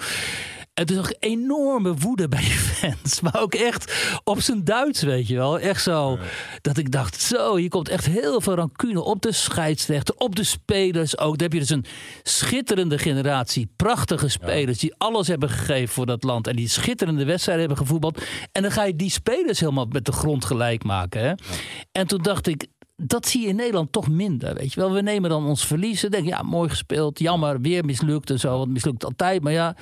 Het 0.79 0.89
is 0.89 0.95
nog 0.95 1.11
enorme 1.19 1.93
woede 1.93 2.27
bij 2.27 2.41
je 2.41 2.47
fans. 2.47 3.19
Maar 3.21 3.41
ook 3.41 3.53
echt 3.53 4.17
op 4.23 4.41
zijn 4.41 4.63
Duits, 4.63 5.01
weet 5.01 5.27
je 5.27 5.35
wel. 5.35 5.59
Echt 5.59 5.83
zo. 5.83 6.17
Dat 6.61 6.77
ik 6.77 6.91
dacht, 6.91 7.21
zo, 7.21 7.55
hier 7.55 7.69
komt 7.69 7.89
echt 7.89 8.05
heel 8.05 8.41
veel 8.41 8.55
rancune 8.55 9.01
op 9.01 9.21
de 9.21 9.31
scheidsrechter, 9.31 10.15
op 10.17 10.35
de 10.35 10.43
spelers 10.43 11.17
ook. 11.17 11.37
Dan 11.37 11.41
heb 11.41 11.53
je 11.53 11.59
dus 11.59 11.69
een 11.69 11.85
schitterende 12.23 12.97
generatie. 12.97 13.69
Prachtige 13.75 14.27
spelers 14.27 14.77
die 14.79 14.95
alles 14.97 15.27
hebben 15.27 15.49
gegeven 15.49 15.93
voor 15.93 16.05
dat 16.05 16.23
land. 16.23 16.47
En 16.47 16.55
die 16.55 16.69
schitterende 16.69 17.25
wedstrijden 17.25 17.65
hebben 17.65 17.85
gevoetbald. 17.85 18.21
En 18.51 18.61
dan 18.61 18.71
ga 18.71 18.83
je 18.83 18.95
die 18.95 19.11
spelers 19.11 19.59
helemaal 19.59 19.87
met 19.91 20.05
de 20.05 20.11
grond 20.11 20.45
gelijk 20.45 20.83
maken. 20.83 21.21
Hè? 21.21 21.33
En 21.91 22.07
toen 22.07 22.21
dacht 22.21 22.47
ik, 22.47 22.67
dat 22.95 23.27
zie 23.27 23.41
je 23.41 23.47
in 23.47 23.55
Nederland 23.55 23.91
toch 23.91 24.09
minder. 24.09 24.53
Weet 24.53 24.73
je 24.73 24.79
wel, 24.79 24.91
we 24.91 25.01
nemen 25.01 25.29
dan 25.29 25.45
ons 25.45 25.65
verliezen. 25.65 26.11
Denk 26.11 26.27
ja, 26.27 26.41
mooi 26.41 26.69
gespeeld. 26.69 27.19
Jammer, 27.19 27.61
weer 27.61 27.85
mislukt 27.85 28.29
en 28.29 28.39
zo. 28.39 28.57
Want 28.57 28.71
mislukt 28.71 29.05
altijd. 29.05 29.43
Maar 29.43 29.53
ja, 29.53 29.75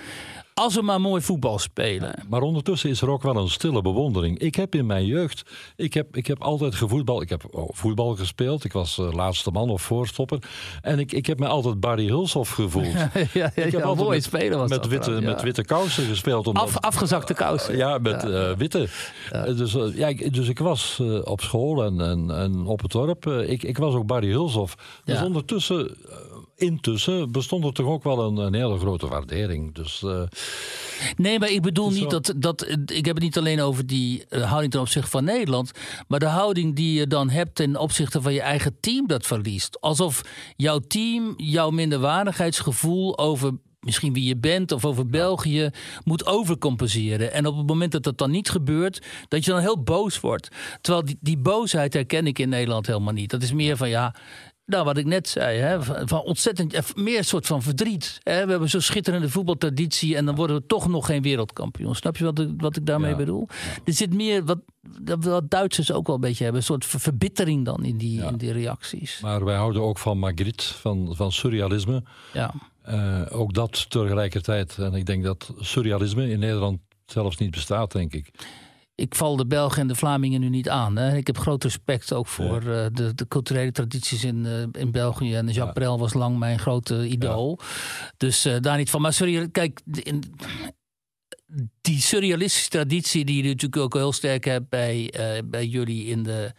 als 0.61 0.75
we 0.75 0.81
maar 0.81 1.01
mooi 1.01 1.21
voetbal 1.21 1.59
spelen. 1.59 2.23
Maar 2.29 2.41
ondertussen 2.41 2.89
is 2.89 3.01
er 3.01 3.09
ook 3.09 3.23
wel 3.23 3.35
een 3.35 3.49
stille 3.49 3.81
bewondering. 3.81 4.39
Ik 4.39 4.55
heb 4.55 4.75
in 4.75 4.85
mijn 4.85 5.05
jeugd, 5.05 5.43
ik 5.75 5.93
heb, 5.93 6.17
ik 6.17 6.27
heb 6.27 6.41
altijd 6.41 6.75
gevoetbal. 6.75 7.21
Ik 7.21 7.29
heb 7.29 7.43
oh, 7.51 7.69
voetbal 7.71 8.15
gespeeld. 8.15 8.63
Ik 8.63 8.73
was 8.73 8.97
uh, 8.97 9.13
laatste 9.13 9.51
man 9.51 9.69
of 9.69 9.81
voorstopper. 9.81 10.39
En 10.81 10.99
ik, 10.99 11.11
ik 11.11 11.25
heb 11.25 11.39
me 11.39 11.47
altijd 11.47 11.79
Barry 11.79 12.07
Hulshoff 12.07 12.51
gevoeld. 12.51 12.93
ja, 12.93 13.11
ja, 13.33 13.51
ik 13.55 13.71
heb 13.71 13.81
altijd 13.81 14.07
mooi 14.07 14.21
spelen 14.21 14.57
was 14.57 14.69
met 14.69 14.87
witte, 14.87 15.11
met 15.11 15.41
witte 15.41 15.63
kousen 15.63 16.05
gespeeld. 16.05 16.47
Omdat, 16.47 16.63
Af, 16.63 16.79
afgezakte 16.79 17.33
kousen. 17.33 17.77
ja, 17.77 17.97
met 17.97 18.23
uh, 18.23 18.51
witte. 18.51 18.87
Dus, 19.45 19.73
uh, 19.73 19.97
ja, 19.97 20.29
dus 20.29 20.47
ik 20.47 20.59
was 20.59 21.01
op 21.23 21.41
school 21.41 21.83
en, 21.83 22.01
en, 22.01 22.31
en 22.31 22.65
op 22.65 22.81
het 22.81 22.91
dorp. 22.91 23.27
ik, 23.27 23.63
ik 23.63 23.77
was 23.77 23.93
ook 23.93 24.05
Barry 24.05 24.31
Hulshoff. 24.31 25.01
Dus 25.03 25.21
ondertussen 25.21 25.97
intussen 26.55 27.31
bestond 27.31 27.65
er 27.65 27.73
toch 27.73 27.87
ook 27.87 28.03
wel 28.03 28.19
een, 28.19 28.37
een 28.37 28.53
hele 28.53 28.77
grote 28.77 29.07
waardering. 29.07 29.73
Dus, 29.73 30.01
uh, 30.05 30.21
nee, 31.17 31.39
maar 31.39 31.49
ik 31.49 31.61
bedoel 31.61 31.91
niet 31.91 32.09
dat, 32.09 32.33
dat. 32.35 32.67
Ik 32.85 33.05
heb 33.05 33.15
het 33.15 33.23
niet 33.23 33.37
alleen 33.37 33.61
over 33.61 33.87
die 33.87 34.25
uh, 34.29 34.43
houding 34.47 34.71
ten 34.71 34.81
opzichte 34.81 35.09
van 35.09 35.23
Nederland. 35.23 35.71
Maar 36.07 36.19
de 36.19 36.25
houding 36.25 36.75
die 36.75 36.99
je 36.99 37.07
dan 37.07 37.29
hebt 37.29 37.55
ten 37.55 37.77
opzichte 37.77 38.21
van 38.21 38.33
je 38.33 38.41
eigen 38.41 38.77
team 38.79 39.07
dat 39.07 39.25
verliest. 39.25 39.81
Alsof 39.81 40.21
jouw 40.55 40.79
team 40.79 41.33
jouw 41.37 41.69
minderwaardigheidsgevoel 41.69 43.17
over 43.17 43.51
misschien 43.85 44.13
wie 44.13 44.23
je 44.23 44.37
bent 44.37 44.71
of 44.71 44.85
over 44.85 45.07
België 45.07 45.69
moet 46.03 46.25
overcompenseren. 46.25 47.33
En 47.33 47.45
op 47.45 47.57
het 47.57 47.67
moment 47.67 47.91
dat 47.91 48.03
dat 48.03 48.17
dan 48.17 48.31
niet 48.31 48.49
gebeurt, 48.49 49.01
dat 49.27 49.45
je 49.45 49.51
dan 49.51 49.59
heel 49.59 49.83
boos 49.83 50.19
wordt. 50.19 50.47
Terwijl 50.81 51.05
die, 51.05 51.17
die 51.21 51.37
boosheid 51.37 51.93
herken 51.93 52.27
ik 52.27 52.39
in 52.39 52.49
Nederland 52.49 52.87
helemaal 52.87 53.13
niet. 53.13 53.29
Dat 53.29 53.43
is 53.43 53.53
meer 53.53 53.77
van 53.77 53.89
ja, 53.89 54.15
nou, 54.65 54.85
wat 54.85 54.97
ik 54.97 55.05
net 55.05 55.27
zei, 55.27 55.59
hè, 55.59 55.83
van 55.83 56.21
ontzettend 56.21 56.73
eh, 56.73 56.81
meer 56.95 57.23
soort 57.23 57.45
van 57.45 57.61
verdriet. 57.61 58.19
Hè. 58.23 58.45
We 58.45 58.51
hebben 58.51 58.69
zo'n 58.69 58.81
schitterende 58.81 59.29
voetbaltraditie 59.29 60.15
en 60.15 60.25
dan 60.25 60.35
worden 60.35 60.55
we 60.55 60.65
toch 60.65 60.87
nog 60.87 61.05
geen 61.05 61.21
wereldkampioen. 61.21 61.95
Snap 61.95 62.17
je 62.17 62.23
wat 62.23 62.39
ik, 62.39 62.49
wat 62.57 62.75
ik 62.75 62.85
daarmee 62.85 63.15
bedoel? 63.15 63.47
Er 63.83 63.93
zit 63.93 64.13
meer 64.13 64.45
wat, 64.45 64.59
wat 65.19 65.49
Duitsers 65.49 65.91
ook 65.91 66.07
wel 66.07 66.15
een 66.15 66.21
beetje 66.21 66.43
hebben, 66.43 66.61
een 66.61 66.67
soort 66.67 66.85
verbittering 66.85 67.65
dan 67.65 67.83
in 67.83 67.97
die, 67.97 68.23
in 68.23 68.37
die 68.37 68.51
reacties. 68.51 69.19
Maar 69.21 69.45
wij 69.45 69.55
houden 69.55 69.81
ook 69.81 69.97
van 69.97 70.19
Magritte, 70.19 70.73
van, 70.73 71.15
van 71.15 71.31
surrealisme. 71.31 72.03
Ja. 72.33 72.53
Uh, 72.89 73.21
ook 73.29 73.53
dat 73.53 73.89
tegelijkertijd. 73.89 74.77
En 74.77 74.93
ik 74.93 75.05
denk 75.05 75.23
dat 75.23 75.53
surrealisme 75.59 76.29
in 76.29 76.39
Nederland 76.39 76.79
zelfs 77.05 77.37
niet 77.37 77.51
bestaat, 77.51 77.91
denk 77.91 78.13
ik 78.13 78.31
ik 78.95 79.15
val 79.15 79.35
de 79.35 79.45
Belgen 79.45 79.81
en 79.81 79.87
de 79.87 79.95
Vlamingen 79.95 80.39
nu 80.39 80.49
niet 80.49 80.69
aan. 80.69 80.95
Hè. 80.95 81.15
Ik 81.15 81.27
heb 81.27 81.37
groot 81.37 81.63
respect 81.63 82.13
ook 82.13 82.27
voor 82.27 82.63
uh, 82.63 82.85
de, 82.93 83.15
de, 83.15 83.27
culturele 83.27 83.71
tradities 83.71 84.23
in, 84.23 84.45
uh, 84.45 84.81
in 84.81 84.91
België. 84.91 85.35
En 85.35 85.45
Jacques 85.45 85.65
ja. 85.65 85.71
Brel 85.71 85.99
was 85.99 86.13
lang 86.13 86.37
mijn 86.37 86.59
grote 86.59 87.07
idool. 87.07 87.59
Ja. 87.59 87.65
Dus 88.17 88.45
uh, 88.45 88.55
daar 88.59 88.77
niet 88.77 88.89
van. 88.89 89.01
Maar 89.01 89.13
sorry, 89.13 89.49
kijk, 89.49 89.81
in, 90.03 90.23
die 91.81 92.01
surrealistische 92.01 92.69
traditie 92.69 93.25
die 93.25 93.43
je 93.43 93.49
natuurlijk 93.49 93.81
ook 93.81 93.93
heel 93.93 94.13
sterk 94.13 94.45
hebt 94.45 94.69
bij, 94.69 95.13
bij 95.45 95.65
jullie 95.65 96.05
in 96.05 96.23
de, 96.23 96.51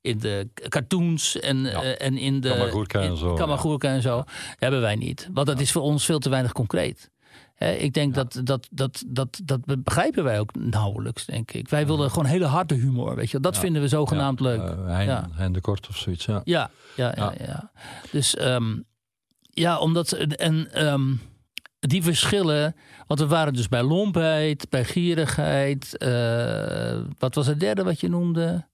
in 0.00 0.18
de 0.18 0.48
cartoons 0.68 1.40
en, 1.40 1.66
en 1.98 2.18
in 2.18 2.40
de 2.40 2.48
Kamagurka 2.48 3.00
en 3.00 3.16
zo, 3.16 3.34
Kamagurka 3.34 3.88
en 3.88 4.02
zo 4.02 4.24
hebben 4.56 4.80
wij 4.80 4.94
niet. 4.96 5.28
Want 5.32 5.46
dat 5.46 5.60
is 5.60 5.72
voor 5.72 5.82
ons 5.82 6.04
veel 6.04 6.18
te 6.18 6.28
weinig 6.28 6.52
concreet 6.52 7.10
ik 7.58 7.92
denk 7.92 8.14
dat, 8.14 8.40
dat, 8.44 8.68
dat, 8.70 9.02
dat, 9.06 9.40
dat 9.44 9.84
begrijpen 9.84 10.24
wij 10.24 10.40
ook 10.40 10.54
nauwelijks, 10.54 11.24
denk 11.24 11.52
ik. 11.52 11.68
Wij 11.68 11.86
willen 11.86 12.10
gewoon 12.10 12.26
hele 12.26 12.46
harde 12.46 12.74
humor, 12.74 13.14
weet 13.14 13.30
je. 13.30 13.40
Dat 13.40 13.58
vinden 13.58 13.82
we 13.82 13.88
zogenaamd 13.88 14.40
leuk. 14.40 14.60
Uh, 14.60 14.86
hein, 14.86 15.06
ja. 15.06 15.28
hein 15.32 15.52
de 15.52 15.60
Kort 15.60 15.88
of 15.88 15.96
zoiets, 15.96 16.24
ja. 16.24 16.40
Ja, 16.44 16.70
ja, 16.96 17.12
ja. 17.16 17.34
ja, 17.38 17.70
Dus 18.10 18.40
um, 18.40 18.84
ja, 19.40 19.78
omdat... 19.78 20.12
En 20.12 20.86
um, 20.86 21.20
die 21.78 22.02
verschillen... 22.02 22.74
Want 23.06 23.20
we 23.20 23.26
waren 23.26 23.52
dus 23.52 23.68
bij 23.68 23.82
lompheid, 23.82 24.70
bij 24.70 24.84
gierigheid. 24.84 25.96
Uh, 25.98 27.00
wat 27.18 27.34
was 27.34 27.46
het 27.46 27.60
derde 27.60 27.84
wat 27.84 28.00
je 28.00 28.08
noemde? 28.08 28.68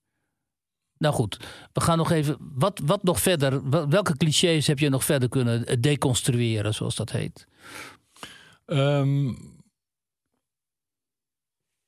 Nou 0.97 1.13
goed, 1.13 1.39
we 1.73 1.81
gaan 1.81 1.97
nog 1.97 2.11
even. 2.11 2.37
Wat, 2.39 2.81
wat 2.83 3.03
nog 3.03 3.21
verder? 3.21 3.69
Welke 3.89 4.17
clichés 4.17 4.67
heb 4.67 4.79
je 4.79 4.89
nog 4.89 5.03
verder 5.03 5.29
kunnen 5.29 5.81
deconstrueren, 5.81 6.73
zoals 6.73 6.95
dat 6.95 7.11
heet? 7.11 7.47
Um, 8.71 9.37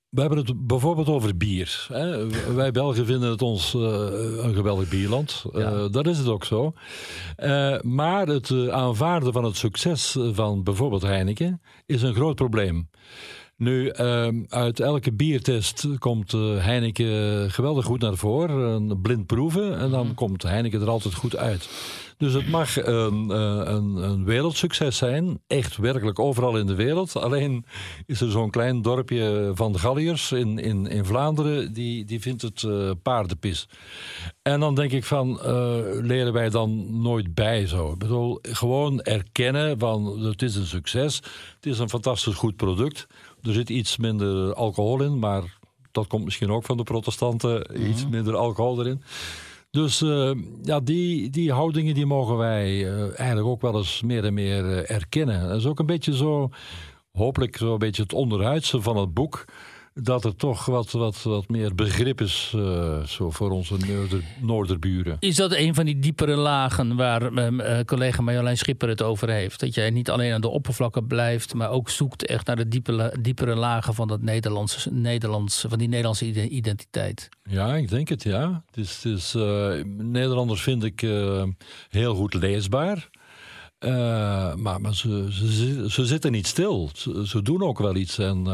we 0.10 0.20
hebben 0.20 0.38
het 0.38 0.68
bijvoorbeeld 0.68 1.08
over 1.08 1.38
bier. 1.38 1.86
Hè. 1.88 2.28
Wij 2.54 2.72
Belgen 2.72 3.06
vinden 3.06 3.30
het 3.30 3.42
ons 3.42 3.74
uh, 3.74 3.82
een 4.44 4.54
geweldig 4.54 4.90
bierland. 4.90 5.44
Uh, 5.54 5.62
ja. 5.62 5.88
dat 5.88 6.08
is 6.08 6.18
het 6.18 6.28
ook 6.28 6.46
zo. 6.46 6.74
Uh, 7.38 7.80
maar 7.82 8.28
het 8.28 8.70
aanvaarden 8.70 9.34
van 9.34 9.44
het 9.44 9.58
succes 9.58 10.18
van 10.32 10.64
bijvoorbeeld 10.64 11.02
Heineken 11.02 11.62
is 11.86 12.02
een 12.02 12.14
groot 12.14 12.36
probleem. 12.36 12.90
Nu, 13.64 13.88
ehm, 13.88 14.44
uit 14.50 14.80
elke 14.80 15.14
biertest 15.14 15.88
komt 16.00 16.34
uh, 16.34 16.66
Heineken 16.66 17.52
geweldig 17.52 17.86
goed 17.86 18.02
naar 18.02 18.16
voren. 18.16 18.58
Een 18.60 19.02
blind 19.02 19.26
proeven. 19.26 19.78
En 19.78 19.90
dan 19.90 20.08
mm. 20.08 20.14
komt 20.14 20.44
Heineken 20.44 20.82
er 20.82 20.90
altijd 20.90 21.14
goed 21.14 21.36
uit. 21.36 21.70
Dus 22.18 22.34
het 22.34 22.50
mag 22.50 22.86
een, 22.86 23.32
eh, 23.32 23.62
een, 23.66 23.96
een, 23.96 24.26
wereldsucces 24.26 24.98
zijn. 24.98 25.42
Echt 25.48 25.78
werkelijk 25.78 26.20
overal 26.20 26.58
in 26.58 26.68
de 26.68 26.76
wereld. 26.76 27.16
Alleen 27.16 27.66
is 28.06 28.22
er 28.22 28.32
zo'n 28.32 28.50
klein 28.50 28.82
dorpje 28.82 29.52
van 29.54 29.72
de 29.72 29.80
Galliërs 29.80 30.32
in, 30.32 30.60
in, 30.60 30.88
in 30.88 31.06
Vlaanderen. 31.06 31.74
Die, 31.74 32.06
die 32.06 32.22
vindt 32.22 32.42
het 32.42 32.62
uh, 32.62 32.92
paardenpis. 33.04 33.68
En 34.42 34.60
dan 34.60 34.76
denk 34.76 34.92
ik 34.92 35.04
van, 35.04 35.40
leren 36.02 36.34
wij 36.34 36.50
dan 36.50 37.02
nooit 37.02 37.34
bij 37.34 37.68
zo? 37.68 37.92
Ik 37.92 37.98
bedoel, 37.98 38.40
gewoon 38.42 39.02
erkennen 39.02 39.80
van 39.80 40.20
het 40.20 40.42
is 40.42 40.56
een 40.56 40.66
succes. 40.66 41.16
Het 41.56 41.66
is 41.66 41.80
een 41.80 41.90
fantastisch 41.90 42.36
goed 42.36 42.56
product. 42.56 43.08
Er 43.44 43.54
zit 43.54 43.70
iets 43.70 43.98
minder 43.98 44.54
alcohol 44.54 45.02
in, 45.02 45.20
maar 45.20 45.58
dat 45.92 46.08
komt 46.08 46.24
misschien 46.24 46.52
ook 46.52 46.64
van 46.64 46.78
de 46.78 46.84
protestanten. 46.84 47.68
Mhm. 47.74 47.86
Iets 47.86 48.08
minder 48.08 48.36
alcohol 48.36 48.80
erin. 48.80 49.02
Dus 49.72 50.02
uh, 50.02 50.32
ja, 50.64 50.80
die, 50.80 51.30
die 51.30 51.52
houdingen 51.52 51.94
die 51.94 52.06
mogen 52.06 52.38
wij 52.38 52.72
uh, 52.72 53.20
eigenlijk 53.20 53.48
ook 53.48 53.62
wel 53.62 53.78
eens 53.78 54.02
meer 54.02 54.26
en 54.26 54.34
meer 54.34 54.66
uh, 54.66 54.90
erkennen. 54.90 55.48
Dat 55.48 55.58
is 55.58 55.66
ook 55.66 55.80
een 55.80 55.86
beetje 55.86 56.16
zo, 56.16 56.50
hopelijk 57.12 57.58
zo 57.58 57.74
een 57.74 57.80
beetje 57.80 58.02
het 58.02 58.14
onderhuidse 58.14 58.82
van 58.82 58.98
het 58.98 59.14
boek 59.14 59.46
dat 59.94 60.26
er 60.26 60.36
toch 60.36 60.66
wat, 60.66 60.92
wat, 60.92 61.22
wat 61.22 61.50
meer 61.50 61.76
begrip 61.76 62.22
is 62.22 62.54
uh, 62.56 63.04
zo 63.04 63.30
voor 63.30 63.52
onze 63.52 63.78
noorder, 63.78 64.24
noorderburen. 64.42 65.18
Is 65.20 65.36
dat 65.36 65.54
een 65.54 65.76
van 65.76 65.86
die 65.86 66.00
diepere 66.00 66.36
lagen 66.36 66.96
waar 66.96 67.32
uh, 67.32 67.80
collega 67.86 68.22
Marjolein 68.22 68.58
Schipper 68.58 68.90
het 68.90 69.02
over 69.02 69.30
heeft? 69.30 69.60
Dat 69.60 69.74
jij 69.74 69.90
niet 69.90 70.10
alleen 70.10 70.34
aan 70.34 70.42
de 70.42 70.50
oppervlakken 70.50 71.08
blijft, 71.08 71.54
maar 71.54 71.70
ook 71.70 71.90
zoekt 71.90 72.26
echt 72.26 72.48
naar 72.48 72.56
de 72.56 72.68
diepere, 72.68 73.18
diepere 73.22 73.56
lagen 73.56 73.94
van, 73.94 74.08
dat 74.08 74.22
Nederlandse, 74.22 74.94
Nederlands, 74.94 75.66
van 75.68 75.78
die 75.78 75.88
Nederlandse 75.88 76.50
identiteit? 76.50 77.30
Ja, 77.44 77.76
ik 77.76 77.90
denk 77.90 78.10
het, 78.10 78.24
ja. 78.24 78.64
Het 78.66 78.78
is, 78.78 79.04
het 79.04 79.14
is, 79.14 79.36
uh, 79.36 79.84
Nederlanders 79.98 80.62
vind 80.62 80.84
ik 80.84 81.00
heel 81.90 82.16
goed 82.16 82.34
leesbaar. 82.34 83.10
maar 83.80 84.82
maar 84.82 84.96
ze, 84.96 85.28
ze, 85.32 85.86
ze, 85.90 86.06
zitten 86.06 86.32
niet 86.32 86.48
stil. 86.48 86.90
Ze, 86.94 87.28
ze 87.28 87.42
doen 87.42 87.62
ook 87.62 87.80
wel 87.80 87.96
iets. 87.96 88.18
En 88.18 88.48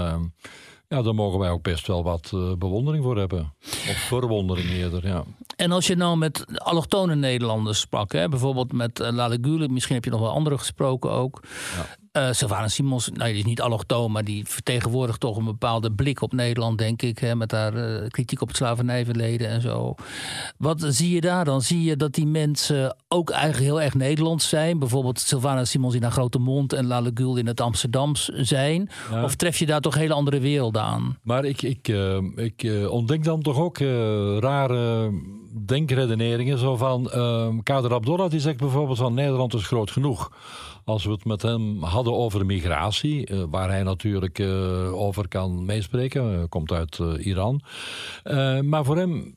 ja, 0.89 1.01
daar 1.01 1.15
mogen 1.15 1.39
wij 1.39 1.49
ook 1.49 1.63
best 1.63 1.87
wel 1.87 2.03
wat 2.03 2.31
uh, 2.35 2.53
bewondering 2.53 3.03
voor 3.03 3.17
hebben. 3.17 3.53
Of 3.61 3.97
verwondering 4.07 4.69
eerder, 4.69 5.07
ja. 5.07 5.23
En 5.55 5.71
als 5.71 5.87
je 5.87 5.95
nou 5.95 6.17
met 6.17 6.59
allochtone 6.59 7.15
Nederlanders 7.15 7.79
sprak, 7.79 8.11
hè, 8.11 8.29
bijvoorbeeld 8.29 8.73
met 8.73 8.99
uh, 8.99 9.09
Lale 9.11 9.67
misschien 9.69 9.95
heb 9.95 10.03
je 10.03 10.11
nog 10.11 10.19
wel 10.19 10.31
andere 10.31 10.57
gesproken 10.57 11.11
ook. 11.11 11.43
Ja. 11.75 11.85
Uh, 12.19 12.27
Sylvana 12.31 12.67
Simons, 12.67 13.09
nou, 13.13 13.29
die 13.29 13.39
is 13.39 13.45
niet 13.45 13.61
allochtoon, 13.61 14.11
maar 14.11 14.23
die 14.23 14.45
vertegenwoordigt 14.45 15.19
toch 15.19 15.37
een 15.37 15.45
bepaalde 15.45 15.91
blik 15.91 16.21
op 16.21 16.33
Nederland, 16.33 16.77
denk 16.77 17.01
ik. 17.01 17.19
Hè, 17.19 17.35
met 17.35 17.51
haar 17.51 17.75
uh, 17.75 18.07
kritiek 18.07 18.41
op 18.41 18.47
het 18.47 18.57
slavernijverleden 18.57 19.47
en 19.49 19.61
zo. 19.61 19.95
Wat 20.57 20.85
zie 20.87 21.13
je 21.13 21.21
daar 21.21 21.45
dan? 21.45 21.61
Zie 21.61 21.83
je 21.83 21.95
dat 21.95 22.13
die 22.13 22.25
mensen 22.25 22.95
ook 23.07 23.29
eigenlijk 23.29 23.63
heel 23.63 23.81
erg 23.81 23.93
Nederlands 23.93 24.49
zijn? 24.49 24.79
Bijvoorbeeld 24.79 25.19
Sylvana 25.19 25.65
Simons 25.65 25.95
in 25.95 26.01
haar 26.01 26.11
grote 26.11 26.39
mond 26.39 26.73
en 26.73 26.85
Lale 26.85 27.11
Gül 27.13 27.37
in 27.37 27.47
het 27.47 27.61
Amsterdams 27.61 28.25
zijn? 28.25 28.89
Of 29.23 29.35
tref 29.35 29.57
je 29.57 29.65
daar 29.65 29.81
toch 29.81 29.95
hele 29.95 30.13
andere 30.13 30.39
werelden 30.39 30.81
aan? 30.81 31.17
Maar 31.23 31.45
ik, 31.45 31.61
ik, 31.61 31.87
uh, 31.87 32.17
ik 32.35 32.89
ontdek 32.89 33.23
dan 33.23 33.41
toch 33.41 33.57
ook 33.57 33.77
rare 34.39 35.11
denkredeneringen. 35.65 36.57
Zo 36.57 36.75
van, 36.75 37.09
Kader 37.63 37.93
Abdullah 37.93 38.29
die 38.29 38.39
zegt 38.39 38.57
bijvoorbeeld 38.57 38.97
van 38.97 39.13
Nederland 39.13 39.53
is 39.53 39.67
groot 39.67 39.91
genoeg. 39.91 40.31
Als 40.89 41.05
we 41.05 41.11
het 41.11 41.25
met 41.25 41.41
hem 41.41 41.83
hadden 41.83 42.13
over 42.13 42.45
migratie, 42.45 43.31
uh, 43.31 43.43
waar 43.49 43.69
hij 43.69 43.83
natuurlijk 43.83 44.39
uh, 44.39 44.93
over 44.93 45.27
kan 45.27 45.65
meespreken, 45.65 46.33
uh, 46.33 46.43
komt 46.49 46.71
uit 46.71 46.99
Iran. 47.19 47.61
maar 48.63 48.85
voor 48.85 48.97
hem, 48.97 49.35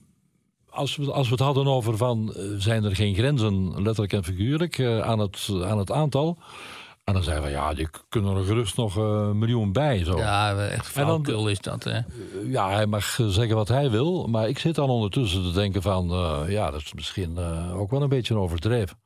als 0.71 0.97
we, 0.97 1.13
als 1.13 1.27
we 1.27 1.35
het 1.35 1.43
hadden 1.43 1.67
over 1.67 1.97
van, 1.97 2.35
zijn 2.59 2.85
er 2.85 2.97
geen 2.97 3.15
grenzen, 3.15 3.83
letterlijk 3.83 4.13
en 4.13 4.25
figuurlijk, 4.25 4.81
aan, 4.81 5.19
het, 5.19 5.49
aan 5.65 5.79
het 5.79 5.93
aantal. 5.93 6.39
En 7.05 7.15
dan 7.15 7.23
zeggen 7.23 7.43
we, 7.43 7.51
ja, 7.51 7.75
die 7.75 7.89
kunnen 8.09 8.37
er 8.37 8.45
gerust 8.45 8.77
nog 8.77 8.97
een 8.97 9.39
miljoen 9.39 9.73
bij. 9.73 10.05
Zo. 10.05 10.17
Ja, 10.17 10.67
echt 10.67 10.87
flauwkul 10.87 11.49
is 11.49 11.61
dat, 11.61 11.85
hè? 11.85 12.01
Ja, 12.47 12.71
hij 12.71 12.87
mag 12.87 13.19
zeggen 13.29 13.57
wat 13.57 13.69
hij 13.69 13.91
wil. 13.91 14.27
Maar 14.27 14.49
ik 14.49 14.59
zit 14.59 14.75
dan 14.75 14.91
ondertussen 14.91 15.43
te 15.43 15.53
denken 15.53 15.83
van... 15.83 16.07
ja, 16.49 16.71
dat 16.71 16.81
is 16.81 16.93
misschien 16.95 17.39
ook 17.75 17.91
wel 17.91 18.03
een 18.03 18.09
beetje 18.09 18.37
overdreven. 18.37 19.02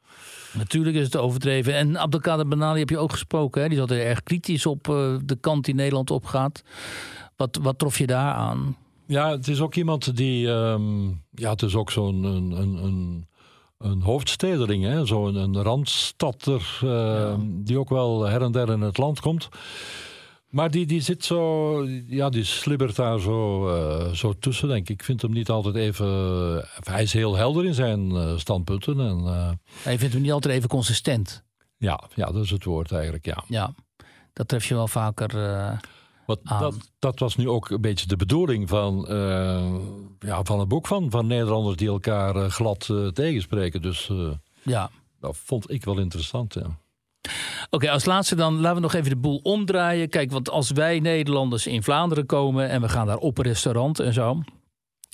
Natuurlijk 0.57 0.97
is 0.97 1.05
het 1.05 1.17
overdreven. 1.17 1.75
En 1.75 1.99
Abdelkader 1.99 2.49
Benali 2.49 2.79
heb 2.79 2.91
je 2.91 2.99
ook 2.99 3.13
gesproken. 3.13 3.63
Hè? 3.63 3.69
Die 3.69 3.79
zat 3.79 3.91
er 3.91 4.07
erg 4.07 4.23
kritisch 4.23 4.67
op 4.67 4.89
uh, 4.89 5.17
de 5.25 5.37
kant 5.37 5.65
die 5.65 5.75
Nederland 5.75 6.11
opgaat. 6.11 6.63
Wat, 7.37 7.59
wat 7.63 7.79
trof 7.79 7.99
je 7.99 8.07
daar 8.07 8.33
aan? 8.33 8.77
Ja, 9.07 9.31
het 9.31 9.49
is 9.49 9.61
ook 9.61 9.75
iemand 9.75 10.17
die... 10.17 10.49
Um, 10.49 11.23
ja, 11.31 11.51
het 11.51 11.63
is 11.63 11.75
ook 11.75 11.91
zo'n... 11.91 12.25
Een, 12.25 12.51
een, 12.51 12.85
een, 12.85 13.27
een 13.79 14.03
hoofdstedeling, 14.03 15.09
zo'n 15.09 15.35
een 15.35 15.63
randstadter... 15.63 16.81
Uh, 16.85 16.91
ja. 16.91 17.37
die 17.41 17.79
ook 17.79 17.89
wel 17.89 18.23
her 18.23 18.43
en 18.43 18.53
der 18.53 18.71
in 18.71 18.81
het 18.81 18.99
land 18.99 19.21
komt. 19.21 19.49
Maar 20.57 20.71
die, 20.71 20.87
die 20.87 21.01
zit 21.01 21.25
zo, 21.25 21.85
ja, 22.07 22.29
die 22.29 22.45
slibbert 22.45 22.97
daar 22.97 23.21
zo, 23.21 23.69
uh, 23.69 24.13
zo 24.13 24.33
tussen, 24.39 24.69
denk 24.69 24.89
ik. 24.89 24.99
Ik 24.99 25.05
vind 25.05 25.23
hem 25.23 25.33
niet 25.33 25.49
altijd 25.49 25.75
even. 25.75 26.07
hij 26.85 27.03
is 27.03 27.13
heel 27.13 27.37
helder 27.37 27.65
in 27.65 27.75
zijn 27.75 28.11
uh, 28.11 28.39
standpunten. 28.39 29.01
En, 29.01 29.19
uh, 29.25 29.51
je 29.93 29.99
vindt 29.99 30.15
hem 30.15 30.23
niet 30.23 30.33
altijd 30.33 30.55
even 30.55 30.69
consistent. 30.69 31.45
Ja, 31.77 32.03
ja, 32.15 32.27
dat 32.27 32.45
is 32.45 32.51
het 32.51 32.65
woord 32.65 32.93
eigenlijk, 32.93 33.25
ja. 33.25 33.45
Ja, 33.49 33.75
dat 34.33 34.49
tref 34.49 34.65
je 34.65 34.75
wel 34.75 34.89
vaker. 34.89 35.29
Wat, 36.27 36.41
dat, 36.43 36.75
dat 36.99 37.19
was 37.19 37.37
nu 37.37 37.49
ook 37.49 37.71
een 37.71 37.81
beetje 37.81 38.07
de 38.07 38.17
bedoeling 38.17 38.69
van, 38.69 39.05
ja, 40.19 40.43
van 40.43 40.59
het 40.59 40.69
boek 40.69 40.87
van, 40.87 41.11
van 41.11 41.27
Nederlanders 41.27 41.77
die 41.77 41.89
elkaar 41.89 42.51
glad 42.51 42.91
tegenspreken. 43.13 43.83
Dus 43.83 44.11
ja. 44.63 44.91
dat 45.21 45.37
vond 45.37 45.71
ik 45.71 45.85
wel 45.85 45.99
interessant. 45.99 46.55
Ja. 46.55 46.79
Oké, 47.71 47.91
als 47.91 48.05
laatste 48.05 48.35
dan 48.35 48.55
laten 48.55 48.75
we 48.75 48.83
nog 48.83 48.95
even 48.95 49.11
de 49.11 49.17
boel 49.17 49.41
omdraaien. 49.43 50.09
Kijk, 50.09 50.31
want 50.31 50.51
als 50.51 50.71
wij 50.71 51.01
Nederlanders 51.01 51.67
in 51.67 51.83
Vlaanderen 51.83 52.27
komen 52.27 52.69
en 52.69 52.81
we 52.81 52.89
gaan 52.89 53.07
daar 53.07 53.19
op 53.19 53.39
een 53.39 53.45
restaurant 53.45 54.01
en 54.01 54.13
zo. 54.13 54.43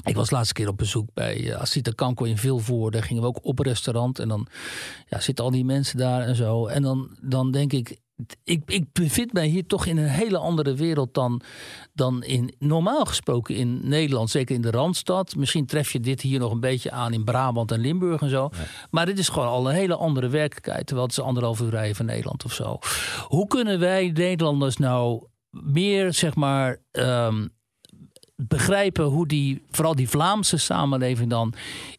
Ik 0.05 0.14
was 0.14 0.30
laatste 0.30 0.55
keer 0.55 0.68
op 0.68 0.76
bezoek 0.76 1.09
bij 1.14 1.40
uh, 1.40 1.55
Asita 1.55 1.90
Kanko 1.94 2.24
in 2.24 2.38
Vilvoorde. 2.38 3.03
Gingen 3.03 3.22
we 3.22 3.28
ook 3.28 3.44
op 3.44 3.59
een 3.59 3.64
restaurant 3.64 4.18
en 4.18 4.28
dan 4.28 4.46
ja, 5.09 5.20
zitten 5.20 5.44
al 5.44 5.50
die 5.50 5.64
mensen 5.64 5.98
daar 5.98 6.20
en 6.22 6.34
zo. 6.34 6.66
En 6.66 6.82
dan, 6.82 7.16
dan 7.20 7.50
denk 7.50 7.72
ik, 7.72 7.98
ik, 8.44 8.62
ik 8.66 8.92
bevind 8.92 9.32
mij 9.32 9.46
hier 9.46 9.66
toch 9.66 9.86
in 9.86 9.96
een 9.96 10.08
hele 10.08 10.38
andere 10.38 10.74
wereld 10.74 11.14
dan, 11.14 11.40
dan 11.92 12.22
in, 12.22 12.54
normaal 12.58 13.04
gesproken 13.04 13.54
in 13.54 13.88
Nederland. 13.88 14.30
Zeker 14.30 14.54
in 14.54 14.62
de 14.62 14.70
Randstad. 14.70 15.36
Misschien 15.36 15.66
tref 15.66 15.92
je 15.92 16.00
dit 16.00 16.20
hier 16.20 16.38
nog 16.38 16.52
een 16.52 16.60
beetje 16.60 16.90
aan 16.90 17.12
in 17.12 17.24
Brabant 17.24 17.72
en 17.72 17.80
Limburg 17.80 18.20
en 18.20 18.30
zo. 18.30 18.50
Maar 18.90 19.06
dit 19.06 19.18
is 19.18 19.28
gewoon 19.28 19.48
al 19.48 19.68
een 19.68 19.74
hele 19.74 19.96
andere 19.96 20.28
werkelijkheid. 20.28 20.86
Terwijl 20.86 21.08
het 21.08 21.18
is 21.18 21.24
anderhalf 21.24 21.60
uur 21.60 21.70
rijden 21.70 21.96
van 21.96 22.06
Nederland 22.06 22.44
of 22.44 22.52
zo. 22.52 22.78
Hoe 23.26 23.46
kunnen 23.46 23.78
wij 23.78 24.10
Nederlanders 24.14 24.76
nou 24.76 25.26
meer, 25.50 26.12
zeg 26.12 26.34
maar... 26.34 26.80
Um, 26.92 27.50
begrijpen 28.36 29.04
hoe 29.04 29.26
die, 29.26 29.62
vooral 29.70 29.94
die 29.94 30.08
Vlaamse 30.08 30.56
samenleving 30.56 31.30
dan 31.30 31.54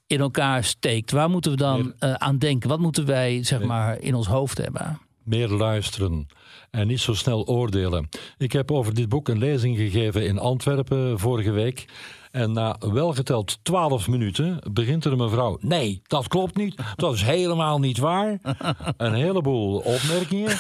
in 0.08 0.20
elkaar 0.20 0.64
steekt. 0.64 1.12
Waar 1.12 1.30
moeten 1.30 1.52
we 1.52 1.58
dan 1.58 1.94
uh, 2.00 2.14
aan 2.14 2.38
denken? 2.38 2.70
Wat 2.70 2.80
moeten 2.80 3.06
wij 3.06 3.44
zeg 3.44 3.64
maar 3.64 4.00
in 4.00 4.16
ons 4.16 4.28
hoofd 4.28 4.58
hebben? 4.58 5.00
Meer 5.24 5.48
luisteren 5.48 6.28
en 6.72 6.88
niet 6.88 7.00
zo 7.00 7.14
snel 7.14 7.48
oordelen. 7.48 8.10
Ik 8.38 8.52
heb 8.52 8.72
over 8.72 8.94
dit 8.94 9.10
boek 9.10 9.28
een 9.28 9.38
lezing 9.38 9.78
gegeven 9.78 10.26
in 10.26 10.40
Antwerpen 10.40 11.20
vorige 11.20 11.52
week. 11.52 11.86
En 12.34 12.52
na 12.52 12.76
welgeteld 12.80 13.58
12 13.62 14.08
minuten 14.08 14.60
begint 14.72 15.06
er 15.06 15.12
een 15.12 15.18
mevrouw. 15.18 15.58
Nee, 15.60 16.02
dat 16.08 16.28
klopt 16.28 16.56
niet. 16.56 16.76
Dat 16.96 17.14
is 17.14 17.22
helemaal 17.22 17.80
niet 17.80 17.98
waar. 17.98 18.40
Een 18.98 19.14
heleboel 19.14 19.78
opmerkingen. 19.78 20.58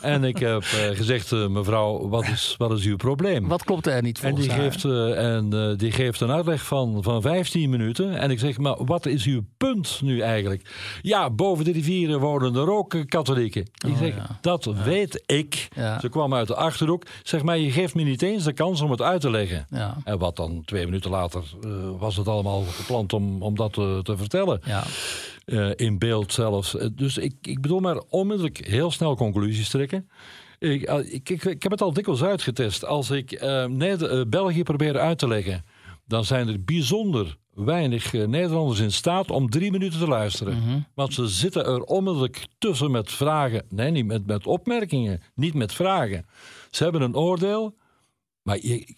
En 0.00 0.24
ik 0.24 0.38
heb 0.38 0.62
uh, 0.62 0.96
gezegd, 0.96 1.30
uh, 1.30 1.46
mevrouw, 1.46 2.08
wat 2.08 2.24
is, 2.24 2.54
wat 2.58 2.72
is 2.72 2.84
uw 2.84 2.96
probleem? 2.96 3.48
Wat 3.48 3.64
klopt 3.64 3.86
er 3.86 4.02
niet 4.02 4.20
en 4.20 4.34
die 4.34 4.50
haar? 4.50 4.60
geeft, 4.60 4.84
uh, 4.84 5.34
en 5.34 5.76
die 5.76 5.92
geeft 5.92 6.20
een 6.20 6.30
uitleg 6.30 6.64
van, 6.64 7.02
van 7.02 7.22
15 7.22 7.70
minuten. 7.70 8.18
En 8.18 8.30
ik 8.30 8.38
zeg, 8.38 8.58
maar 8.58 8.84
wat 8.84 9.06
is 9.06 9.24
uw 9.24 9.42
punt 9.56 10.00
nu 10.02 10.20
eigenlijk? 10.20 10.70
Ja, 11.02 11.30
boven 11.30 11.64
de 11.64 11.72
rivieren 11.72 12.20
wonen 12.20 12.54
er 12.54 12.70
ook 12.70 12.96
katholieken. 13.06 13.62
Ik 13.62 13.90
oh, 13.90 13.98
zeg, 13.98 14.16
ja. 14.16 14.38
dat 14.40 14.64
ja. 14.64 14.82
weet 14.84 15.22
ik. 15.26 15.68
Ja. 15.74 16.00
Ze 16.00 16.08
kwam 16.08 16.34
uit 16.34 16.46
de 16.46 16.56
Achterhoek. 16.56 17.06
Zeg 17.22 17.42
maar, 17.42 17.58
je 17.58 17.70
geeft 17.70 17.94
me 17.94 18.02
niet 18.02 18.22
eens 18.22 18.44
de 18.44 18.52
kans 18.52 18.80
om 18.80 18.90
het 18.90 19.02
uit 19.02 19.20
te 19.20 19.30
leggen. 19.30 19.66
En 20.04 20.18
wat 20.18 20.36
dan 20.36 20.62
twee 20.64 20.84
minuten 20.84 21.10
later 21.12 21.42
was 21.98 22.16
het 22.16 22.28
allemaal 22.28 22.62
gepland 22.62 23.12
om, 23.12 23.42
om 23.42 23.56
dat 23.56 23.72
te, 23.72 24.00
te 24.02 24.16
vertellen. 24.16 24.60
Ja. 24.64 24.84
in 25.76 25.98
beeld 25.98 26.32
zelfs. 26.32 26.76
dus 26.92 27.18
ik, 27.18 27.34
ik 27.42 27.60
bedoel 27.60 27.80
maar 27.80 28.02
onmiddellijk 28.08 28.66
heel 28.66 28.90
snel 28.90 29.16
conclusies 29.16 29.68
trekken. 29.68 30.08
Ik, 30.58 30.82
ik, 30.82 31.28
ik, 31.28 31.44
ik, 31.44 31.62
heb 31.62 31.72
het 31.72 31.82
al 31.82 31.92
dikwijls 31.92 32.22
uitgetest. 32.22 32.84
Als 32.84 33.10
ik 33.10 33.42
uh, 33.42 34.22
België 34.28 34.62
probeer 34.62 34.98
uit 34.98 35.18
te 35.18 35.28
leggen, 35.28 35.64
dan 36.06 36.24
zijn 36.24 36.48
er 36.48 36.64
bijzonder 36.64 37.36
weinig 37.54 38.14
eh, 38.14 38.26
Nederlanders 38.26 38.80
in 38.80 38.92
staat 38.92 39.30
om 39.30 39.50
drie 39.50 39.70
minuten 39.70 39.98
te 39.98 40.06
luisteren. 40.06 40.58
Mhm. 40.58 40.78
Want 40.94 41.14
ze 41.14 41.28
zitten 41.28 41.66
er 41.66 41.82
onmiddellijk 41.82 42.46
tussen 42.58 42.90
met 42.90 43.12
vragen. 43.12 43.64
Nee, 43.68 43.90
niet 43.90 44.06
met, 44.06 44.26
met 44.26 44.46
opmerkingen, 44.46 45.22
niet 45.34 45.54
met 45.54 45.72
vragen. 45.72 46.26
Ze 46.70 46.82
hebben 46.82 47.02
een 47.02 47.16
oordeel, 47.16 47.74
maar 48.42 48.58
je, 48.60 48.96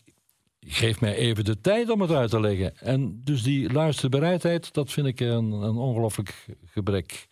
geef 0.67 1.01
mij 1.01 1.15
even 1.15 1.45
de 1.45 1.61
tijd 1.61 1.91
om 1.91 2.01
het 2.01 2.11
uit 2.11 2.31
te 2.31 2.41
leggen. 2.41 2.79
En 2.79 3.21
dus 3.25 3.43
die 3.43 3.73
luisterbereidheid, 3.73 4.73
dat 4.73 4.93
vind 4.93 5.07
ik 5.07 5.21
een, 5.21 5.53
een 5.53 5.77
ongelooflijk 5.77 6.47
gebrek. 6.65 7.27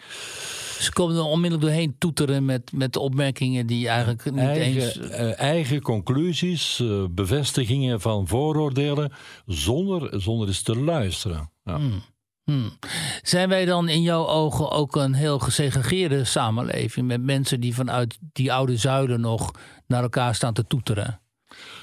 Ze 0.78 0.92
komen 0.92 1.16
er 1.16 1.22
onmiddellijk 1.22 1.70
doorheen 1.70 1.94
toeteren 1.98 2.44
met, 2.44 2.72
met 2.72 2.96
opmerkingen 2.96 3.66
die 3.66 3.88
eigenlijk 3.88 4.24
niet 4.24 4.38
eigen, 4.38 4.82
eens... 4.82 4.98
Uh, 4.98 5.40
eigen 5.40 5.82
conclusies, 5.82 6.78
uh, 6.78 7.04
bevestigingen 7.10 8.00
van 8.00 8.28
vooroordelen, 8.28 9.12
zonder, 9.46 10.20
zonder 10.20 10.48
eens 10.48 10.62
te 10.62 10.76
luisteren. 10.76 11.50
Ja. 11.64 11.76
Hmm. 11.76 12.02
Hmm. 12.44 12.78
Zijn 13.22 13.48
wij 13.48 13.64
dan 13.64 13.88
in 13.88 14.02
jouw 14.02 14.26
ogen 14.26 14.70
ook 14.70 14.96
een 14.96 15.14
heel 15.14 15.38
gesegregeerde 15.38 16.24
samenleving... 16.24 17.06
met 17.06 17.22
mensen 17.22 17.60
die 17.60 17.74
vanuit 17.74 18.18
die 18.32 18.52
oude 18.52 18.76
zuilen 18.76 19.20
nog 19.20 19.50
naar 19.86 20.02
elkaar 20.02 20.34
staan 20.34 20.54
te 20.54 20.66
toeteren? 20.66 21.21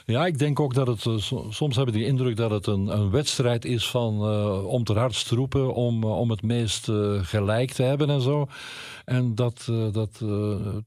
Ja, 0.10 0.26
ik 0.26 0.38
denk 0.38 0.60
ook 0.60 0.74
dat 0.74 0.88
het. 0.88 1.06
Eh, 1.06 1.18
soms 1.50 1.76
heb 1.76 1.88
ik 1.88 1.94
de 1.94 2.06
indruk 2.06 2.36
dat 2.36 2.52
het 2.52 2.68
een, 2.68 2.88
een 2.88 3.10
wedstrijd 3.10 3.66
is 3.66 3.90
van. 3.90 4.14
Uh, 4.14 4.66
om 4.66 4.84
te 4.84 4.94
hardst 4.94 5.28
te 5.28 5.36
roepen. 5.36 5.74
Om, 5.74 6.04
uh, 6.04 6.20
om 6.20 6.30
het 6.30 6.42
meest 6.42 6.92
gelijk 7.22 7.72
te 7.72 7.84
hebben 7.84 8.10
en 8.10 8.22
zo. 8.22 8.48
En 9.06 9.36
dat, 9.36 9.72
dat 9.92 10.22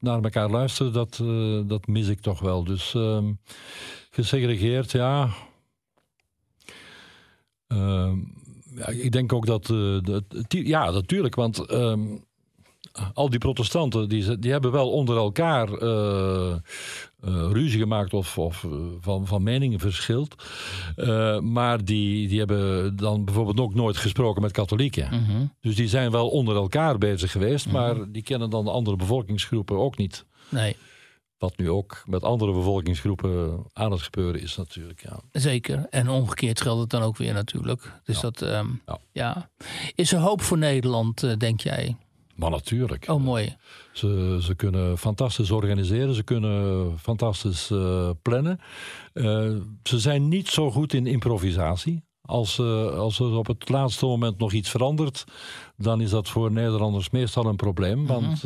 naar 0.00 0.22
elkaar 0.22 0.50
luisteren, 0.50 0.92
dat, 0.92 1.22
dat 1.68 1.86
mis 1.86 2.08
ik 2.08 2.20
toch 2.20 2.40
wel. 2.40 2.64
Dus 2.64 2.94
ehm, 2.94 3.32
gesegregeerd, 4.10 4.92
ja. 4.92 5.28
Ehm, 7.66 8.16
ja. 8.74 8.86
Ik 8.86 9.12
denk 9.12 9.32
ook 9.32 9.46
dat. 9.46 9.66
dat 10.04 10.24
ja, 10.48 10.90
natuurlijk, 10.90 11.34
want. 11.34 11.66
Al 13.14 13.30
die 13.30 13.38
protestanten 13.38 14.08
die, 14.08 14.38
die 14.38 14.50
hebben 14.50 14.72
wel 14.72 14.90
onder 14.90 15.16
elkaar 15.16 15.68
uh, 15.68 16.54
uh, 17.24 17.50
ruzie 17.52 17.80
gemaakt 17.80 18.14
of, 18.14 18.38
of 18.38 18.62
uh, 18.62 18.72
van, 19.00 19.26
van 19.26 19.42
meningen 19.42 19.80
verschilt. 19.80 20.34
maar 21.40 21.84
die, 21.84 22.28
die 22.28 22.38
hebben 22.38 22.96
dan 22.96 23.24
bijvoorbeeld 23.24 23.60
ook 23.60 23.74
nooit 23.74 23.96
gesproken 23.96 24.42
met 24.42 24.52
katholieken. 24.52 25.08
Mhm. 25.08 25.46
Dus 25.60 25.74
die 25.74 25.88
zijn 25.88 26.10
wel 26.10 26.28
onder 26.28 26.56
elkaar 26.56 26.98
bezig 26.98 27.30
geweest, 27.30 27.66
mhm. 27.66 27.74
maar 27.74 28.12
die 28.12 28.22
kennen 28.22 28.50
dan 28.50 28.64
de 28.64 28.70
andere 28.70 28.96
bevolkingsgroepen 28.96 29.78
ook 29.78 29.96
niet. 29.96 30.24
Nee. 30.48 30.76
Wat 31.38 31.56
nu 31.56 31.70
ook 31.70 32.02
met 32.06 32.22
andere 32.22 32.52
bevolkingsgroepen 32.52 33.64
aan 33.72 33.92
het 33.92 34.02
gebeuren 34.02 34.40
is 34.40 34.56
natuurlijk. 34.56 35.02
Ja. 35.02 35.20
Zeker. 35.32 35.86
En 35.90 36.08
omgekeerd 36.08 36.60
geldt 36.60 36.80
het 36.80 36.90
dan 36.90 37.02
ook 37.02 37.16
weer 37.16 37.34
natuurlijk. 37.34 38.00
Dus 38.04 38.20
dat, 38.20 38.40
um, 38.40 38.82
ja. 38.86 38.98
ja. 39.12 39.50
Is 39.94 40.12
er 40.12 40.18
hoop 40.18 40.42
voor 40.42 40.58
Nederland, 40.58 41.40
denk 41.40 41.60
jij? 41.60 41.96
Maar 42.42 42.50
natuurlijk. 42.50 43.08
Oh, 43.08 43.22
mooi. 43.22 43.56
Ze, 43.92 44.38
ze 44.40 44.54
kunnen 44.54 44.98
fantastisch 44.98 45.50
organiseren, 45.50 46.14
ze 46.14 46.22
kunnen 46.22 46.98
fantastisch 46.98 47.70
uh, 47.70 48.10
plannen. 48.22 48.60
Uh, 49.14 49.56
ze 49.82 49.98
zijn 49.98 50.28
niet 50.28 50.48
zo 50.48 50.70
goed 50.70 50.92
in 50.92 51.06
improvisatie. 51.06 52.02
Als, 52.22 52.58
uh, 52.58 52.98
als 52.98 53.18
er 53.18 53.36
op 53.36 53.46
het 53.46 53.68
laatste 53.68 54.06
moment 54.06 54.38
nog 54.38 54.52
iets 54.52 54.70
verandert, 54.70 55.24
dan 55.76 56.00
is 56.00 56.10
dat 56.10 56.28
voor 56.28 56.52
Nederlanders 56.52 57.10
meestal 57.10 57.46
een 57.46 57.56
probleem. 57.56 57.98
Mm 57.98 58.06
-hmm. 58.06 58.14
Want 58.14 58.42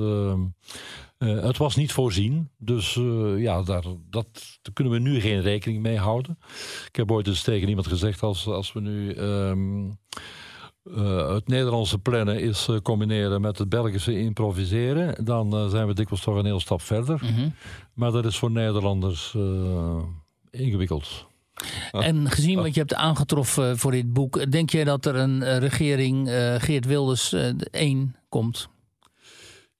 het 1.18 1.56
was 1.56 1.76
niet 1.76 1.92
voorzien. 1.92 2.50
Dus 2.58 2.94
ja, 3.36 3.62
daar, 3.62 3.82
dat, 4.10 4.26
daar 4.62 4.72
kunnen 4.72 4.92
we 4.92 4.98
nu 4.98 5.20
geen 5.20 5.40
rekening 5.40 5.82
mee 5.82 5.98
houden. 5.98 6.38
Ik 6.88 6.96
heb 6.96 7.10
ooit 7.10 7.26
eens 7.26 7.42
tegen 7.42 7.68
iemand 7.68 7.86
gezegd: 7.86 8.22
als, 8.22 8.46
als 8.46 8.72
we 8.72 8.80
nu. 8.80 9.16
Um, 9.18 9.98
uh, 10.88 11.34
het 11.34 11.48
Nederlandse 11.48 11.98
plannen 11.98 12.40
is 12.40 12.68
uh, 12.68 12.76
combineren 12.78 13.40
met 13.40 13.58
het 13.58 13.68
Belgische 13.68 14.18
improviseren, 14.18 15.24
dan 15.24 15.54
uh, 15.54 15.68
zijn 15.68 15.86
we 15.86 15.94
dikwijls 15.94 16.24
toch 16.24 16.36
een 16.36 16.44
heel 16.44 16.60
stap 16.60 16.82
verder. 16.82 17.20
Mm 17.22 17.34
-hmm. 17.34 17.54
Maar 17.94 18.12
dat 18.12 18.24
is 18.24 18.38
voor 18.38 18.50
Nederlanders 18.50 19.36
ingewikkeld. 20.50 21.26
En 21.92 22.30
gezien 22.30 22.56
wat 22.56 22.74
je 22.74 22.80
hebt 22.80 22.94
aangetroffen 22.94 23.78
voor 23.78 23.90
dit 23.90 24.12
boek, 24.12 24.50
denk 24.50 24.70
jij 24.70 24.84
dat 24.84 25.06
er 25.06 25.16
een 25.16 25.58
regering 25.58 26.28
Geert 26.58 26.86
Wilders 26.86 27.32
1 27.70 28.16
komt? 28.28 28.68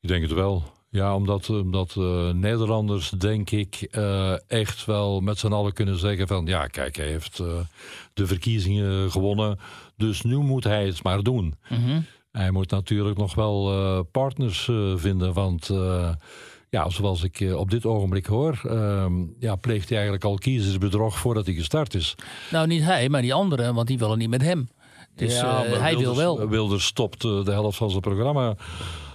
Ik 0.01 0.09
denk 0.09 0.23
het 0.23 0.33
wel. 0.33 0.75
Ja, 0.97 1.15
omdat, 1.15 1.51
omdat 1.51 1.95
uh, 1.99 2.31
Nederlanders, 2.31 3.11
denk 3.11 3.51
ik, 3.51 3.89
uh, 3.91 4.51
echt 4.51 4.85
wel 4.85 5.21
met 5.21 5.39
z'n 5.39 5.53
allen 5.53 5.73
kunnen 5.73 5.99
zeggen 5.99 6.27
van... 6.27 6.47
ja, 6.47 6.67
kijk, 6.67 6.97
hij 6.97 7.07
heeft 7.07 7.39
uh, 7.39 7.47
de 8.15 8.27
verkiezingen 8.27 9.11
gewonnen, 9.11 9.59
dus 9.97 10.23
nu 10.23 10.37
moet 10.37 10.65
hij 10.65 10.87
het 10.87 11.03
maar 11.03 11.23
doen. 11.23 11.55
Mm 11.69 11.85
-hmm. 11.85 12.05
Hij 12.31 12.51
moet 12.51 12.71
natuurlijk 12.71 13.19
nog 13.19 13.35
wel 13.35 14.05
partners 14.05 14.71
vinden, 14.97 15.33
want... 15.33 15.71
ja, 16.71 16.91
zoals 16.91 17.23
ik 17.23 17.53
op 17.57 17.71
dit 17.71 17.87
ogenblik 17.87 18.27
hoor, 18.27 18.61
ehm, 18.65 19.13
ja, 19.39 19.57
pleegt 19.57 19.89
hij 19.89 19.99
eigenlijk 19.99 20.25
al 20.25 20.39
kiezersbedrog 20.39 21.19
voordat 21.19 21.47
hij 21.47 21.55
gestart 21.55 21.95
is. 21.95 22.15
Nou, 22.51 22.67
niet 22.67 22.83
hij, 22.83 23.09
maar 23.09 23.23
die 23.23 23.35
anderen, 23.35 23.75
want 23.75 23.87
die 23.87 23.99
willen 23.99 24.19
niet 24.19 24.29
met 24.31 24.43
hem. 24.43 24.69
Dus 25.15 25.37
ja, 25.37 25.63
hij 25.63 25.97
Wilders, 25.97 26.17
wil 26.17 26.37
wel. 26.37 26.49
Wilders 26.49 26.85
stopt 26.85 27.21
de 27.21 27.43
helft 27.45 27.77
van 27.77 27.91
zijn 27.91 28.01
programma 28.01 28.57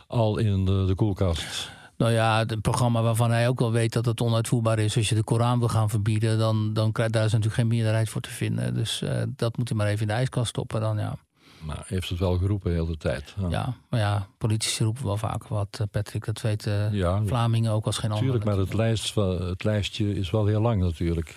al 0.08 0.38
in 0.38 0.66
de, 0.66 0.86
de 0.88 0.96
koelkast. 0.96 1.72
Nou 2.02 2.14
ja, 2.14 2.40
het 2.48 2.62
programma 2.62 3.02
waarvan 3.02 3.32
hij 3.32 3.48
ook 3.48 3.60
wel 3.60 3.72
weet 3.72 3.94
dat 3.94 4.06
het 4.06 4.22
onuitvoerbaar 4.22 4.80
is. 4.80 4.98
Als 4.98 5.10
je 5.10 5.16
de 5.16 5.24
Koran 5.24 5.60
wil 5.60 5.68
gaan 5.68 5.90
verbieden, 5.90 6.38
dan, 6.38 6.74
dan 6.74 6.92
krijgt 6.92 7.14
daar 7.14 7.26
is 7.26 7.32
natuurlijk 7.32 7.60
geen 7.60 7.68
meerderheid 7.68 8.10
voor 8.10 8.22
te 8.22 8.30
vinden. 8.30 8.74
Dus 8.74 9.02
uh, 9.02 9.22
dat 9.36 9.58
moet 9.58 9.70
hij 9.70 9.78
maar 9.78 9.88
even 9.88 10.02
in 10.02 10.08
de 10.08 10.14
ijskast 10.14 10.50
stoppen 10.50 10.82
dan, 10.82 10.98
ja. 10.98 11.18
Nou, 11.66 11.80
heeft 11.86 12.10
het 12.10 12.20
wel 12.20 12.38
geroepen 12.38 12.72
de 12.72 12.82
hele 12.82 12.98
tijd. 12.98 13.34
Ja. 13.40 13.50
ja, 13.50 13.74
maar 13.90 14.00
ja, 14.00 14.28
politici 14.38 14.84
roepen 14.84 15.06
wel 15.06 15.18
vaak 15.18 15.48
wat, 15.48 15.78
eh, 15.80 15.88
Patrick. 15.92 16.26
Dat 16.26 16.42
weten 16.42 16.94
ja, 16.94 17.22
Vlamingen 17.26 17.72
ook 17.72 17.86
als 17.86 17.98
geen 17.98 18.10
ander. 18.12 18.26
Tuurlijk, 18.26 18.46
maar 18.46 18.58
het, 18.58 18.74
lijst, 18.74 19.16
het 19.16 19.64
lijstje 19.64 20.16
is 20.16 20.30
wel 20.30 20.46
heel 20.46 20.62
lang 20.62 20.82
natuurlijk. 20.82 21.36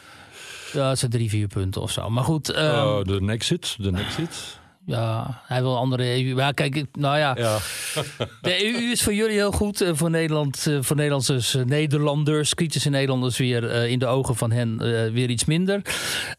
Ja, 0.72 0.88
het 0.88 0.98
zijn 0.98 1.10
drie, 1.10 1.30
vier 1.30 1.46
punten 1.46 1.82
of 1.82 1.90
zo. 1.90 2.10
Maar 2.10 2.24
goed. 2.24 2.56
Um, 2.56 2.64
uh, 2.64 3.02
de 3.02 3.20
Nexit, 3.20 3.76
de 3.78 3.90
Nexit 3.90 4.62
ja, 4.86 5.40
hij 5.46 5.62
wil 5.62 5.76
andere 5.76 6.24
EU. 6.24 6.34
Maar 6.34 6.54
kijk, 6.54 6.84
nou 6.92 7.18
ja. 7.18 7.34
ja. 7.38 7.58
de 8.40 8.64
EU 8.64 8.90
is 8.90 9.02
voor 9.02 9.14
jullie 9.14 9.36
heel 9.36 9.52
goed. 9.52 9.80
Eh, 9.80 9.90
voor 9.94 10.10
Nederland, 10.10 10.66
eh, 10.66 10.78
voor 10.80 10.96
Nederlanders, 10.96 11.54
eh, 11.54 11.64
Nederlanders, 11.64 12.54
kritische 12.54 12.90
Nederlanders 12.90 13.38
weer 13.38 13.72
in 13.72 13.98
de 13.98 14.06
ogen 14.06 14.36
van 14.36 14.50
hen 14.50 14.78
weer 15.12 15.30
iets 15.30 15.44
minder. 15.44 15.74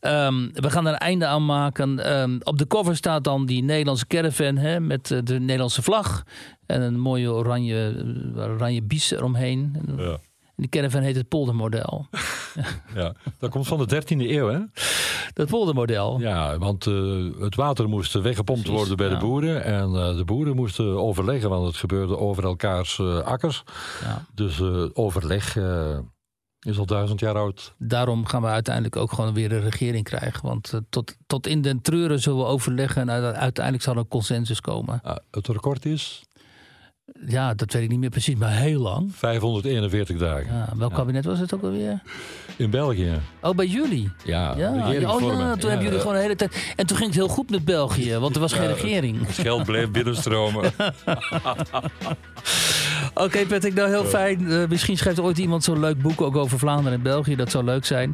Um, 0.02 0.52
we 0.54 0.70
gaan 0.70 0.88
er 0.88 0.94
een 0.94 1.00
einde 1.00 1.26
aan 1.26 1.46
maken. 1.46 2.20
Um, 2.22 2.40
op 2.44 2.58
de 2.58 2.68
cover 2.68 2.96
staat 2.96 3.24
dan 3.24 3.46
die 3.46 3.64
Nederlandse 3.64 4.08
caravan 4.08 4.58
hè, 4.58 4.80
met 4.80 5.08
de 5.08 5.40
Nederlandse 5.40 5.82
vlag. 5.82 6.24
En 6.66 6.82
een 6.82 7.00
mooie 7.00 7.32
oranje, 7.32 8.06
oranje 8.36 8.84
bies 8.84 9.12
eromheen. 9.12 9.76
Ja. 9.98 10.18
Die 10.56 10.70
caravan 10.70 11.02
heet 11.02 11.16
het 11.16 11.28
poldermodel. 11.28 12.08
ja, 12.96 13.14
dat 13.40 13.50
komt 13.50 13.68
van 13.68 13.88
de 13.88 14.04
13e 14.04 14.08
eeuw, 14.08 14.48
hè? 14.48 14.60
Dat 15.34 15.48
poldermodel. 15.48 16.20
Ja, 16.20 16.58
want 16.58 16.86
uh, 16.86 17.40
het 17.40 17.56
water 17.56 17.90
moest 17.90 18.14
weggepompt 18.14 18.68
worden 18.68 18.98
bij 18.98 19.08
ja. 19.08 19.14
de 19.14 19.20
boeren. 19.20 19.64
En 19.64 19.90
uh, 19.90 20.16
de 20.16 20.26
boeren 20.26 20.56
moesten 20.56 20.86
overleggen, 20.86 21.50
want 21.50 21.68
het 21.68 21.76
gebeurde 21.76 22.18
over 22.18 22.44
elkaars 22.44 22.98
uh, 22.98 23.18
akkers. 23.20 23.64
Ja. 24.02 24.26
Dus 24.34 24.62
overleg 24.94 25.58
is 26.60 26.78
al 26.78 26.86
duizend 26.86 27.20
jaar 27.20 27.36
oud. 27.36 27.74
Daarom 27.78 28.26
gaan 28.26 28.42
we 28.42 28.48
uiteindelijk 28.48 28.96
ook 28.96 29.12
gewoon 29.12 29.34
weer 29.34 29.52
een 29.52 29.62
regering 29.62 30.04
krijgen. 30.04 30.48
Want 30.48 30.82
tot, 30.90 31.16
tot 31.28 31.48
in 31.48 31.62
den 31.62 31.82
treuren 31.82 32.20
zullen 32.20 32.40
we 32.40 32.46
overleggen 32.46 33.10
en 33.10 33.36
uiteindelijk 33.36 33.84
zal 33.84 33.94
er 33.94 34.00
een 34.00 34.08
consensus 34.08 34.62
komen. 34.62 35.02
het 35.32 35.48
record 35.48 35.86
is? 35.86 36.25
Ja, 37.28 37.54
dat 37.54 37.74
weet 37.74 37.84
ik 37.84 37.90
niet 37.90 38.00
meer 38.00 38.10
precies, 38.10 38.36
maar 38.36 38.52
heel 38.52 38.82
lang. 38.82 39.16
541 39.16 40.18
dagen. 40.18 40.54
Ja, 40.54 40.70
welk 40.78 40.92
ja. 40.92 40.98
kabinet 40.98 41.26
was 41.26 41.40
het 41.40 41.54
ook 41.54 41.64
alweer? 41.64 42.02
In 42.58 42.70
België. 42.70 43.20
Oh, 43.42 43.56
bij 43.56 43.66
jullie? 43.66 44.12
Ja, 44.24 44.56
ja. 44.58 44.72
Oh 44.72 45.22
ja, 45.22 45.56
toen 45.56 45.70
hebben 45.70 45.84
jullie 45.84 46.00
gewoon 46.00 46.16
de 46.16 46.22
hele 46.22 46.36
tijd... 46.36 46.74
En 46.76 46.86
toen 46.86 46.98
ging 46.98 47.10
het 47.10 47.20
heel 47.20 47.28
goed 47.28 47.50
met 47.50 47.66
België, 47.66 48.18
want 48.18 48.36
er 48.36 48.42
was 48.42 48.54
geen 48.54 48.68
regering. 48.68 49.26
Het 49.26 49.38
geld 49.48 49.64
bleef 49.64 49.92
binnenstromen. 49.92 50.64
Oké, 53.14 53.24
okay, 53.24 53.46
Patrick, 53.46 53.74
nou 53.74 53.90
heel 53.90 54.06
fijn. 54.06 54.42
Uh, 54.42 54.68
misschien 54.68 54.98
schrijft 54.98 55.20
ooit 55.20 55.38
iemand 55.38 55.64
zo'n 55.64 55.80
leuk 55.80 56.02
boek 56.02 56.22
ook 56.22 56.36
over 56.36 56.60
Vlaanderen 56.60 56.94
en 56.94 57.04
België. 57.04 57.36
Dat 57.36 57.52
zou 57.52 57.64
leuk 57.64 57.86
zijn. 57.86 58.14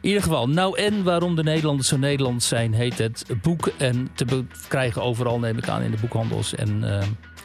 In 0.00 0.08
ieder 0.08 0.22
geval, 0.22 0.48
nou 0.48 0.78
en 0.78 1.02
waarom 1.02 1.36
de 1.36 1.42
Nederlanders 1.42 1.88
zo 1.88 1.96
Nederlands 1.96 2.48
zijn, 2.48 2.74
heet 2.74 2.98
het 2.98 3.24
boek. 3.42 3.70
En 3.76 4.10
te 4.14 4.44
krijgen 4.68 5.02
overal, 5.02 5.38
neem 5.38 5.58
ik 5.58 5.68
aan, 5.68 5.82
in 5.82 5.90
de 5.90 6.00
boekhandels 6.00 6.54
en... 6.54 6.80
Uh, 6.84 7.02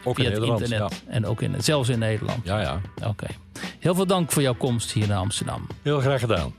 ook 0.07 0.19
in 0.19 0.29
Nederland, 0.29 0.61
internet. 0.61 1.03
En 1.07 1.25
ook 1.25 1.41
in, 1.41 1.55
zelfs 1.57 1.89
in 1.89 1.99
Nederland. 1.99 2.45
Ja, 2.45 2.61
ja. 2.61 2.81
Oké. 2.95 3.07
Okay. 3.07 3.35
Heel 3.79 3.95
veel 3.95 4.07
dank 4.07 4.31
voor 4.31 4.41
jouw 4.41 4.55
komst 4.55 4.91
hier 4.91 5.07
naar 5.07 5.17
Amsterdam. 5.17 5.67
Heel 5.81 5.99
graag 5.99 6.19
gedaan. 6.19 6.53